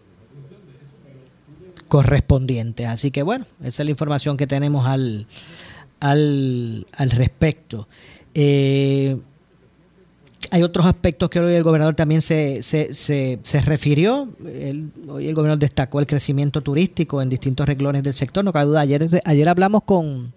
correspondientes. 1.88 2.86
Así 2.86 3.10
que 3.10 3.22
bueno, 3.22 3.46
esa 3.62 3.82
es 3.82 3.86
la 3.86 3.90
información 3.90 4.36
que 4.36 4.46
tenemos 4.46 4.86
al, 4.86 5.26
al, 6.00 6.86
al 6.96 7.10
respecto. 7.10 7.88
Eh, 8.34 9.16
hay 10.54 10.62
otros 10.62 10.86
aspectos 10.86 11.28
que 11.30 11.40
hoy 11.40 11.52
el 11.52 11.64
gobernador 11.64 11.96
también 11.96 12.22
se, 12.22 12.62
se, 12.62 12.94
se, 12.94 13.60
refirió. 13.62 14.28
hoy 15.08 15.26
el 15.26 15.34
gobernador 15.34 15.58
destacó 15.58 15.98
el 15.98 16.06
crecimiento 16.06 16.60
turístico 16.60 17.20
en 17.20 17.28
distintos 17.28 17.66
reglones 17.66 18.04
del 18.04 18.14
sector. 18.14 18.44
No 18.44 18.52
cabe 18.52 18.66
duda, 18.66 18.82
ayer, 18.82 19.20
ayer 19.24 19.48
hablamos 19.48 19.82
con, 19.82 20.32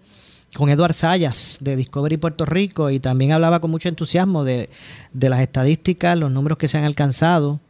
con 0.56 0.70
Eduard 0.70 0.94
Sayas 0.94 1.58
de 1.60 1.76
Discovery 1.76 2.16
Puerto 2.16 2.44
Rico 2.44 2.90
y 2.90 2.98
también 2.98 3.30
hablaba 3.30 3.60
con 3.60 3.70
mucho 3.70 3.88
entusiasmo 3.88 4.42
de, 4.42 4.68
las 5.12 5.38
estadísticas, 5.38 6.18
los 6.18 6.32
números 6.32 6.58
que 6.58 6.66
se 6.66 6.78
han 6.78 6.84
alcanzado. 6.84 7.60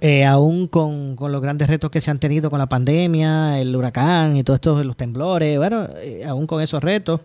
Eh, 0.00 0.24
aún 0.24 0.68
con, 0.68 1.16
los 1.18 1.42
grandes 1.42 1.66
retos 1.66 1.90
que 1.90 2.00
se 2.00 2.12
han 2.12 2.20
tenido 2.20 2.50
con 2.50 2.60
la 2.60 2.68
pandemia, 2.68 3.58
el 3.58 3.74
huracán 3.74 4.36
y 4.36 4.44
todos 4.44 4.58
estos, 4.58 4.86
los 4.86 4.96
temblores, 4.96 5.58
bueno, 5.58 5.88
eh, 5.96 6.22
aún 6.24 6.46
con 6.46 6.62
esos 6.62 6.84
retos, 6.84 7.20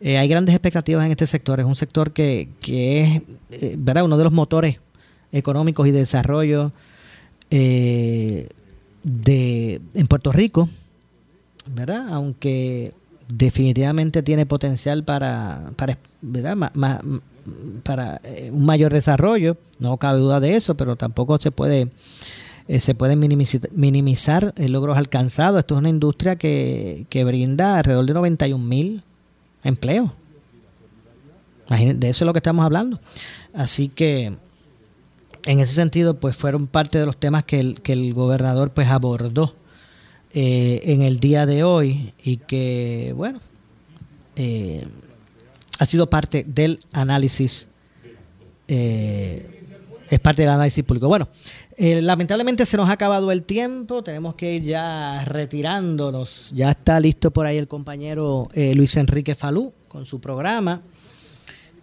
eh, 0.00 0.18
hay 0.18 0.28
grandes 0.28 0.54
expectativas 0.54 1.04
en 1.04 1.12
este 1.12 1.26
sector. 1.26 1.60
Es 1.60 1.66
un 1.66 1.76
sector 1.76 2.12
que, 2.12 2.48
es 2.62 3.22
eh, 3.50 3.74
¿verdad? 3.78 4.04
uno 4.04 4.18
de 4.18 4.24
los 4.24 4.32
motores 4.32 4.80
económicos 5.32 5.86
y 5.86 5.90
de 5.90 6.00
desarrollo 6.00 6.72
eh, 7.50 8.48
de, 9.02 9.80
en 9.94 10.06
Puerto 10.06 10.32
Rico, 10.32 10.68
¿verdad? 11.66 12.08
aunque 12.10 12.92
definitivamente 13.28 14.22
tiene 14.22 14.46
potencial 14.46 15.04
para, 15.04 15.72
para, 15.76 15.98
para 17.82 18.20
un 18.52 18.66
mayor 18.66 18.92
desarrollo, 18.92 19.56
no 19.78 19.96
cabe 19.96 20.20
duda 20.20 20.40
de 20.40 20.56
eso, 20.56 20.76
pero 20.76 20.96
tampoco 20.96 21.38
se 21.38 21.50
puede 21.50 21.88
se 22.78 22.94
pueden 22.94 23.18
minimizar, 23.18 23.68
minimizar 23.72 24.54
logros 24.56 24.96
alcanzados. 24.96 25.58
Esto 25.58 25.74
es 25.74 25.80
una 25.80 25.90
industria 25.90 26.36
que, 26.36 27.04
que 27.10 27.24
brinda 27.24 27.76
alrededor 27.76 28.06
de 28.06 28.14
91 28.14 28.64
mil 28.64 29.02
empleo. 29.64 30.12
De 31.68 32.08
eso 32.08 32.24
es 32.24 32.26
lo 32.26 32.32
que 32.32 32.38
estamos 32.38 32.64
hablando. 32.64 33.00
Así 33.54 33.88
que 33.88 34.34
en 35.46 35.60
ese 35.60 35.74
sentido, 35.74 36.18
pues 36.18 36.36
fueron 36.36 36.66
parte 36.66 36.98
de 36.98 37.06
los 37.06 37.16
temas 37.16 37.44
que 37.44 37.60
el, 37.60 37.80
que 37.80 37.92
el 37.92 38.14
gobernador 38.14 38.70
pues 38.70 38.88
abordó 38.88 39.54
eh, 40.32 40.80
en 40.84 41.02
el 41.02 41.20
día 41.20 41.46
de 41.46 41.64
hoy 41.64 42.12
y 42.22 42.38
que, 42.38 43.12
bueno, 43.16 43.40
eh, 44.36 44.86
ha 45.78 45.86
sido 45.86 46.08
parte 46.08 46.44
del 46.46 46.80
análisis, 46.92 47.68
eh, 48.68 49.62
es 50.10 50.20
parte 50.20 50.42
del 50.42 50.50
análisis 50.50 50.82
público. 50.82 51.08
Bueno, 51.08 51.28
lamentablemente 51.78 52.66
se 52.66 52.76
nos 52.76 52.88
ha 52.88 52.92
acabado 52.92 53.32
el 53.32 53.42
tiempo, 53.42 54.02
tenemos 54.02 54.34
que 54.34 54.54
ir 54.54 54.64
ya 54.64 55.24
retirándonos. 55.24 56.50
Ya 56.54 56.70
está 56.70 57.00
listo 57.00 57.30
por 57.30 57.46
ahí 57.46 57.56
el 57.56 57.68
compañero 57.68 58.44
Luis 58.54 58.96
Enrique 58.96 59.34
Falú 59.34 59.72
con 59.88 60.06
su 60.06 60.20
programa. 60.20 60.82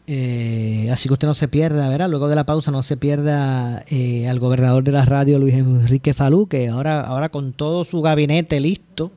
Eh, 0.07 0.89
así 0.91 1.07
que 1.07 1.13
usted 1.13 1.27
no 1.27 1.35
se 1.35 1.47
pierda, 1.47 1.87
¿verdad? 1.87 2.09
Luego 2.09 2.27
de 2.27 2.35
la 2.35 2.45
pausa 2.45 2.71
no 2.71 2.83
se 2.83 2.97
pierda 2.97 3.83
eh, 3.89 4.27
al 4.27 4.39
gobernador 4.39 4.83
de 4.83 4.91
la 4.91 5.05
radio, 5.05 5.39
Luis 5.39 5.55
Enrique 5.55 6.13
Falú, 6.13 6.47
que 6.47 6.67
ahora, 6.67 6.99
ahora 6.99 7.29
con 7.29 7.53
todo 7.53 7.85
su 7.85 8.01
gabinete 8.01 8.59
listo, 8.59 9.13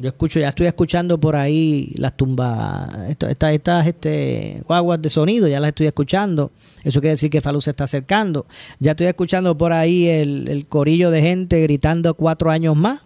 yo 0.00 0.08
escucho, 0.08 0.40
ya 0.40 0.48
estoy 0.48 0.66
escuchando 0.66 1.18
por 1.18 1.36
ahí 1.36 1.92
las 1.96 2.16
tumbas, 2.16 2.90
estas, 3.08 3.52
estas 3.52 3.86
este, 3.86 4.62
guaguas 4.66 5.00
de 5.00 5.08
sonido, 5.08 5.46
ya 5.46 5.60
las 5.60 5.68
estoy 5.68 5.86
escuchando. 5.86 6.50
Eso 6.82 7.00
quiere 7.00 7.12
decir 7.12 7.30
que 7.30 7.40
Falú 7.40 7.60
se 7.60 7.70
está 7.70 7.84
acercando. 7.84 8.46
Ya 8.80 8.92
estoy 8.92 9.06
escuchando 9.06 9.56
por 9.56 9.72
ahí 9.72 10.08
el, 10.08 10.66
corillo 10.68 11.10
de 11.10 11.22
gente 11.22 11.60
gritando 11.62 12.14
cuatro 12.14 12.50
años 12.50 12.76
más. 12.76 13.02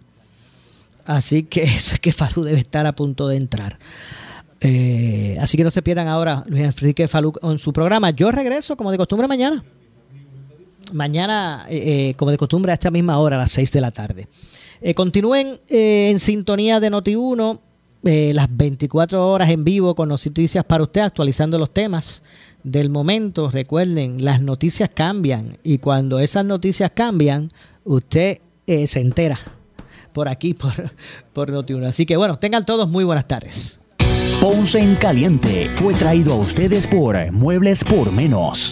Así 1.05 1.43
que 1.43 1.63
eso 1.63 1.93
es 1.93 1.99
que 1.99 2.11
Falú 2.11 2.43
debe 2.43 2.59
estar 2.59 2.85
a 2.85 2.95
punto 2.95 3.27
de 3.27 3.37
entrar. 3.37 3.77
Eh, 4.61 5.37
así 5.39 5.57
que 5.57 5.63
no 5.63 5.71
se 5.71 5.81
pierdan 5.81 6.07
ahora 6.07 6.43
Luis 6.47 6.63
Enrique 6.63 7.07
Falú 7.07 7.33
en 7.43 7.59
su 7.59 7.71
programa. 7.71 8.09
Yo 8.11 8.31
regreso 8.31 8.75
como 8.75 8.91
de 8.91 8.97
costumbre 8.97 9.27
mañana. 9.27 9.63
Mañana, 10.91 11.67
eh, 11.69 12.09
eh, 12.09 12.13
como 12.15 12.31
de 12.31 12.37
costumbre, 12.37 12.71
a 12.71 12.73
esta 12.73 12.89
misma 12.89 13.19
hora, 13.19 13.35
a 13.35 13.39
las 13.41 13.51
6 13.51 13.71
de 13.71 13.81
la 13.81 13.91
tarde. 13.91 14.27
Continúen 14.95 15.59
en 15.67 16.19
sintonía 16.19 16.79
de 16.79 16.91
Noti1 16.91 17.59
las 18.01 18.47
24 18.49 19.27
horas 19.27 19.49
en 19.49 19.63
vivo 19.63 19.93
con 19.93 20.09
noticias 20.09 20.63
para 20.63 20.83
usted, 20.83 21.01
actualizando 21.01 21.57
los 21.59 21.73
temas 21.73 22.23
del 22.63 22.89
momento. 22.89 23.51
Recuerden, 23.51 24.23
las 24.23 24.41
noticias 24.41 24.89
cambian 24.93 25.57
y 25.63 25.79
cuando 25.79 26.19
esas 26.19 26.45
noticias 26.45 26.91
cambian, 26.93 27.49
usted 27.83 28.39
se 28.65 29.01
entera 29.01 29.39
por 30.13 30.27
aquí, 30.27 30.53
por, 30.55 30.73
por 31.33 31.51
Noti1. 31.51 31.87
Así 31.87 32.05
que 32.05 32.17
bueno, 32.17 32.37
tengan 32.37 32.65
todos 32.65 32.89
muy 32.89 33.03
buenas 33.03 33.27
tardes. 33.27 33.79
Ponce 34.41 34.79
en 34.79 34.95
Caliente 34.95 35.69
fue 35.75 35.93
traído 35.93 36.33
a 36.33 36.37
ustedes 36.37 36.87
por 36.87 37.31
Muebles 37.31 37.83
por 37.83 38.11
Menos. 38.11 38.71